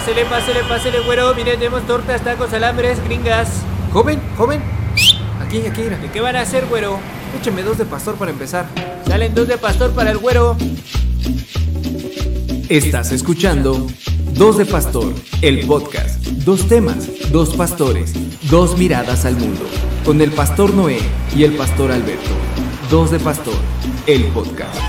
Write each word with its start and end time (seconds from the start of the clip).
Pásele, 0.00 0.24
pásele, 0.24 0.60
pásele, 0.66 1.00
güero. 1.00 1.34
Mire, 1.34 1.58
tenemos 1.58 1.86
tortas, 1.86 2.22
tacos, 2.22 2.50
alambres, 2.54 3.04
gringas. 3.04 3.50
Joven, 3.92 4.18
joven. 4.34 4.62
Aquí, 5.42 5.58
aquí, 5.58 5.82
mira. 5.82 5.98
¿De 5.98 6.10
qué 6.10 6.22
van 6.22 6.36
a 6.36 6.40
hacer, 6.40 6.64
güero? 6.64 6.98
Écheme 7.38 7.62
dos 7.62 7.76
de 7.76 7.84
pastor 7.84 8.14
para 8.14 8.30
empezar. 8.30 8.64
Salen 9.06 9.34
dos 9.34 9.46
de 9.46 9.58
pastor 9.58 9.90
para 9.90 10.10
el 10.10 10.16
güero. 10.16 10.56
Estás 12.70 13.12
escuchando 13.12 13.88
Dos 14.32 14.56
de 14.56 14.64
Pastor, 14.64 15.12
el 15.42 15.66
podcast. 15.66 16.24
Dos 16.46 16.66
temas, 16.66 17.06
dos 17.30 17.54
pastores, 17.54 18.14
dos 18.48 18.78
miradas 18.78 19.26
al 19.26 19.36
mundo. 19.36 19.66
Con 20.06 20.22
el 20.22 20.30
pastor 20.30 20.72
Noé 20.72 21.00
y 21.36 21.44
el 21.44 21.52
pastor 21.56 21.92
Alberto. 21.92 22.30
Dos 22.90 23.10
de 23.10 23.18
Pastor, 23.18 23.58
el 24.06 24.24
podcast. 24.28 24.80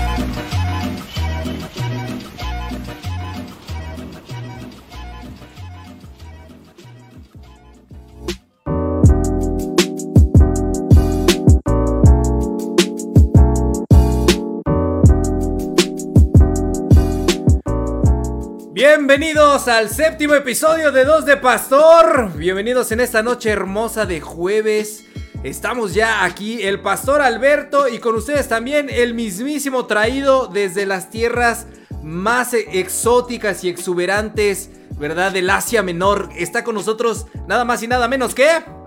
Bienvenidos 19.14 19.68
al 19.68 19.90
séptimo 19.90 20.34
episodio 20.34 20.90
de 20.90 21.04
Dos 21.04 21.26
de 21.26 21.36
Pastor. 21.36 22.32
Bienvenidos 22.34 22.92
en 22.92 23.00
esta 23.00 23.22
noche 23.22 23.50
hermosa 23.50 24.06
de 24.06 24.22
jueves. 24.22 25.04
Estamos 25.44 25.92
ya 25.92 26.24
aquí, 26.24 26.62
el 26.62 26.80
pastor 26.80 27.20
Alberto 27.20 27.88
y 27.88 27.98
con 27.98 28.14
ustedes 28.14 28.48
también 28.48 28.88
el 28.88 29.12
mismísimo 29.12 29.84
traído 29.84 30.46
desde 30.46 30.86
las 30.86 31.10
tierras 31.10 31.66
más 32.02 32.54
exóticas 32.54 33.62
y 33.64 33.68
exuberantes, 33.68 34.70
¿verdad? 34.96 35.30
Del 35.30 35.50
Asia 35.50 35.82
Menor. 35.82 36.30
Está 36.34 36.64
con 36.64 36.74
nosotros 36.74 37.26
nada 37.46 37.66
más 37.66 37.82
y 37.82 37.88
nada 37.88 38.08
menos 38.08 38.34
que... 38.34 38.81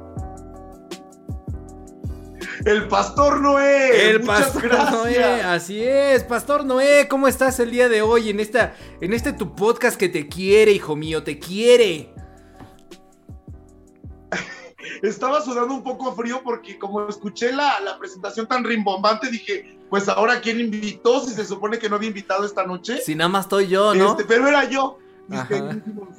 El 2.65 2.87
Pastor 2.87 3.41
Noé. 3.41 4.09
El 4.09 4.21
Muchas 4.21 4.41
Pastor 4.45 4.61
gracias. 4.63 4.91
Noé, 4.91 5.41
así 5.43 5.83
es. 5.83 6.23
Pastor 6.23 6.65
Noé, 6.65 7.07
¿cómo 7.07 7.27
estás 7.27 7.59
el 7.59 7.69
día 7.69 7.87
de 7.89 8.01
hoy 8.01 8.31
en 8.31 8.39
esta 8.39 8.75
en 9.01 9.13
este 9.13 9.33
tu 9.33 9.53
podcast 9.53 9.95
que 9.97 10.09
te 10.09 10.27
quiere, 10.27 10.71
hijo 10.71 10.95
mío, 10.95 11.23
te 11.23 11.37
quiere? 11.37 12.11
Estaba 15.03 15.41
sudando 15.41 15.75
un 15.75 15.83
poco 15.83 16.15
frío 16.15 16.41
porque 16.43 16.79
como 16.79 17.07
escuché 17.07 17.53
la, 17.53 17.79
la 17.81 17.99
presentación 17.99 18.47
tan 18.47 18.63
rimbombante, 18.63 19.29
dije, 19.29 19.77
pues 19.91 20.09
ahora 20.09 20.41
quién 20.41 20.59
invitó 20.59 21.23
si 21.23 21.35
se 21.35 21.45
supone 21.45 21.77
que 21.77 21.87
no 21.87 21.97
había 21.97 22.07
invitado 22.07 22.45
esta 22.45 22.65
noche. 22.65 22.97
Si 22.97 23.13
nada 23.13 23.29
más 23.29 23.45
estoy 23.45 23.67
yo, 23.67 23.93
¿no? 23.93 24.11
Este, 24.11 24.25
pero 24.25 24.47
era 24.47 24.67
yo. 24.67 24.97
mis 25.27 25.39
Ajá. 25.39 25.49
queridísimos. 25.49 26.09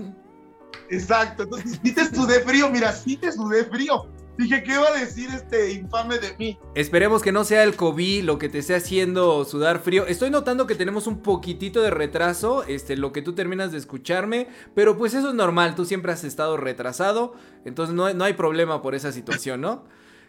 Exacto. 0.91 1.43
Entonces, 1.43 1.81
sí 1.83 1.93
te 1.93 2.05
sudé 2.15 2.41
frío, 2.43 2.71
mira, 2.71 2.93
sí 2.93 3.17
te 3.17 3.33
sudé 3.33 3.65
frío. 3.65 4.07
Dije, 4.39 4.63
¿qué 4.63 4.77
va 4.77 4.89
a 4.89 4.99
decir 4.99 5.31
este 5.35 5.73
infame 5.73 6.19
de 6.19 6.37
mí? 6.39 6.59
Esperemos 6.75 7.23
que 7.23 7.33
no 7.33 7.45
sea 7.45 7.63
el 7.63 7.75
COVID 7.75 8.25
lo 8.25 8.39
que 8.39 8.49
te 8.49 8.59
esté 8.59 8.75
haciendo 8.75 9.45
sudar 9.45 9.81
frío. 9.81 10.07
Estoy 10.07 10.31
notando 10.31 10.67
que 10.67 10.75
tenemos 10.75 11.07
un 11.07 11.23
poquitito 11.23 11.81
de 11.81 11.91
retraso, 11.91 12.63
este, 12.65 12.97
lo 12.97 13.13
que 13.13 13.23
tú 13.23 13.35
terminas 13.35 13.73
de 13.73 13.79
escucharme, 13.79 14.49
pero 14.75 14.99
pues 14.99 15.15
eso 15.15 15.31
es 15.31 15.35
normal, 15.35 15.75
tú 15.75 15.85
siempre 15.85 16.13
has 16.13 16.25
estado 16.25 16.57
retrasado, 16.57 17.35
entonces 17.65 17.95
no, 17.95 18.13
no 18.13 18.25
hay 18.25 18.35
problema 18.35 18.83
por 18.83 18.95
esa 18.95 19.11
situación, 19.11 19.61
¿no? 19.63 19.85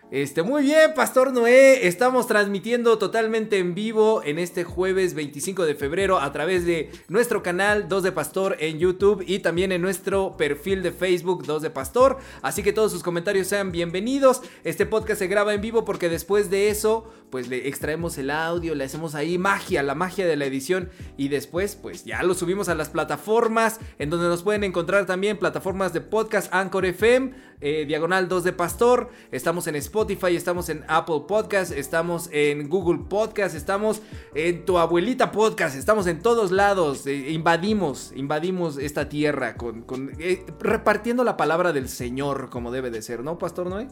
Este, 0.09 0.41
muy 0.41 0.63
bien, 0.63 0.93
Pastor 0.95 1.33
Noé, 1.33 1.85
estamos 1.85 2.27
transmitiendo 2.27 2.97
totalmente 2.97 3.57
en 3.57 3.75
vivo 3.75 4.21
en 4.23 4.39
este 4.39 4.63
jueves 4.63 5.13
25 5.15 5.65
de 5.65 5.75
febrero 5.75 6.19
a 6.19 6.31
través 6.31 6.65
de 6.65 6.91
nuestro 7.09 7.43
canal 7.43 7.89
2 7.89 8.03
de 8.03 8.11
Pastor 8.13 8.55
en 8.61 8.79
YouTube 8.79 9.21
y 9.27 9.39
también 9.39 9.73
en 9.73 9.81
nuestro 9.81 10.37
perfil 10.37 10.81
de 10.81 10.93
Facebook 10.93 11.45
2 11.45 11.61
de 11.61 11.71
Pastor, 11.71 12.19
así 12.41 12.63
que 12.63 12.71
todos 12.71 12.93
sus 12.93 13.03
comentarios 13.03 13.47
sean 13.47 13.73
bienvenidos. 13.73 14.43
Este 14.63 14.85
podcast 14.85 15.19
se 15.19 15.27
graba 15.27 15.53
en 15.53 15.59
vivo 15.59 15.83
porque 15.83 16.07
después 16.07 16.49
de 16.49 16.69
eso, 16.69 17.11
pues 17.29 17.49
le 17.49 17.67
extraemos 17.67 18.17
el 18.17 18.31
audio, 18.31 18.75
le 18.75 18.85
hacemos 18.85 19.13
ahí 19.13 19.37
magia, 19.37 19.83
la 19.83 19.93
magia 19.93 20.25
de 20.25 20.37
la 20.37 20.45
edición 20.45 20.89
y 21.17 21.27
después, 21.27 21.75
pues 21.75 22.05
ya 22.05 22.23
lo 22.23 22.33
subimos 22.33 22.69
a 22.69 22.75
las 22.75 22.87
plataformas 22.87 23.81
en 23.99 24.09
donde 24.09 24.29
nos 24.29 24.43
pueden 24.43 24.63
encontrar 24.63 25.05
también 25.05 25.35
plataformas 25.35 25.91
de 25.91 25.99
podcast 25.99 26.47
Anchor 26.53 26.85
FM, 26.85 27.33
eh, 27.61 27.85
Diagonal 27.87 28.27
2 28.27 28.43
de 28.43 28.53
Pastor, 28.53 29.09
estamos 29.31 29.67
en 29.67 29.75
Spotify, 29.77 30.35
estamos 30.35 30.69
en 30.69 30.83
Apple 30.87 31.21
Podcast, 31.27 31.71
estamos 31.71 32.29
en 32.31 32.69
Google 32.69 33.05
Podcast, 33.09 33.55
estamos 33.55 34.01
en 34.35 34.65
tu 34.65 34.77
abuelita 34.77 35.31
podcast, 35.31 35.75
estamos 35.75 36.05
en 36.07 36.21
todos 36.21 36.51
lados, 36.51 37.07
eh, 37.07 37.31
invadimos, 37.31 38.11
invadimos 38.15 38.77
esta 38.77 39.09
tierra 39.09 39.55
con, 39.55 39.81
con, 39.81 40.11
eh, 40.19 40.45
repartiendo 40.59 41.23
la 41.23 41.35
palabra 41.37 41.73
del 41.73 41.89
Señor 41.89 42.49
como 42.49 42.71
debe 42.71 42.91
de 42.91 43.01
ser, 43.01 43.23
¿no, 43.23 43.37
Pastor 43.37 43.67
Noé? 43.67 43.87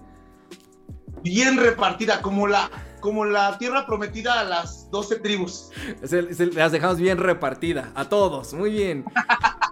Bien 1.24 1.58
repartida, 1.58 2.22
como 2.22 2.46
la, 2.46 2.70
como 3.00 3.26
la 3.26 3.58
tierra 3.58 3.88
prometida 3.88 4.40
a 4.42 4.44
las 4.44 4.92
12 4.92 5.16
tribus. 5.22 5.72
Se- 6.04 6.36
se- 6.36 6.48
las 6.52 6.72
dejamos 6.72 6.98
bien 6.98 7.18
repartida 7.18 7.92
a 7.96 8.10
todos. 8.10 8.54
Muy 8.54 8.70
bien. 8.70 9.06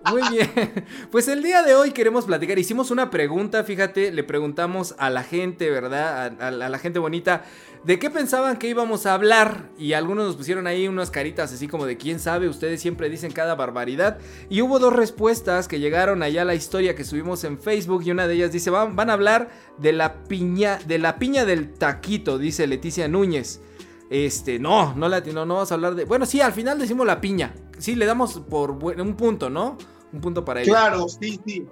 Muy 0.09 0.22
bien. 0.30 0.50
Pues 1.12 1.28
el 1.28 1.44
día 1.44 1.62
de 1.62 1.75
hoy 1.75 1.91
queremos 1.91 2.25
platicar. 2.25 2.58
Hicimos 2.58 2.90
una 2.91 3.09
pregunta, 3.09 3.64
fíjate, 3.64 4.12
le 4.12 4.24
preguntamos 4.24 4.96
a 4.97 5.09
la 5.09 5.24
gente, 5.24 5.69
¿verdad? 5.69 6.36
A, 6.40 6.52
la 6.52 6.80
gente 6.80 6.97
bonita, 6.97 7.44
de 7.84 8.00
qué 8.00 8.09
pensaban 8.09 8.58
que 8.58 8.68
íbamos 8.68 9.06
a 9.06 9.13
hablar. 9.13 9.69
Y 9.78 9.94
algunos 9.94 10.25
nos 10.25 10.36
pusieron 10.36 10.66
ahí 10.66 10.88
unas 10.88 11.12
caritas 11.12 11.53
así 11.53 11.68
como 11.68 11.86
de 11.86 11.97
quién 11.97 12.19
sabe, 12.19 12.50
ustedes 12.50 12.81
siempre 12.81 13.09
dicen 13.09 13.31
cada 13.31 13.56
barbaridad. 13.56 14.18
Y 14.50 14.62
hubo 14.62 14.80
dos 14.80 14.94
respuestas 14.94 15.68
que 15.68 15.80
llegaron 15.80 16.24
allá 16.24 16.42
a 16.42 16.46
la 16.46 16.56
historia 16.56 16.96
que 16.96 17.03
subimos 17.03 17.44
en 17.44 17.59
Facebook. 17.59 18.03
Y 18.03 18.12
una 18.12 18.28
de 18.28 18.36
ellas 18.36 18.52
dice, 18.52 18.72
van, 18.72 19.09
a 19.09 19.13
hablar 19.13 19.52
de 19.78 19.94
la 19.94 20.24
piña, 20.24 20.80
de 20.86 20.97
la 20.97 21.19
piña 21.19 21.46
del 21.46 21.74
taquito, 21.74 22.38
dice 22.38 22.66
Leticia 22.66 23.08
Núñez. 23.08 23.62
Este, 24.09 24.59
no, 24.59 24.94
no 24.96 25.09
la 25.09 25.22
no, 25.22 25.46
vamos 25.46 25.72
a 25.72 25.75
hablar 25.75 25.96
de. 25.96 26.06
Bueno, 26.06 26.25
sí, 26.25 26.42
al 26.42 26.53
final 26.53 26.78
decimos 26.78 27.06
la 27.06 27.22
piña. 27.22 27.53
Sí, 27.78 27.96
le 27.96 28.06
damos 28.06 28.40
por 28.50 28.72
un 28.72 29.16
punto, 29.16 29.50
¿no? 29.50 29.78
Un 30.13 30.22
punto 30.22 30.46
para 30.46 30.62
ella. 30.62 30.72
Claro, 30.72 31.07
sí, 31.09 31.40
sí. 31.46 31.68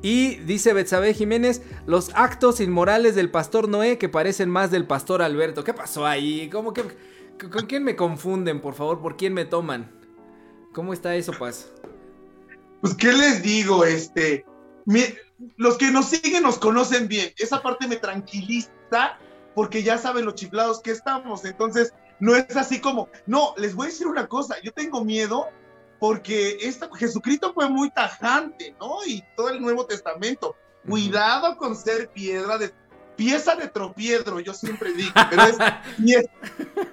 Y 0.00 0.36
dice 0.36 0.72
Betsabe 0.72 1.12
Jiménez, 1.14 1.62
los 1.86 2.10
actos 2.14 2.60
inmorales 2.60 3.14
del 3.14 3.30
pastor 3.30 3.68
Noé 3.68 3.98
que 3.98 4.08
parecen 4.08 4.48
más 4.48 4.70
del 4.70 4.86
pastor 4.86 5.22
Alberto. 5.22 5.64
¿Qué 5.64 5.74
pasó 5.74 6.06
ahí? 6.06 6.48
¿Cómo 6.50 6.72
que 6.72 6.84
con 7.50 7.66
quién 7.66 7.82
me 7.84 7.96
confunden, 7.96 8.60
por 8.60 8.74
favor? 8.74 9.00
¿Por 9.00 9.16
quién 9.16 9.34
me 9.34 9.44
toman? 9.44 9.90
¿Cómo 10.72 10.92
está 10.92 11.14
eso, 11.16 11.32
Paz? 11.38 11.70
Pues, 12.80 12.94
¿qué 12.94 13.12
les 13.12 13.42
digo? 13.42 13.84
Este, 13.84 14.44
mi- 14.86 15.04
los 15.56 15.76
que 15.76 15.90
nos 15.90 16.06
siguen 16.06 16.44
nos 16.44 16.58
conocen 16.58 17.08
bien. 17.08 17.30
Esa 17.36 17.60
parte 17.60 17.86
me 17.88 17.96
tranquiliza 17.96 18.70
porque 19.54 19.82
ya 19.82 19.98
saben 19.98 20.24
los 20.24 20.36
chiflados 20.36 20.80
que 20.80 20.92
estamos. 20.92 21.44
Entonces, 21.44 21.92
no 22.20 22.36
es 22.36 22.56
así 22.56 22.80
como, 22.80 23.08
no, 23.26 23.54
les 23.56 23.74
voy 23.74 23.86
a 23.86 23.90
decir 23.90 24.06
una 24.06 24.28
cosa, 24.28 24.54
yo 24.62 24.72
tengo 24.72 25.04
miedo 25.04 25.48
porque 26.02 26.58
esta, 26.62 26.90
Jesucristo 26.96 27.52
fue 27.54 27.68
muy 27.68 27.88
tajante, 27.92 28.74
¿no? 28.80 28.96
Y 29.06 29.22
todo 29.36 29.50
el 29.50 29.62
Nuevo 29.62 29.86
Testamento. 29.86 30.56
Cuidado 30.84 31.56
con 31.56 31.76
ser 31.76 32.08
piedra 32.08 32.58
de 32.58 32.74
pieza 33.14 33.54
de 33.54 33.68
tropiedro, 33.68 34.40
yo 34.40 34.52
siempre 34.52 34.92
digo, 34.94 35.12
pero 35.30 35.42
es 35.44 35.56
pie- 35.98 36.28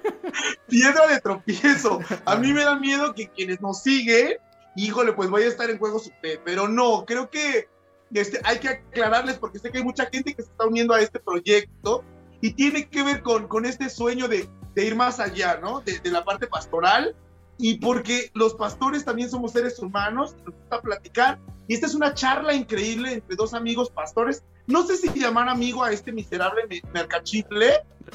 piedra 0.68 1.08
de 1.08 1.20
tropiezo. 1.20 1.98
A 2.24 2.36
mí 2.36 2.52
me 2.52 2.62
da 2.62 2.76
miedo 2.78 3.12
que 3.12 3.28
quienes 3.28 3.60
nos 3.60 3.82
siguen 3.82 4.34
híjole, 4.76 5.12
pues 5.12 5.28
voy 5.28 5.42
a 5.42 5.48
estar 5.48 5.68
en 5.68 5.78
juegos 5.78 6.06
usted, 6.06 6.38
pero 6.44 6.68
no, 6.68 7.04
creo 7.04 7.28
que 7.28 7.68
este, 8.14 8.40
hay 8.44 8.60
que 8.60 8.68
aclararles 8.68 9.38
porque 9.38 9.58
sé 9.58 9.72
que 9.72 9.78
hay 9.78 9.84
mucha 9.84 10.06
gente 10.06 10.34
que 10.34 10.42
se 10.44 10.50
está 10.50 10.66
uniendo 10.66 10.94
a 10.94 11.00
este 11.00 11.18
proyecto 11.18 12.04
y 12.40 12.52
tiene 12.52 12.88
que 12.88 13.02
ver 13.02 13.22
con, 13.22 13.48
con 13.48 13.66
este 13.66 13.90
sueño 13.90 14.28
de, 14.28 14.48
de 14.76 14.84
ir 14.84 14.94
más 14.94 15.18
allá, 15.18 15.58
¿no? 15.60 15.80
De, 15.80 15.98
de 15.98 16.10
la 16.12 16.24
parte 16.24 16.46
pastoral 16.46 17.16
y 17.60 17.74
porque 17.78 18.30
los 18.34 18.54
pastores 18.54 19.04
también 19.04 19.30
somos 19.30 19.52
seres 19.52 19.78
humanos, 19.78 20.34
nos 20.46 20.54
gusta 20.54 20.80
platicar 20.80 21.38
y 21.68 21.74
esta 21.74 21.86
es 21.86 21.94
una 21.94 22.14
charla 22.14 22.54
increíble 22.54 23.12
entre 23.12 23.36
dos 23.36 23.54
amigos 23.54 23.90
pastores. 23.90 24.42
No 24.66 24.84
sé 24.86 24.96
si 24.96 25.08
llamar 25.18 25.48
amigo 25.48 25.82
a 25.84 25.92
este 25.92 26.12
miserable 26.12 26.62
me- 26.68 26.82
mercachifle, 26.92 27.72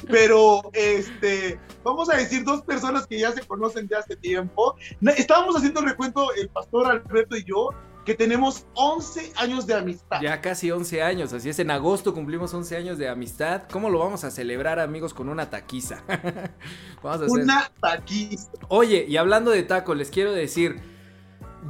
pero 0.08 0.62
este, 0.72 1.58
vamos 1.84 2.10
a 2.10 2.16
decir 2.16 2.44
dos 2.44 2.62
personas 2.62 3.06
que 3.06 3.18
ya 3.18 3.32
se 3.32 3.42
conocen 3.42 3.86
de 3.86 3.96
hace 3.96 4.16
tiempo. 4.16 4.76
Estábamos 5.16 5.56
haciendo 5.56 5.80
recuento 5.80 6.32
el 6.34 6.48
pastor 6.48 6.86
Alberto 6.86 7.36
y 7.36 7.44
yo 7.44 7.70
que 8.06 8.14
tenemos 8.14 8.64
11 8.74 9.32
años 9.36 9.66
de 9.66 9.74
amistad. 9.74 10.20
Ya 10.22 10.40
casi 10.40 10.70
11 10.70 11.02
años, 11.02 11.32
así 11.32 11.50
es, 11.50 11.58
en 11.58 11.72
agosto 11.72 12.14
cumplimos 12.14 12.54
11 12.54 12.76
años 12.76 12.98
de 12.98 13.08
amistad. 13.08 13.64
¿Cómo 13.70 13.90
lo 13.90 13.98
vamos 13.98 14.22
a 14.22 14.30
celebrar, 14.30 14.78
amigos, 14.78 15.12
con 15.12 15.28
una 15.28 15.50
taquiza? 15.50 16.04
vamos 17.02 17.22
a 17.22 17.24
hacer... 17.24 17.42
Una 17.42 17.72
taquiza. 17.80 18.48
Oye, 18.68 19.04
y 19.08 19.16
hablando 19.16 19.50
de 19.50 19.64
tacos, 19.64 19.96
les 19.96 20.10
quiero 20.10 20.32
decir, 20.32 20.80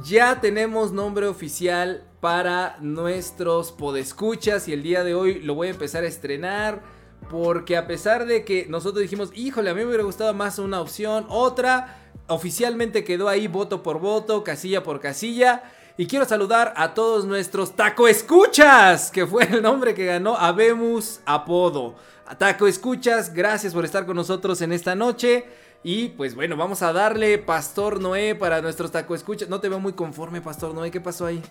ya 0.03 0.39
tenemos 0.39 0.91
nombre 0.91 1.25
oficial 1.25 2.03
para 2.21 2.77
nuestros 2.81 3.71
podescuchas 3.71 4.67
y 4.67 4.73
el 4.73 4.83
día 4.83 5.03
de 5.03 5.15
hoy 5.15 5.41
lo 5.41 5.55
voy 5.55 5.69
a 5.69 5.71
empezar 5.71 6.03
a 6.03 6.07
estrenar 6.07 6.83
porque 7.31 7.75
a 7.77 7.87
pesar 7.87 8.27
de 8.27 8.45
que 8.45 8.67
nosotros 8.69 9.01
dijimos, 9.01 9.31
híjole, 9.33 9.71
a 9.71 9.73
mí 9.73 9.79
me 9.81 9.87
hubiera 9.87 10.03
gustado 10.03 10.35
más 10.35 10.59
una 10.59 10.81
opción, 10.81 11.25
otra 11.29 12.11
oficialmente 12.27 13.03
quedó 13.03 13.27
ahí 13.27 13.47
voto 13.47 13.81
por 13.81 13.99
voto, 13.99 14.43
casilla 14.43 14.83
por 14.83 14.99
casilla. 14.99 15.63
Y 15.99 16.05
quiero 16.05 16.25
saludar 16.25 16.75
a 16.77 16.93
todos 16.93 17.25
nuestros 17.25 17.75
taco 17.75 18.07
escuchas, 18.07 19.09
que 19.09 19.25
fue 19.25 19.45
el 19.45 19.63
nombre 19.63 19.95
que 19.95 20.05
ganó 20.05 20.37
Abemus 20.37 21.21
Apodo. 21.25 21.95
Taco 22.37 22.67
escuchas, 22.67 23.33
gracias 23.33 23.73
por 23.73 23.83
estar 23.83 24.05
con 24.05 24.15
nosotros 24.15 24.61
en 24.61 24.73
esta 24.73 24.93
noche. 24.93 25.45
Y 25.81 26.09
pues 26.09 26.35
bueno, 26.35 26.55
vamos 26.55 26.83
a 26.83 26.93
darle 26.93 27.39
Pastor 27.39 27.99
Noé 27.99 28.35
para 28.35 28.61
nuestros 28.61 28.91
taco 28.91 29.15
escuchas. 29.15 29.49
No 29.49 29.59
te 29.59 29.69
veo 29.69 29.79
muy 29.79 29.93
conforme, 29.93 30.39
Pastor 30.39 30.71
Noé, 30.75 30.91
¿qué 30.91 31.01
pasó 31.01 31.25
ahí? 31.25 31.41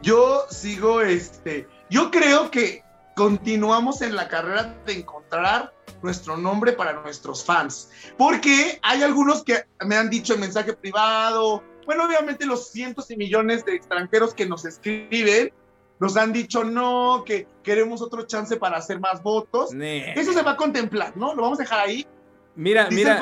Yo 0.00 0.46
sigo 0.48 1.02
este. 1.02 1.68
Yo 1.90 2.10
creo 2.10 2.50
que 2.50 2.82
continuamos 3.14 4.00
en 4.00 4.16
la 4.16 4.28
carrera 4.28 4.74
de 4.86 5.00
encontrar 5.00 5.74
nuestro 6.02 6.38
nombre 6.38 6.72
para 6.72 6.94
nuestros 6.94 7.44
fans. 7.44 7.90
Porque 8.16 8.78
hay 8.82 9.02
algunos 9.02 9.42
que 9.42 9.64
me 9.84 9.96
han 9.96 10.08
dicho 10.08 10.32
en 10.32 10.40
mensaje 10.40 10.72
privado, 10.72 11.62
bueno, 11.84 12.04
obviamente 12.04 12.46
los 12.46 12.68
cientos 12.68 13.10
y 13.10 13.16
millones 13.16 13.64
de 13.64 13.74
extranjeros 13.74 14.34
que 14.34 14.46
nos 14.46 14.64
escriben, 14.64 15.52
nos 16.00 16.16
han 16.16 16.32
dicho 16.32 16.64
no, 16.64 17.24
que 17.24 17.46
queremos 17.62 18.02
otro 18.02 18.26
chance 18.26 18.56
para 18.56 18.76
hacer 18.76 19.00
más 19.00 19.22
votos. 19.22 19.70
Eso 19.74 20.32
se 20.32 20.42
va 20.42 20.52
a 20.52 20.56
contemplar, 20.56 21.16
¿no? 21.16 21.34
Lo 21.34 21.42
vamos 21.42 21.58
a 21.60 21.62
dejar 21.62 21.80
ahí. 21.80 22.06
Mira, 22.56 22.88
mira, 22.92 23.20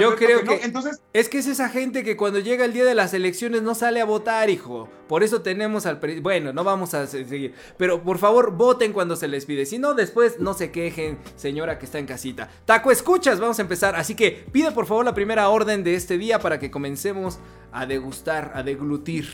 yo 0.00 0.14
creo 0.14 0.44
que, 0.44 0.62
entonces 0.62 1.00
es 1.12 1.28
que 1.28 1.38
es 1.38 1.48
esa 1.48 1.68
gente 1.68 2.04
que 2.04 2.16
cuando 2.16 2.38
llega 2.38 2.64
el 2.64 2.72
día 2.72 2.84
de 2.84 2.94
las 2.94 3.12
elecciones 3.12 3.62
no 3.62 3.74
sale 3.74 4.00
a 4.00 4.04
votar, 4.04 4.50
hijo. 4.50 4.88
Por 5.08 5.24
eso 5.24 5.42
tenemos 5.42 5.84
al 5.84 5.98
bueno, 6.22 6.52
no 6.52 6.62
vamos 6.62 6.94
a 6.94 7.08
seguir, 7.08 7.54
pero 7.76 8.02
por 8.04 8.18
favor 8.18 8.52
voten 8.52 8.92
cuando 8.92 9.16
se 9.16 9.26
les 9.26 9.46
pide. 9.46 9.66
Si 9.66 9.78
no, 9.78 9.94
después 9.94 10.38
no 10.38 10.54
se 10.54 10.70
quejen, 10.70 11.18
señora 11.34 11.78
que 11.78 11.86
está 11.86 11.98
en 11.98 12.06
casita. 12.06 12.48
Taco, 12.66 12.92
escuchas, 12.92 13.40
vamos 13.40 13.58
a 13.58 13.62
empezar. 13.62 13.96
Así 13.96 14.14
que 14.14 14.46
pide 14.52 14.70
por 14.70 14.86
favor 14.86 15.04
la 15.04 15.14
primera 15.14 15.48
orden 15.48 15.82
de 15.82 15.94
este 15.94 16.16
día 16.16 16.38
para 16.38 16.60
que 16.60 16.70
comencemos 16.70 17.40
a 17.72 17.84
degustar, 17.84 18.52
a 18.54 18.62
deglutir 18.62 19.28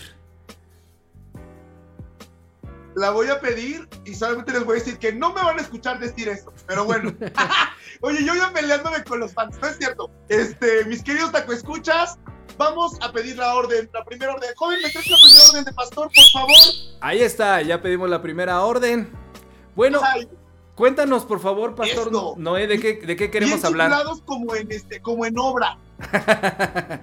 la 2.97 3.11
voy 3.11 3.29
a 3.29 3.41
pedir 3.41 3.89
y 4.05 4.15
solamente 4.15 4.53
les 4.53 4.65
voy 4.65 4.77
a 4.77 4.79
decir 4.81 4.99
que 4.99 5.13
no 5.13 5.33
me 5.33 5.43
van 5.43 5.59
a 5.59 5.63
escuchar 5.63 5.99
decir 5.99 6.29
eso. 6.29 6.53
Pero 6.67 6.85
bueno. 6.85 7.15
Oye, 8.01 8.25
yo 8.25 8.35
ya 8.35 8.53
peleándome 8.53 9.03
con 9.05 9.21
los 9.21 9.33
fans, 9.33 9.57
no 9.61 9.69
es 9.69 9.77
cierto. 9.79 10.11
Este, 10.29 10.85
mis 10.87 11.03
queridos 11.03 11.33
taco 11.33 11.53
escuchas, 11.53 12.19
vamos 12.59 12.97
a 13.01 13.13
pedir 13.13 13.37
la 13.37 13.55
orden, 13.55 13.89
la 13.93 14.05
primera 14.05 14.35
orden. 14.35 14.51
Joven, 14.57 14.79
¿me 14.83 14.91
traes 14.91 15.09
la 15.09 15.17
primera 15.17 15.45
orden 15.51 15.65
de 15.65 15.73
pastor, 15.73 16.11
por 16.15 16.25
favor? 16.33 16.57
Ahí 17.01 17.23
está, 17.23 17.63
ya 17.63 17.81
pedimos 17.81 18.09
la 18.11 18.21
primera 18.23 18.61
orden. 18.63 19.11
Bueno, 19.75 20.01
cuéntanos, 20.75 21.25
por 21.25 21.41
favor, 21.41 21.75
pastor 21.75 22.13
Noé, 22.39 22.67
¿de 22.67 22.79
qué, 22.79 22.95
de 22.95 23.17
qué 23.17 23.31
queremos 23.31 23.57
Bien 23.57 23.67
hablar? 23.67 24.05
como 24.25 24.55
en 24.55 24.71
este, 24.71 25.01
como 25.01 25.25
en 25.27 25.39
obra. 25.39 25.79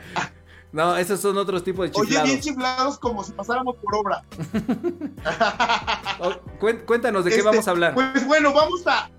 No, 0.71 0.95
esos 0.95 1.19
son 1.19 1.37
otros 1.37 1.63
tipos 1.63 1.85
de 1.85 1.91
chiflados. 1.91 2.23
Oye, 2.23 2.31
bien 2.31 2.41
chiflados 2.41 2.97
como 2.97 3.23
si 3.23 3.33
pasáramos 3.33 3.75
por 3.77 3.95
obra. 3.95 4.23
Oh, 6.23 6.35
cuéntanos 6.85 7.25
de 7.25 7.31
qué 7.31 7.37
este, 7.37 7.49
vamos 7.49 7.67
a 7.67 7.71
hablar. 7.71 7.95
Pues 7.95 8.27
bueno, 8.27 8.53
vamos 8.53 8.85
a. 8.85 9.09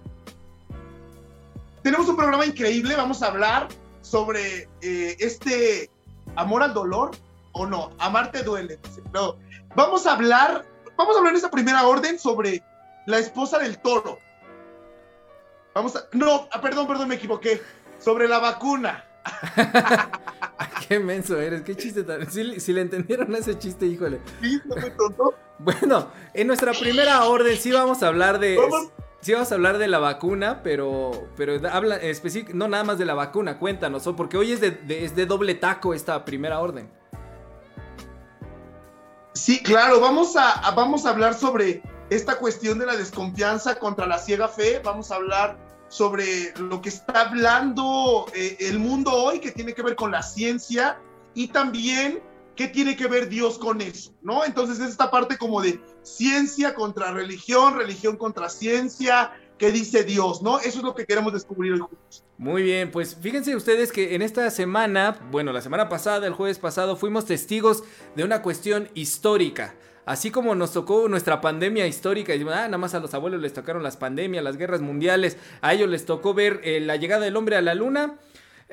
Tenemos 1.83 2.09
un 2.09 2.15
programa 2.15 2.47
increíble. 2.47 2.95
Vamos 2.95 3.25
a 3.25 3.27
hablar 3.27 3.67
sobre 4.03 4.69
eh, 4.83 5.17
este 5.19 5.91
amor 6.37 6.63
al 6.63 6.75
dolor 6.75 7.11
o 7.51 7.67
no. 7.67 7.91
Amarte 7.99 8.45
duele. 8.45 8.79
No. 9.13 9.35
Vamos 9.75 10.07
a 10.07 10.13
hablar. 10.13 10.65
Vamos 10.97 11.17
a 11.17 11.19
hablar 11.19 11.33
en 11.33 11.39
esta 11.39 11.51
primera 11.51 11.85
orden 11.85 12.21
sobre 12.21 12.63
la 13.07 13.19
esposa 13.19 13.59
del 13.59 13.79
toro. 13.79 14.21
Vamos 15.75 15.97
a. 15.97 16.05
No, 16.13 16.47
ah, 16.53 16.61
perdón, 16.61 16.87
perdón, 16.87 17.09
me 17.09 17.17
equivoqué. 17.17 17.61
Sobre 17.99 18.29
la 18.29 18.39
vacuna. 18.39 19.05
qué 20.89 20.99
menso 20.99 21.41
eres, 21.41 21.63
qué 21.63 21.77
chiste 21.77 22.03
tan. 22.03 22.31
Si, 22.31 22.73
le 22.73 22.81
entendieron 22.81 23.35
ese 23.35 23.59
chiste, 23.59 23.87
híjole. 23.87 24.21
Sí, 24.41 24.61
no 24.65 24.77
me 24.77 24.91
tonto. 24.91 25.35
Bueno, 25.59 26.09
en 26.35 26.49
nuestra 26.49 26.73
primera 26.73 27.23
orden 27.25 27.57
sí 27.57 27.71
vamos 27.71 28.03
a 28.03 28.09
hablar 28.09 28.41
de. 28.41 28.59
Sí 29.21 29.33
vamos 29.33 29.53
a 29.53 29.55
hablar 29.55 29.79
de 29.79 29.87
la 29.87 30.01
vacuna, 30.01 30.61
pero, 30.65 31.29
pero 31.37 31.55
habla 31.71 31.97
específico, 31.99 32.51
no 32.53 32.67
nada 32.67 32.83
más 32.83 32.99
de 32.99 33.05
la 33.05 33.15
vacuna, 33.15 33.61
cuéntanos, 33.61 34.03
porque 34.17 34.37
hoy 34.37 34.51
es 34.51 34.61
de, 34.61 34.81
es 34.89 35.15
de 35.15 35.27
doble 35.27 35.55
taco 35.55 35.95
esta 35.95 36.25
primera 36.25 36.59
orden. 36.59 36.91
Sí, 39.35 39.63
claro, 39.63 40.01
vamos 40.01 40.35
a, 40.37 40.69
vamos 40.73 41.07
a 41.07 41.11
hablar 41.11 41.35
sobre 41.35 41.83
esta 42.11 42.39
cuestión 42.39 42.81
de 42.81 42.87
la 42.87 42.97
desconfianza 42.97 43.79
contra 43.79 44.07
la 44.07 44.19
ciega 44.19 44.49
fe, 44.49 44.81
vamos 44.85 45.13
a 45.13 45.17
hablar 45.17 45.57
sobre 45.93 46.55
lo 46.57 46.81
que 46.81 46.89
está 46.89 47.21
hablando 47.21 48.25
eh, 48.35 48.57
el 48.61 48.79
mundo 48.79 49.13
hoy, 49.13 49.41
que 49.41 49.53
tiene 49.53 49.75
que 49.75 49.83
ver 49.83 49.95
con 49.95 50.11
la 50.11 50.23
ciencia 50.23 50.99
y 51.35 51.49
también 51.49 52.23
qué 52.57 52.69
tiene 52.69 52.97
que 52.97 53.07
ver 53.09 53.29
Dios 53.29 53.59
con 53.59 53.83
eso, 53.83 54.11
¿no? 54.23 54.43
Entonces 54.47 54.81
es 54.81 54.89
esta 54.89 55.11
parte 55.11 55.37
como 55.37 55.61
de 55.61 55.79
ciencia 56.01 56.75
contra 56.75 57.13
religión, 57.13 57.77
religión 57.77 58.17
contra 58.17 58.49
ciencia, 58.49 59.33
qué 59.59 59.71
dice 59.71 60.03
Dios, 60.03 60.41
¿no? 60.41 60.61
Eso 60.61 60.79
es 60.79 60.83
lo 60.83 60.95
que 60.95 61.05
queremos 61.05 61.35
descubrir 61.35 61.75
hoy 61.75 61.81
juntos. 61.81 62.25
Muy 62.39 62.63
bien, 62.63 62.91
pues 62.91 63.15
fíjense 63.21 63.55
ustedes 63.55 63.93
que 63.93 64.15
en 64.15 64.23
esta 64.23 64.51
semana, 64.51 65.21
bueno, 65.31 65.53
la 65.53 65.61
semana 65.61 65.91
pasada, 65.91 66.27
el 66.27 66.33
jueves 66.33 66.59
pasado, 66.59 66.97
fuimos 66.97 67.27
testigos 67.27 67.85
de 68.17 68.25
una 68.25 68.41
cuestión 68.41 68.89
histórica. 68.95 69.75
Así 70.05 70.31
como 70.33 70.55
nos 70.55 70.73
tocó 70.73 71.09
nuestra 71.09 71.41
pandemia 71.41 71.87
histórica, 71.87 72.35
y 72.35 72.43
ah, 72.43 72.67
nada 72.67 72.79
más 72.79 72.95
a 72.95 73.01
los 73.01 73.15
abuelos 73.15 73.41
les 73.41 73.53
tocaron 73.53 73.83
las 73.83 73.97
pandemias, 73.97 74.43
las 74.43 74.57
guerras 74.57 74.81
mundiales, 74.81 75.37
a 75.61 75.73
ellos 75.75 75.89
les 75.89 76.05
tocó 76.05 76.35
ver 76.35 76.61
eh, 76.65 76.81
la 76.81 76.97
llegada 76.97 77.25
del 77.25 77.37
hombre 77.37 77.57
a 77.57 77.63
la 77.63 77.75
luna. 77.75 78.17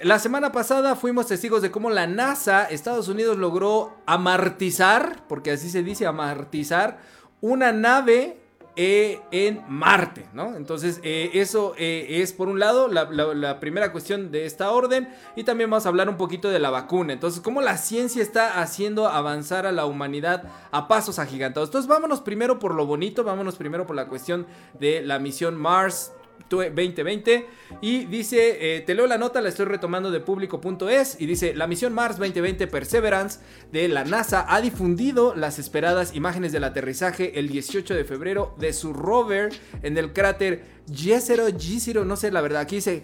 La 0.02 0.18
semana 0.18 0.52
pasada 0.52 0.96
fuimos 0.96 1.28
testigos 1.28 1.62
de 1.62 1.72
cómo 1.72 1.90
la 1.90 2.08
NASA, 2.08 2.64
Estados 2.64 3.10
Unidos, 3.10 3.38
logró 3.38 3.98
amartizar, 4.08 5.24
porque 5.28 5.52
así 5.52 5.70
se 5.70 5.84
dice, 5.84 6.08
amartizar, 6.08 7.00
una 7.42 7.72
nave 7.74 8.38
e 8.76 9.22
en 9.32 9.64
Marte, 9.68 10.26
¿no? 10.34 10.56
Entonces, 10.56 11.00
eh, 11.04 11.32
eso 11.34 11.74
eh, 11.78 12.22
es 12.22 12.34
por 12.34 12.48
un 12.48 12.60
lado 12.60 12.88
la, 12.88 13.60
primera 13.60 13.92
cuestión 13.92 14.32
de 14.32 14.46
esta 14.46 14.72
orden 14.72 15.10
y 15.36 15.44
también 15.44 15.70
vamos 15.70 15.86
a 15.86 15.90
hablar 15.90 16.10
un 16.10 16.18
poquito 16.18 16.50
de 16.50 16.60
la 16.60 16.70
vacuna. 16.70 17.14
Entonces, 17.14 17.42
cómo 17.42 17.62
la 17.62 17.78
ciencia 17.78 18.22
está 18.22 18.62
haciendo 18.62 19.08
avanzar 19.08 19.66
a 19.66 19.72
la 19.72 19.86
humanidad 19.86 20.44
a 20.72 20.88
pasos 20.88 21.20
agigantados. 21.20 21.70
Entonces, 21.70 21.90
vámonos 21.90 22.22
primero 22.22 22.60
por 22.60 22.74
lo 22.74 22.86
bonito, 22.86 23.24
vámonos 23.24 23.56
primero 23.56 23.86
por 23.86 23.96
la 23.96 24.08
cuestión 24.08 24.48
de 24.80 25.02
la 25.02 25.20
misión 25.20 25.56
Mars 25.56 26.14
2020 26.50 27.48
y 27.82 28.06
dice, 28.06 28.78
eh, 28.78 28.82
te 28.82 28.96
leo 28.96 29.08
la 29.08 29.18
nota, 29.18 29.42
la 29.42 29.50
estoy 29.50 29.66
retomando 29.66 30.12
de 30.12 30.20
público.es 30.20 31.18
y 31.20 31.26
dice, 31.26 31.56
la 31.56 31.68
misión 31.68 31.94
Mars 31.94 32.18
2020 32.18 32.68
Perseverance 32.68 33.40
de 33.72 33.88
la 33.88 34.04
NASA 34.04 34.46
ha 34.48 34.62
difundido 34.62 35.36
las 35.36 35.60
esperadas 35.60 36.16
imágenes 36.16 36.52
del 36.52 36.64
aterrizaje 36.64 37.40
el 37.40 37.50
18 37.50 37.94
de 37.94 38.06
febrero 38.06 38.56
de 38.60 38.74
su 38.74 38.94
rover 38.94 39.54
en 39.84 39.98
el 39.98 40.14
cráter 40.14 40.64
G0, 40.88 41.56
G0, 41.58 42.06
no 42.06 42.16
sé 42.16 42.32
la 42.32 42.42
verdad, 42.42 42.62
aquí 42.62 42.76
dice 42.76 43.04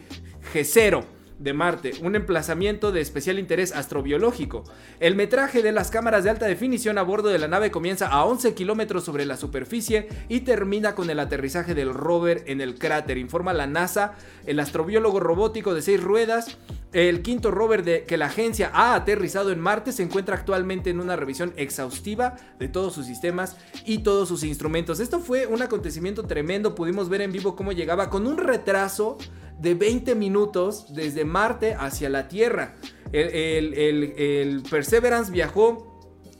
G0 0.54 1.14
de 1.39 1.54
Marte, 1.54 1.94
un 2.01 2.15
emplazamiento 2.15 2.92
de 2.92 3.01
especial 3.01 3.39
interés 3.39 3.75
astrobiológico. 3.75 4.63
El 5.00 5.15
metraje 5.15 5.62
de 5.62 5.72
las 5.72 5.92
cámaras 5.92 6.24
de 6.24 6.30
alta 6.30 6.46
definición 6.46 6.98
a 6.98 7.04
bordo 7.04 7.30
de 7.30 7.39
la 7.39 7.48
nave 7.48 7.72
comienza 7.72 8.08
a 8.08 8.25
11 8.25 8.54
kilómetros 8.54 9.04
sobre 9.04 9.25
la 9.25 9.38
superficie 9.38 10.08
y 10.30 10.42
termina 10.42 10.96
con 10.96 11.10
el 11.10 11.20
aterrizaje 11.20 11.75
del 11.75 11.94
rover 11.94 12.44
en 12.48 12.62
el 12.62 12.75
cráter, 12.77 13.18
informa 13.18 13.54
la 13.54 13.68
NASA. 13.68 14.13
El 14.46 14.60
astrobiólogo 14.60 15.20
robótico 15.20 15.74
de 15.74 15.82
seis 15.82 16.01
ruedas, 16.01 16.58
el 16.94 17.22
quinto 17.22 17.51
rover 17.51 17.84
de 17.84 18.06
que 18.06 18.18
la 18.18 18.27
agencia 18.27 18.72
ha 18.74 18.96
aterrizado 18.96 19.51
en 19.51 19.60
Marte, 19.60 19.92
se 19.92 20.04
encuentra 20.04 20.36
actualmente 20.36 20.89
en 20.89 21.00
una 21.00 21.15
revisión 21.15 21.54
exhaustiva 21.58 22.36
de 22.60 22.68
todos 22.68 22.94
sus 22.94 23.06
sistemas 23.06 23.58
y 23.86 24.00
todos 24.00 24.27
sus 24.30 24.44
instrumentos. 24.44 25.00
Esto 25.00 25.20
fue 25.20 25.46
un 25.46 25.62
acontecimiento 25.62 26.24
tremendo, 26.24 26.75
pudimos 26.75 27.10
ver 27.10 27.22
en 27.22 27.32
vivo 27.32 27.56
cómo 27.56 27.72
llegaba 27.72 28.10
con 28.10 28.25
un 28.27 28.38
retraso 28.38 29.18
de 29.60 29.74
20 29.74 30.15
minutos 30.15 30.94
desde 30.94 31.25
Marte 31.25 31.74
hacia 31.74 32.10
la 32.10 32.27
Tierra. 32.27 32.75
El, 33.12 34.63
Perseverance 34.70 35.32
viajó 35.32 35.95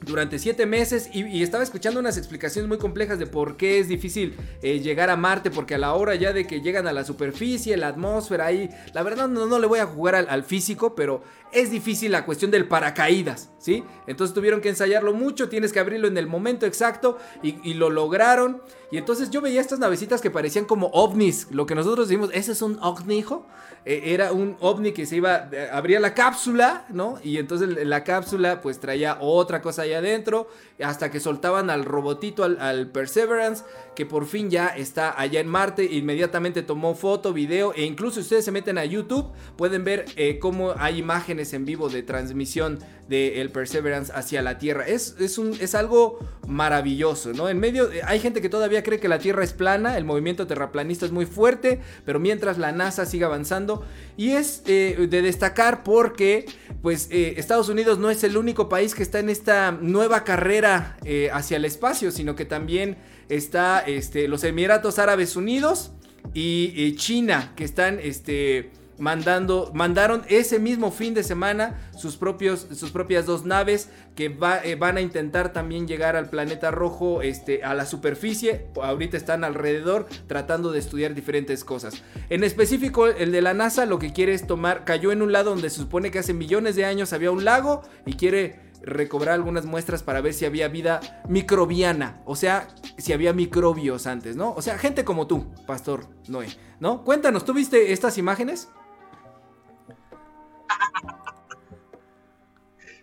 durante 0.06 0.40
siete 0.40 0.66
meses 0.66 1.10
y, 1.12 1.44
estaba 1.44 1.64
escuchando 1.64 2.00
unas 2.00 2.18
explicaciones 2.18 2.70
muy 2.70 2.78
complejas 2.78 3.20
de 3.20 3.28
por 3.28 3.58
qué 3.58 3.80
es 3.80 3.88
difícil 3.88 4.36
eh, 4.62 4.80
llegar 4.80 5.10
a 5.10 5.16
Marte, 5.16 5.52
porque 5.52 5.76
a 5.76 5.78
la 5.78 5.94
hora 5.94 6.16
ya 6.16 6.34
de 6.34 6.48
que 6.48 6.62
llegan 6.62 6.88
a 6.88 6.94
la 6.94 7.04
superficie, 7.04 7.76
la 7.78 7.90
atmósfera 7.90 8.46
ahí, 8.46 8.70
la 8.94 9.04
verdad 9.04 9.28
no, 9.28 9.46
no 9.46 9.60
le 9.60 9.68
voy 9.68 9.80
a 9.80 9.86
jugar 9.86 10.16
al, 10.16 10.30
al, 10.30 10.44
físico, 10.44 10.96
pero 10.96 11.24
es 11.56 11.72
difícil 11.72 12.12
la 12.12 12.26
cuestión 12.26 12.52
del 12.52 12.68
paracaídas, 12.68 13.50
¿sí? 13.58 13.84
Entonces 14.08 14.34
tuvieron 14.34 14.62
que 14.62 14.70
ensayarlo 14.70 15.14
mucho, 15.14 15.50
tienes 15.50 15.72
que 15.72 15.80
abrirlo 15.80 16.08
en 16.08 16.18
el 16.18 16.28
momento 16.28 16.66
exacto 16.66 17.18
y, 17.42 17.74
lo 17.74 17.90
lograron. 17.90 18.62
Y 18.92 18.98
entonces 18.98 19.30
yo 19.32 19.42
veía 19.42 19.62
estas 19.62 19.80
navecitas 19.80 20.22
que 20.22 20.30
parecían 20.30 20.66
como 20.66 20.88
ovnis, 20.88 21.48
lo 21.52 21.66
que 21.66 21.74
nosotros 21.74 22.08
decimos, 22.08 22.30
ese 22.34 22.52
es 22.52 22.62
un 22.62 22.78
ovni, 22.82 23.18
hijo. 23.18 23.48
Eh, 23.86 24.14
era 24.14 24.32
un 24.32 24.58
ovni 24.62 24.94
que 24.94 25.06
se 25.06 25.18
iba, 25.18 25.50
eh, 25.52 25.70
abría 25.72 26.00
la 26.00 26.14
cápsula, 26.14 26.86
¿no? 26.90 27.20
Y 27.24 27.38
entonces 27.38 27.86
la 27.86 28.04
cápsula 28.04 28.62
pues 28.62 28.80
traía 28.80 29.18
otra 29.22 29.62
cosa 29.62 29.84
allá 29.84 30.00
adentro, 30.00 30.48
hasta 30.82 31.12
que 31.12 31.20
soltaban 31.20 31.70
al 31.70 31.86
robotito, 31.86 32.44
al, 32.44 32.88
Perseverance, 32.88 33.64
que 33.96 34.06
por 34.06 34.26
fin 34.26 34.50
ya 34.50 34.68
está 34.68 35.20
allá 35.20 35.40
en 35.40 35.48
Marte, 35.48 35.86
inmediatamente 35.86 36.64
tomó 36.64 36.96
foto, 36.96 37.32
video, 37.32 37.74
e 37.76 37.84
incluso 37.84 38.16
si 38.16 38.22
ustedes 38.22 38.46
se 38.46 38.52
meten 38.52 38.78
a 38.78 38.86
YouTube, 38.86 39.28
pueden 39.56 39.84
ver 39.84 40.06
eh, 40.16 40.40
cómo 40.40 40.74
hay 40.78 40.98
imágenes 40.98 41.45
en 41.54 41.66
vivo 41.66 41.90
de 41.90 42.04
transmisión 42.04 42.80
del 43.08 43.52
Perseverance 43.52 44.12
hacia 44.14 44.42
la 44.42 44.58
Tierra. 44.58 44.86
Es, 44.88 45.16
es, 45.20 45.38
un, 45.38 45.56
es 45.60 45.76
algo 45.76 46.20
maravilloso, 46.48 47.34
¿no? 47.34 47.50
En 47.50 47.60
medio, 47.60 47.92
eh, 47.92 48.02
hay 48.06 48.20
gente 48.20 48.42
que 48.42 48.50
todavía 48.50 48.84
cree 48.84 49.00
que 49.00 49.08
la 49.08 49.20
Tierra 49.20 49.44
es 49.44 49.54
plana, 49.54 49.98
el 49.98 50.06
movimiento 50.06 50.48
terraplanista 50.48 51.06
es 51.06 51.12
muy 51.12 51.26
fuerte, 51.26 51.82
pero 52.06 52.20
mientras 52.20 52.58
la 52.58 52.72
NASA 52.72 53.06
sigue 53.06 53.26
avanzando, 53.26 53.86
y 54.18 54.32
es 54.32 54.64
eh, 54.66 55.08
de 55.10 55.22
destacar 55.22 55.84
porque, 55.84 56.46
pues, 56.82 57.08
eh, 57.12 57.36
Estados 57.38 57.70
Unidos 57.70 58.00
no 58.00 58.10
es 58.10 58.24
el 58.24 58.38
único 58.38 58.70
país 58.70 58.96
que 58.96 59.04
está 59.04 59.20
en 59.20 59.30
esta 59.30 59.72
nueva 59.72 60.24
carrera 60.24 60.98
hacia 61.32 61.58
el 61.58 61.66
espacio, 61.66 62.12
sino 62.12 62.36
que 62.36 62.46
también 62.46 62.98
está 63.30 63.80
este, 63.80 64.28
los 64.28 64.44
Emiratos 64.44 65.00
Árabes 65.00 65.36
Unidos 65.36 65.92
y 66.34 66.96
China, 66.96 67.54
que 67.56 67.64
están, 67.64 68.00
este, 68.02 68.72
mandando, 68.98 69.72
mandaron 69.74 70.24
ese 70.30 70.60
mismo 70.60 70.92
fin 70.92 71.14
de 71.14 71.24
semana 71.24 71.90
sus, 71.96 72.18
propios, 72.18 72.68
sus 72.74 72.92
propias 72.92 73.26
dos 73.26 73.46
naves 73.46 73.90
que 74.16 74.38
eh, 74.64 74.76
van 74.76 74.98
a 74.98 75.02
intentar 75.02 75.52
también 75.54 75.88
llegar 75.88 76.16
al 76.16 76.30
planeta 76.30 76.72
rojo, 76.72 77.22
este, 77.22 77.64
a 77.64 77.74
la 77.74 77.86
superficie. 77.86 78.68
Ahorita 78.82 79.18
están 79.18 79.44
alrededor 79.44 80.08
tratando 80.28 80.72
de 80.72 80.80
estudiar 80.80 81.14
diferentes 81.14 81.64
cosas. 81.64 82.04
En 82.30 82.44
específico, 82.44 83.08
el 83.08 83.32
de 83.32 83.42
la 83.42 83.54
NASA 83.54 83.86
lo 83.86 84.00
que 84.00 84.14
quiere 84.14 84.34
es 84.34 84.48
tomar, 84.48 84.86
cayó 84.86 85.12
en 85.12 85.22
un 85.22 85.32
lado 85.32 85.52
donde 85.52 85.70
se 85.70 85.78
supone 85.78 86.12
que 86.12 86.20
hace 86.20 86.34
millones 86.34 86.76
de 86.76 86.86
años 86.86 87.14
había 87.14 87.32
un 87.32 87.46
lago 87.46 87.84
y 88.06 88.14
quiere 88.14 88.66
recobrar 88.86 89.34
algunas 89.34 89.66
muestras 89.66 90.04
para 90.04 90.22
ver 90.22 90.34
si 90.34 90.46
había 90.46 90.68
vida 90.68 91.24
microbiana, 91.28 92.22
o 92.26 92.36
sea, 92.36 92.68
si 92.98 93.14
había 93.14 93.34
microbios 93.34 94.06
antes, 94.06 94.36
¿no? 94.36 94.54
O 94.54 94.62
sea, 94.62 94.78
gente 94.78 95.04
como 95.04 95.26
tú, 95.26 95.48
Pastor 95.66 96.08
Noé, 96.28 96.48
¿no? 96.80 97.04
Cuéntanos, 97.04 97.46
¿tú 97.46 97.54
viste 97.54 97.92
estas 97.94 98.18
imágenes? 98.20 98.70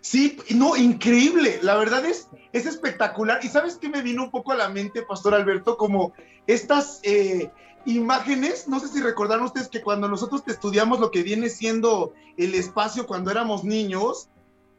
Sí, 0.03 0.37
no, 0.49 0.75
increíble. 0.75 1.59
La 1.61 1.77
verdad 1.77 2.05
es, 2.05 2.27
es 2.51 2.65
espectacular. 2.65 3.39
¿Y 3.41 3.47
sabes 3.47 3.77
qué 3.77 3.87
me 3.87 4.01
vino 4.01 4.25
un 4.25 4.31
poco 4.31 4.51
a 4.51 4.55
la 4.55 4.67
mente, 4.67 5.01
Pastor 5.01 5.33
Alberto? 5.33 5.77
Como 5.77 6.11
estas 6.45 6.99
eh, 7.03 7.49
imágenes, 7.85 8.67
no 8.67 8.81
sé 8.81 8.89
si 8.89 9.01
recordaron 9.01 9.45
ustedes 9.45 9.69
que 9.69 9.81
cuando 9.81 10.09
nosotros 10.09 10.43
estudiamos 10.45 10.99
lo 10.99 11.09
que 11.09 11.23
viene 11.23 11.47
siendo 11.47 12.13
el 12.35 12.53
espacio 12.53 13.07
cuando 13.07 13.31
éramos 13.31 13.63
niños, 13.63 14.27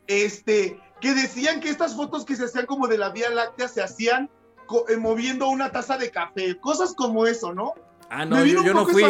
este, 0.08 0.78
que 1.00 1.14
decían 1.14 1.60
que 1.60 1.70
estas 1.70 1.96
fotos 1.96 2.26
que 2.26 2.36
se 2.36 2.44
hacían 2.44 2.66
como 2.66 2.86
de 2.86 2.98
la 2.98 3.08
Vía 3.08 3.30
Láctea 3.30 3.68
se 3.68 3.80
hacían 3.82 4.28
eh, 4.90 4.96
moviendo 4.98 5.48
una 5.48 5.72
taza 5.72 5.96
de 5.96 6.10
café, 6.10 6.60
cosas 6.60 6.92
como 6.94 7.26
eso, 7.26 7.54
¿no? 7.54 7.72
Ah, 8.10 8.26
no, 8.26 8.44
yo, 8.44 8.74
no 8.74 8.86
fui, 8.86 9.02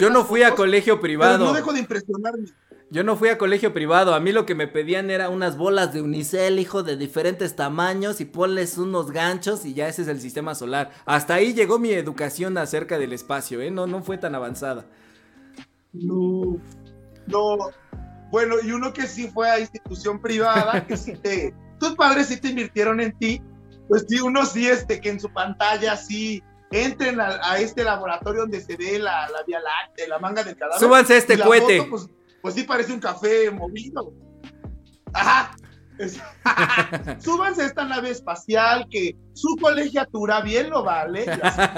yo 0.00 0.10
no 0.10 0.26
fui 0.26 0.42
a 0.42 0.54
colegio 0.54 1.00
privado. 1.00 1.46
no 1.46 1.54
dejo 1.54 1.72
de 1.72 1.80
impresionarme. 1.80 2.50
Yo 2.88 3.02
no 3.02 3.16
fui 3.16 3.30
a 3.30 3.38
colegio 3.38 3.74
privado, 3.74 4.14
a 4.14 4.20
mí 4.20 4.30
lo 4.30 4.46
que 4.46 4.54
me 4.54 4.68
pedían 4.68 5.10
era 5.10 5.28
unas 5.28 5.56
bolas 5.56 5.92
de 5.92 6.02
unicel, 6.02 6.60
hijo, 6.60 6.84
de 6.84 6.96
diferentes 6.96 7.56
tamaños 7.56 8.20
y 8.20 8.26
ponles 8.26 8.78
unos 8.78 9.10
ganchos 9.10 9.64
y 9.64 9.74
ya 9.74 9.88
ese 9.88 10.02
es 10.02 10.08
el 10.08 10.20
sistema 10.20 10.54
solar. 10.54 10.92
Hasta 11.04 11.34
ahí 11.34 11.52
llegó 11.52 11.80
mi 11.80 11.90
educación 11.90 12.56
acerca 12.58 12.96
del 12.96 13.12
espacio, 13.12 13.60
¿eh? 13.60 13.72
No, 13.72 13.88
no 13.88 14.04
fue 14.04 14.18
tan 14.18 14.36
avanzada. 14.36 14.86
No, 15.92 16.60
no. 17.26 17.56
Bueno, 18.30 18.54
y 18.62 18.70
uno 18.70 18.92
que 18.92 19.08
sí 19.08 19.28
fue 19.34 19.50
a 19.50 19.58
institución 19.58 20.20
privada, 20.20 20.86
que 20.86 20.96
sí 20.96 21.16
te, 21.16 21.52
tus 21.80 21.96
padres 21.96 22.28
sí 22.28 22.40
te 22.40 22.50
invirtieron 22.50 23.00
en 23.00 23.18
ti, 23.18 23.42
pues 23.88 24.04
sí, 24.08 24.20
uno 24.20 24.46
sí, 24.46 24.68
este, 24.68 25.00
que 25.00 25.10
en 25.10 25.18
su 25.18 25.28
pantalla 25.32 25.96
sí 25.96 26.40
entren 26.70 27.20
a, 27.20 27.58
este 27.58 27.82
laboratorio 27.82 28.42
donde 28.42 28.60
se 28.60 28.76
ve 28.76 28.98
la, 29.00 29.28
la 29.28 29.42
vía 29.44 29.58
láctea, 29.60 30.06
la 30.08 30.18
manga 30.20 30.44
del 30.44 30.56
cadáver. 30.56 30.80
Súbanse 30.80 31.14
a 31.14 31.16
este 31.16 31.38
cohete. 31.38 31.84
pues, 31.88 32.08
pues 32.46 32.54
sí 32.54 32.62
parece 32.62 32.92
un 32.92 33.00
café 33.00 33.50
movido. 33.50 34.14
Ajá. 35.12 35.56
Súbanse 37.18 37.62
a 37.62 37.66
esta 37.66 37.84
nave 37.84 38.10
espacial 38.10 38.86
que 38.88 39.16
su 39.32 39.56
colegiatura 39.60 40.42
bien 40.42 40.70
lo 40.70 40.84
vale. 40.84 41.24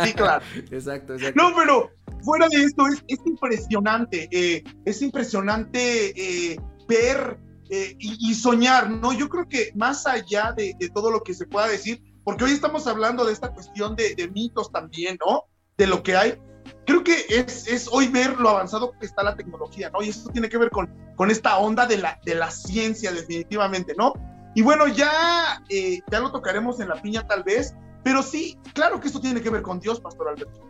Sí, 0.05 0.13
claro. 0.13 0.45
Exacto, 0.71 1.15
exacto. 1.15 1.43
No, 1.43 1.57
pero 1.57 1.91
fuera 2.23 2.49
de 2.51 2.65
esto, 2.65 2.87
es, 2.87 3.03
es 3.09 3.19
impresionante. 3.25 4.29
Eh, 4.31 4.63
es 4.85 5.01
impresionante 5.01 6.53
eh, 6.53 6.61
ver 6.87 7.39
eh, 7.71 7.97
y, 7.99 8.35
soñar, 8.35 8.91
¿no? 8.91 9.15
Yo 9.15 9.31
creo 9.31 9.49
que 9.49 9.73
más 9.75 10.07
allá 10.07 10.53
de, 10.55 10.77
todo 10.93 11.11
lo 11.11 11.23
que 11.23 11.33
se 11.33 11.47
pueda 11.47 11.67
decir, 11.67 12.03
porque 12.25 12.45
hoy 12.45 12.51
estamos 12.51 12.87
hablando 12.87 13.25
de 13.25 13.33
esta 13.33 13.55
cuestión 13.55 13.97
de, 13.97 14.15
de 14.15 14.29
mitos 14.29 14.71
también, 14.71 15.17
¿no? 15.27 15.45
De 15.79 15.87
lo 15.87 16.03
que 16.03 16.15
hay 16.15 16.39
creo 16.87 17.05
que 17.05 17.27
es, 17.29 17.67
es, 17.67 17.89
hoy 17.91 18.09
ver 18.09 18.39
lo 18.39 18.51
avanzado 18.51 18.93
que 18.99 19.07
está 19.07 19.23
la 19.23 19.37
tecnología, 19.37 19.91
¿no? 19.91 20.03
Y 20.03 20.11
eso 20.11 20.29
tiene 20.31 20.49
que 20.49 20.59
ver 20.59 20.71
con, 20.71 20.89
con 21.17 21.31
esta 21.31 21.59
onda 21.59 21.87
de 21.87 21.99
la, 21.99 22.19
de 22.25 22.35
la 22.35 22.51
ciencia, 22.51 23.13
definitivamente, 23.13 23.95
¿no? 23.97 24.15
Y 24.55 24.63
bueno, 24.63 24.89
ya, 24.89 25.63
eh, 25.69 26.01
ya 26.11 26.21
lo 26.21 26.33
tocaremos 26.33 26.81
en 26.81 26.89
la 26.89 27.01
piña 27.01 27.27
tal 27.27 27.43
vez, 27.45 27.75
pero 28.03 28.23
sí, 28.23 28.59
claro 28.75 29.01
que 29.01 29.09
esto 29.09 29.21
tiene 29.21 29.41
que 29.41 29.51
ver 29.51 29.63
con 29.63 29.79
Dios, 29.81 30.01
Pastor 30.01 30.29
Alberto. 30.29 30.69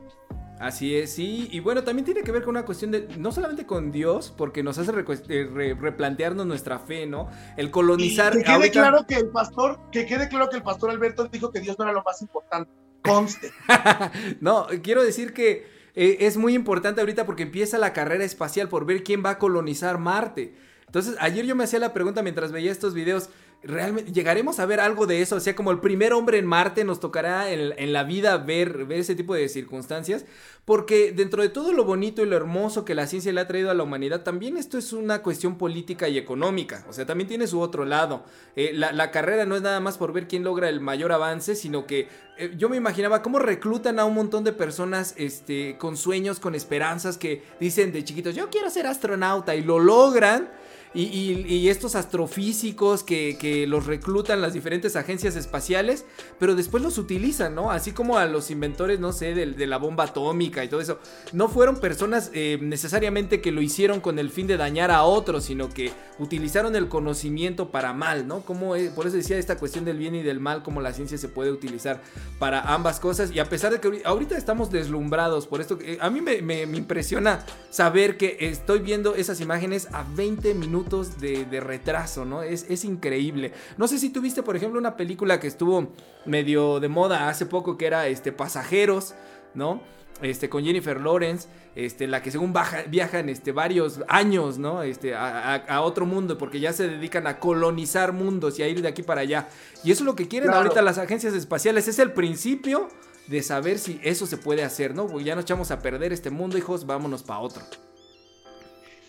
Así 0.61 0.97
es, 0.97 1.13
sí, 1.13 1.49
y 1.53 1.61
bueno, 1.61 1.85
también 1.85 2.05
tiene 2.05 2.23
que 2.23 2.33
ver 2.33 2.43
con 2.43 2.51
una 2.51 2.65
cuestión 2.65 2.91
de, 2.91 3.07
no 3.17 3.31
solamente 3.31 3.65
con 3.65 3.93
Dios, 3.93 4.35
porque 4.37 4.65
nos 4.65 4.77
hace 4.77 4.91
eh, 4.91 5.77
replantearnos 5.79 6.45
nuestra 6.47 6.81
fe, 6.81 7.07
¿no? 7.07 7.29
El 7.57 7.71
colonizar... 7.71 8.33
que 8.33 8.43
quede 8.43 8.71
claro 8.73 9.07
que 9.07 9.15
el 9.15 9.29
pastor, 9.29 9.79
que 9.93 10.05
quede 10.05 10.29
claro 10.29 10.49
que 10.51 10.57
el 10.57 10.65
pastor 10.65 10.91
Alberto 10.91 11.29
dijo 11.29 11.53
que 11.53 11.61
Dios 11.61 11.79
no 11.79 11.85
era 11.85 11.93
lo 11.93 12.03
más 12.03 12.21
importante, 12.23 12.73
conste. 13.03 13.53
no, 14.41 14.67
quiero 14.83 15.05
decir 15.05 15.33
que 15.33 15.78
eh, 16.01 16.27
es 16.27 16.37
muy 16.37 16.55
importante 16.55 17.01
ahorita 17.01 17.27
porque 17.27 17.43
empieza 17.43 17.77
la 17.77 17.93
carrera 17.93 18.23
espacial 18.23 18.69
por 18.69 18.87
ver 18.87 19.03
quién 19.03 19.25
va 19.25 19.31
a 19.31 19.39
colonizar 19.39 19.99
Marte. 19.99 20.55
Entonces, 20.87 21.17
ayer 21.19 21.45
yo 21.45 21.57
me 21.57 21.65
hacía 21.65 21.81
la 21.81 21.93
pregunta 21.93 22.23
mientras 22.23 22.53
veía 22.53 22.71
estos 22.71 22.95
videos, 22.95 23.31
realmente 23.63 24.13
llegaremos 24.13 24.61
a 24.61 24.67
ver 24.67 24.79
algo 24.79 25.07
de 25.07 25.21
eso, 25.21 25.37
o 25.37 25.41
sea, 25.41 25.57
como 25.57 25.73
el 25.73 25.81
primer 25.81 26.13
hombre 26.13 26.39
en 26.39 26.47
Marte 26.47 26.85
nos 26.85 27.01
tocará 27.01 27.51
en, 27.51 27.93
la 27.93 28.05
vida 28.05 28.39
ver, 28.39 28.85
ver 28.85 29.01
ese 29.01 29.17
tipo 29.17 29.35
de 29.35 29.49
circunstancias, 29.49 30.25
porque 30.65 31.13
dentro 31.13 31.43
de 31.43 31.49
todo 31.49 31.73
lo 31.73 31.85
bonito 31.85 32.23
y 32.23 32.27
lo 32.27 32.37
hermoso 32.37 32.85
que 32.85 32.95
la 32.95 33.07
ciencia 33.09 33.33
le 33.33 33.41
ha 33.41 33.49
traído 33.49 33.71
a 33.71 33.75
la 33.75 33.83
humanidad, 33.83 34.23
también 34.23 34.57
esto 34.57 34.79
es 34.79 34.93
una 34.93 35.23
cuestión 35.23 35.59
política 35.59 36.09
y 36.09 36.19
económica, 36.19 36.85
o 36.89 36.93
sea, 36.93 37.05
también 37.05 37.27
tiene 37.27 37.49
su 37.49 37.61
otro 37.61 37.85
lado. 37.85 38.25
Eh, 38.55 38.73
la, 38.75 39.11
carrera 39.11 39.45
no 39.45 39.57
es 39.57 39.63
nada 39.63 39.81
más 39.81 39.99
por 39.99 40.13
ver 40.13 40.29
quién 40.29 40.45
logra 40.45 40.69
el 40.69 40.81
mayor 40.81 41.11
avance, 41.11 41.57
sino 41.57 41.87
que 41.87 42.09
eh, 42.37 42.53
yo 42.57 42.69
me 42.69 42.77
imaginaba 42.77 43.23
cómo 43.23 43.41
reclutan 43.41 43.99
a 43.99 44.05
un 44.05 44.15
montón 44.15 44.45
de 44.45 44.53
personas 44.53 45.15
este, 45.17 45.77
con 45.79 45.97
sueños, 45.97 46.39
con 46.39 46.55
esperanzas, 46.55 47.19
que 47.19 47.43
dicen 47.59 47.91
de 47.91 48.05
chiquitos, 48.05 48.37
yo 48.37 48.51
quiero 48.51 48.71
ser 48.71 48.87
astronauta 48.87 49.57
y 49.57 49.63
lo 49.63 49.81
logran 49.81 50.49
y, 50.95 51.69
estos 51.69 51.95
astrofísicos 51.95 53.03
que, 53.03 53.67
los 53.69 53.87
reclutan 53.87 54.41
las 54.41 54.53
diferentes 54.53 54.97
agencias 54.97 55.37
espaciales, 55.37 56.05
pero 56.39 56.55
después 56.55 56.83
los 56.83 56.99
utilizan, 56.99 57.55
¿no? 57.55 57.71
Así 57.71 57.93
como 57.93 58.19
a 58.19 58.27
los 58.27 58.51
inventores, 58.51 59.01
no 59.01 59.13
sé, 59.13 59.35
de, 59.35 59.67
la 59.67 59.77
bomba 59.77 60.05
atómica 60.05 60.65
y 60.65 60.69
todo 60.69 60.81
eso. 60.81 60.99
No 61.33 61.49
fueron 61.49 61.79
personas 61.79 62.31
eh, 62.33 62.59
necesariamente 62.61 63.41
que 63.41 63.53
lo 63.53 63.61
hicieron 63.61 64.01
con 64.01 64.19
el 64.19 64.31
fin 64.31 64.47
de 64.47 64.57
dañar 64.57 64.91
a 64.91 65.03
otros, 65.03 65.45
sino 65.45 65.69
que 65.69 65.93
utilizaron 66.19 66.75
el 66.75 66.89
conocimiento 66.89 67.71
para 67.71 67.93
mal, 67.93 68.27
¿no? 68.27 68.41
Como, 68.41 68.75
por 68.95 69.07
eso 69.07 69.17
decía 69.17 69.37
esta 69.37 69.59
cuestión 69.59 69.85
del 69.85 69.99
bien 69.99 70.15
y 70.15 70.23
del 70.23 70.41
mal, 70.41 70.63
como 70.63 70.81
la 70.81 70.93
ciencia 70.93 71.19
se 71.19 71.29
puede 71.29 71.51
utilizar 71.51 72.01
para 72.39 72.75
ambas 72.75 72.99
cosas. 72.99 73.31
Y 73.33 73.39
a 73.41 73.49
pesar 73.49 73.73
de 73.73 73.81
que 73.81 74.03
ahorita 74.05 74.37
estamos 74.37 74.71
deslumbrados 74.71 75.47
por 75.47 75.61
esto, 75.61 75.79
eh, 75.83 75.99
a 76.01 76.09
mí 76.11 76.21
me 76.21 76.63
impresiona 76.63 77.45
saber 77.71 78.17
que 78.17 78.37
estoy 78.41 78.79
viendo 78.79 79.15
esas 79.15 79.41
imágenes 79.41 79.89
a 79.93 80.05
20 80.15 80.55
minutos 80.55 80.79
de, 80.89 81.61
retraso, 81.61 82.25
¿no? 82.25 82.43
Es, 82.43 82.67
es, 82.69 82.85
increíble. 82.85 83.53
No 83.77 83.89
sé 83.89 83.99
si 83.99 84.11
tuviste, 84.11 84.43
por 84.43 84.57
ejemplo, 84.57 84.79
una 84.79 84.97
película 84.97 85.41
que 85.41 85.47
estuvo 85.47 85.93
medio 86.27 86.81
de 86.81 86.89
moda 86.89 87.29
hace 87.29 87.47
poco 87.47 87.77
que 87.77 87.87
era 87.87 88.07
este, 88.07 88.33
Pasajeros, 88.33 89.15
¿no? 89.55 89.81
Este, 90.23 90.49
con 90.49 90.65
Jennifer 90.65 91.01
Lawrence, 91.01 91.49
este, 91.77 92.09
la 92.09 92.23
que 92.23 92.33
según 92.33 92.53
baja, 92.53 92.83
viajan 92.89 93.29
este, 93.29 93.53
varios 93.53 94.01
años, 94.09 94.59
¿no? 94.59 94.83
Este, 94.83 95.15
a, 95.15 95.81
otro 95.83 96.07
mundo, 96.07 96.37
porque 96.37 96.59
ya 96.59 96.73
se 96.73 96.89
dedican 96.89 97.27
a 97.29 97.39
colonizar 97.39 98.13
mundos 98.13 98.59
y 98.59 98.63
a 98.65 98.69
ir 98.69 98.83
de 98.83 98.89
aquí 98.89 99.03
para 99.03 99.21
allá. 99.21 99.49
Y 99.85 99.93
eso 99.93 100.03
es 100.03 100.07
lo 100.07 100.17
que 100.17 100.27
quieren 100.27 100.51
ahorita 100.51 100.83
las 100.83 100.99
agencias 100.99 101.35
espaciales, 101.35 101.87
es 101.87 102.01
el 102.01 102.13
principio 102.13 102.89
de 103.29 103.43
saber 103.43 103.79
si 103.79 104.01
eso 104.03 104.27
se 104.27 104.39
puede 104.39 104.65
hacer, 104.65 104.95
¿no? 104.95 105.07
Porque 105.07 105.25
ya 105.25 105.37
nos 105.37 105.45
echamos 105.45 105.71
a 105.71 105.79
perder 105.79 106.13
este 106.13 106.31
mundo, 106.31 106.59
hijos, 106.59 106.85
vámonos 106.85 107.23
para 107.23 107.41
otro. 107.41 107.63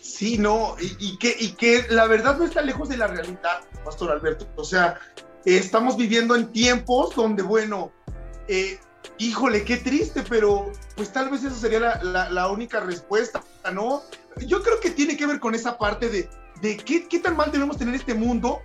Sí, 0.00 0.38
no, 0.38 0.76
y, 0.80 1.18
que, 1.18 1.36
y 1.38 1.52
que 1.52 1.84
la 1.90 2.06
verdad 2.06 2.38
no 2.38 2.44
está 2.44 2.62
lejos 2.62 2.88
de 2.88 2.96
la 2.96 3.06
realidad, 3.06 3.60
Pastor 3.84 4.10
Alberto. 4.10 4.46
O 4.56 4.64
sea, 4.64 4.98
estamos 5.44 5.96
viviendo 5.96 6.34
en 6.34 6.50
tiempos 6.52 7.14
donde, 7.14 7.42
bueno, 7.42 7.92
eh, 8.48 8.78
híjole, 9.18 9.64
qué 9.64 9.76
triste, 9.76 10.24
pero 10.28 10.72
pues 10.96 11.12
tal 11.12 11.28
vez 11.28 11.44
eso 11.44 11.54
sería 11.54 12.02
la, 12.02 12.48
única 12.48 12.80
respuesta, 12.80 13.42
¿no? 13.72 14.02
Yo 14.46 14.62
creo 14.62 14.80
que 14.80 14.90
tiene 14.90 15.16
que 15.16 15.26
ver 15.26 15.38
con 15.38 15.54
esa 15.54 15.76
parte 15.76 16.08
de, 16.08 16.30
de 16.62 16.76
qué, 16.78 17.18
tan 17.18 17.36
mal 17.36 17.52
debemos 17.52 17.76
tener 17.76 17.94
este 17.94 18.14
mundo 18.14 18.60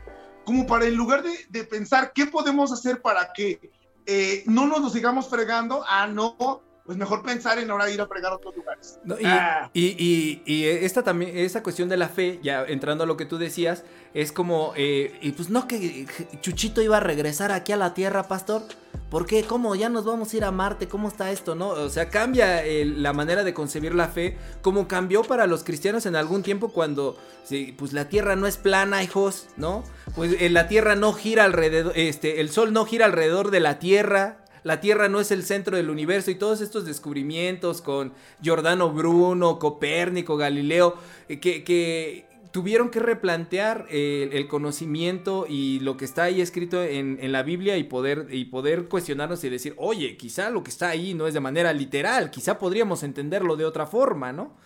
como 0.45 0.65
para 0.65 0.85
en 0.85 0.95
lugar 0.95 1.23
de, 1.23 1.63
pensar 1.65 2.13
qué 2.13 2.27
podemos 2.27 2.71
hacer 2.71 3.01
para 3.01 3.33
que 3.33 3.71
eh, 4.05 4.43
no 4.45 4.67
nos 4.67 4.81
lo 4.81 4.89
sigamos 4.89 5.27
fregando, 5.27 5.83
ah, 5.87 6.07
no, 6.07 6.61
pues 6.85 6.99
mejor 6.99 7.23
pensar 7.23 7.57
en 7.57 7.71
ahora 7.71 7.89
ir 7.89 7.99
a 7.99 8.05
fregar 8.05 8.31
a 8.31 8.35
otros 8.35 8.55
lugares. 8.55 8.99
Ah. 9.25 9.69
y, 9.73 10.65
esta 10.65 11.03
también, 11.03 11.35
esa 11.35 11.63
cuestión 11.63 11.89
de 11.89 11.97
la 11.97 12.09
fe, 12.09 12.39
ya 12.43 12.63
entrando 12.63 13.03
a 13.03 13.07
lo 13.07 13.17
que 13.17 13.25
tú 13.25 13.39
decías, 13.39 13.83
es 14.13 14.31
como, 14.31 14.73
eh, 14.75 15.17
y 15.21 15.31
pues 15.31 15.49
no 15.49 15.67
que 15.67 16.05
Chuchito 16.41 16.81
iba 16.83 16.97
a 16.97 16.99
regresar 16.99 17.51
aquí 17.51 17.71
a 17.71 17.77
la 17.77 17.93
tierra, 17.95 18.27
pastor. 18.27 18.61
¿Por 19.09 19.25
qué? 19.25 19.43
¿Cómo? 19.43 19.75
Ya 19.75 19.89
nos 19.89 20.05
vamos 20.05 20.33
a 20.33 20.37
ir 20.37 20.43
a 20.43 20.51
Marte. 20.51 20.87
¿Cómo 20.87 21.07
está 21.07 21.31
esto? 21.31 21.55
¿No? 21.55 21.69
O 21.69 21.89
sea, 21.89 22.09
cambia 22.09 22.63
la 22.65 23.13
manera 23.13 23.43
de 23.43 23.53
concebir 23.53 23.95
la 23.95 24.07
fe, 24.07 24.37
como 24.61 24.87
cambió 24.87 25.23
para 25.23 25.47
los 25.47 25.63
cristianos 25.63 26.05
en 26.05 26.15
algún 26.15 26.43
tiempo 26.43 26.69
cuando, 26.69 27.17
sí, 27.43 27.73
pues 27.77 27.93
la 27.93 28.09
Tierra 28.09 28.35
no 28.35 28.47
es 28.47 28.57
plana, 28.57 29.03
hijos, 29.03 29.47
¿no? 29.57 29.83
Pues 30.15 30.35
eh, 30.39 30.49
la 30.49 30.67
Tierra 30.67 30.95
no 30.95 31.13
gira 31.13 31.45
alrededor, 31.45 31.93
este, 31.95 32.41
el 32.41 32.49
Sol 32.49 32.73
no 32.73 32.85
gira 32.85 33.05
alrededor 33.05 33.51
de 33.51 33.59
la 33.59 33.79
Tierra, 33.79 34.44
la 34.65 34.81
Tierra 34.81 35.09
no 35.09 35.19
es 35.19 35.29
el 35.29 35.43
centro 35.43 35.77
del 35.77 35.91
universo 35.91 36.31
y 36.31 36.35
todos 36.35 36.59
estos 36.59 36.85
descubrimientos 36.85 37.83
con 37.83 38.13
Giordano 38.41 38.91
Bruno, 38.91 39.59
Copérnico, 39.59 40.37
Galileo, 40.37 40.95
eh, 41.29 41.39
que, 41.39 42.25
tuvieron 42.51 42.89
que 42.89 42.99
replantear 42.99 43.85
eh, 43.91 44.29
el 44.31 44.47
conocimiento 44.47 45.45
y 45.47 45.81
lo 45.81 45.97
que 45.97 46.05
está 46.05 46.23
ahí 46.23 46.41
escrito 46.41 46.81
en, 46.81 47.31
la 47.31 47.43
Biblia 47.43 47.77
y 47.77 47.83
poder, 47.83 48.25
y 48.31 48.45
poder 48.45 48.87
cuestionarnos 48.87 49.43
y 49.43 49.49
decir, 49.49 49.75
oye, 49.77 50.17
quizá 50.17 50.49
lo 50.49 50.63
que 50.63 50.71
está 50.71 50.89
ahí 50.89 51.13
no 51.13 51.27
es 51.27 51.35
de 51.35 51.41
manera 51.41 51.71
literal, 51.71 52.31
quizá 52.31 52.57
podríamos 52.57 53.03
entenderlo 53.03 53.57
de 53.57 53.65
otra 53.65 53.85
forma, 53.85 54.33
¿no? 54.33 54.57